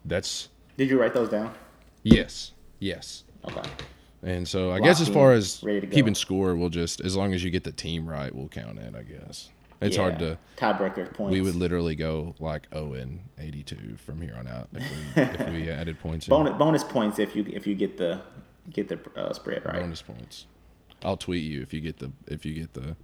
that's 0.05 0.49
Did 0.77 0.91
you 0.91 1.01
write 1.01 1.15
those 1.15 1.29
down? 1.29 1.55
yes, 2.03 2.53
yes. 2.79 3.25
Okay. 3.45 3.69
And 4.23 4.47
so 4.47 4.71
I 4.71 4.81
guess 4.81 5.01
as 5.01 5.09
far 5.09 5.33
as 5.33 5.63
ready 5.63 5.81
to 5.81 5.87
go. 5.87 5.95
keeping 5.95 6.15
score, 6.15 6.55
we'll 6.55 6.69
just 6.69 7.01
as 7.01 7.17
long 7.17 7.33
as 7.33 7.43
you 7.43 7.51
get 7.51 7.65
the 7.65 7.73
team 7.73 8.07
right, 8.09 8.35
we'll 8.35 8.49
count 8.49 8.79
it. 8.79 8.95
I 8.95 9.03
guess 9.03 9.49
it's 9.81 9.97
hard 9.97 10.19
to. 10.19 10.39
tiebreaker 10.57 11.13
points. 11.15 11.33
We 11.33 11.41
would 11.41 11.55
literally 11.55 11.95
go 11.95 12.35
like 12.39 12.69
0 12.73 12.95
and 12.95 13.21
82 13.39 13.97
from 13.97 14.21
here 14.21 14.35
on 14.39 14.47
out 14.47 14.69
if 14.75 14.83
we, 14.83 15.23
if 15.23 15.49
we 15.53 15.71
added 15.71 15.99
points. 16.01 16.29
bonus 16.29 16.57
bonus 16.59 16.85
points 16.85 17.19
if 17.19 17.35
you 17.35 17.47
if 17.49 17.67
you 17.67 17.75
get 17.75 17.97
the 17.97 18.21
get 18.71 18.89
the 18.89 18.99
uh, 19.17 19.33
spread 19.33 19.65
right. 19.65 19.77
bonus 19.77 20.03
points. 20.03 20.47
I'll 21.03 21.17
tweet 21.17 21.45
you 21.45 21.63
if 21.63 21.73
you 21.73 21.81
get 21.81 21.99
the 21.99 22.13
if 22.27 22.45
you 22.45 22.55
get 22.55 22.75
the 22.75 22.97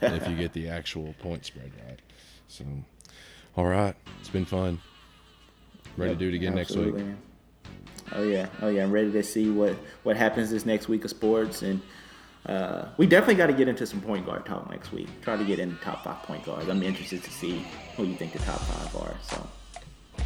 if 0.00 0.26
you 0.28 0.36
get 0.36 0.54
the 0.54 0.68
actual 0.70 1.14
point 1.20 1.44
spread 1.44 1.70
right. 1.86 2.00
So, 2.48 2.64
all 3.56 3.66
right, 3.66 3.94
it's 4.20 4.30
been 4.30 4.46
fun. 4.46 4.80
Ready 5.96 6.10
Yep, 6.12 6.18
to 6.18 6.24
do 6.24 6.28
it 6.28 6.34
again 6.36 6.54
next 6.54 6.74
week. 6.76 6.94
Oh 8.14 8.22
yeah, 8.22 8.46
oh 8.60 8.68
yeah. 8.68 8.82
I'm 8.82 8.90
ready 8.92 9.10
to 9.12 9.22
see 9.22 9.50
what 9.50 9.76
what 10.02 10.16
happens 10.16 10.50
this 10.50 10.66
next 10.66 10.88
week 10.88 11.04
of 11.04 11.10
sports, 11.10 11.62
and 11.62 11.80
uh, 12.46 12.86
we 12.96 13.06
definitely 13.06 13.36
got 13.36 13.46
to 13.46 13.52
get 13.52 13.68
into 13.68 13.86
some 13.86 14.00
point 14.00 14.26
guard 14.26 14.44
talk 14.46 14.68
next 14.70 14.92
week. 14.92 15.08
Try 15.22 15.36
to 15.36 15.44
get 15.44 15.58
in 15.58 15.70
the 15.70 15.76
top 15.76 16.04
five 16.04 16.22
point 16.24 16.44
guards. 16.44 16.68
I'm 16.68 16.82
interested 16.82 17.22
to 17.24 17.30
see 17.30 17.64
who 17.96 18.04
you 18.04 18.14
think 18.14 18.32
the 18.32 18.38
top 18.40 18.60
five 18.60 19.02
are. 19.02 19.14
So 19.22 19.46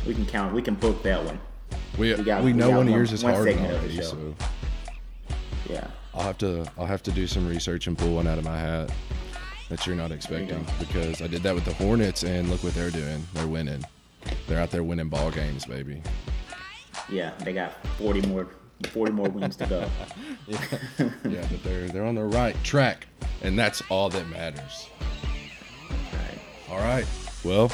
we 0.07 0.15
can 0.15 0.27
count. 0.27 0.55
We 0.55 0.63
can 0.63 0.75
book 0.75 1.03
that 1.05 1.25
one. 1.25 1.39
We 1.99 2.15
We 2.15 2.23
got- 2.25 2.43
we 2.45 2.53
we 2.53 2.59
know 2.59 2.71
got 2.71 2.77
one 2.79 2.89
of 2.89 2.95
yours 2.95 3.13
is 3.13 3.23
hard 3.23 3.45
segment 3.49 3.73
of 3.73 3.83
the 3.83 3.89
already, 3.89 4.03
so 4.03 4.35
Yeah. 5.69 5.87
I'll 6.15 6.23
have 6.23 6.39
to 6.39 6.67
I'll 6.79 6.87
have 6.87 7.03
to 7.05 7.13
do 7.13 7.27
some 7.27 7.47
research 7.49 7.87
and 7.87 7.97
pull 7.99 8.15
one 8.15 8.27
out 8.27 8.39
of 8.39 8.45
my 8.45 8.59
hat 8.59 8.91
that 9.69 9.87
you're 9.87 9.97
not 9.97 10.13
expecting 10.13 10.63
go. 10.65 10.73
because 10.79 11.21
I 11.21 11.27
did 11.27 11.43
that 11.43 11.55
with 11.55 11.65
the 11.65 11.75
Hornets 11.75 12.23
and 12.23 12.49
look 12.51 12.63
what 12.65 12.75
they're 12.75 12.91
doing. 12.91 13.27
They're 13.35 13.47
winning. 13.49 13.85
They're 14.47 14.61
out 14.61 14.71
there 14.71 14.83
winning 14.83 15.09
ball 15.09 15.31
games, 15.31 15.65
baby. 15.65 16.03
Yeah. 17.09 17.33
They 17.39 17.53
got 17.53 17.73
40 17.99 18.29
more 18.29 18.49
40 18.85 19.13
more 19.13 19.29
wins 19.29 19.57
to 19.57 19.67
go. 19.67 19.89
yeah, 20.49 21.47
but 21.51 21.63
they're 21.65 21.89
they're 21.89 22.05
on 22.05 22.15
the 22.15 22.25
right 22.25 22.55
track, 22.63 23.07
and 23.43 23.59
that's 23.59 23.83
all 23.89 24.11
that 24.11 24.29
matters. 24.29 24.89
Right. 26.13 26.39
All 26.71 26.79
right. 26.79 27.07
Well, 27.43 27.73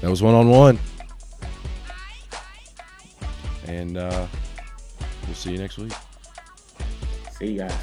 that 0.00 0.10
was 0.10 0.22
one 0.22 0.34
on 0.34 0.48
one. 0.50 0.78
And 3.66 3.96
uh, 3.96 4.26
we'll 5.26 5.34
see 5.34 5.52
you 5.52 5.58
next 5.58 5.78
week. 5.78 5.92
See 7.38 7.52
you 7.52 7.58
guys. 7.58 7.74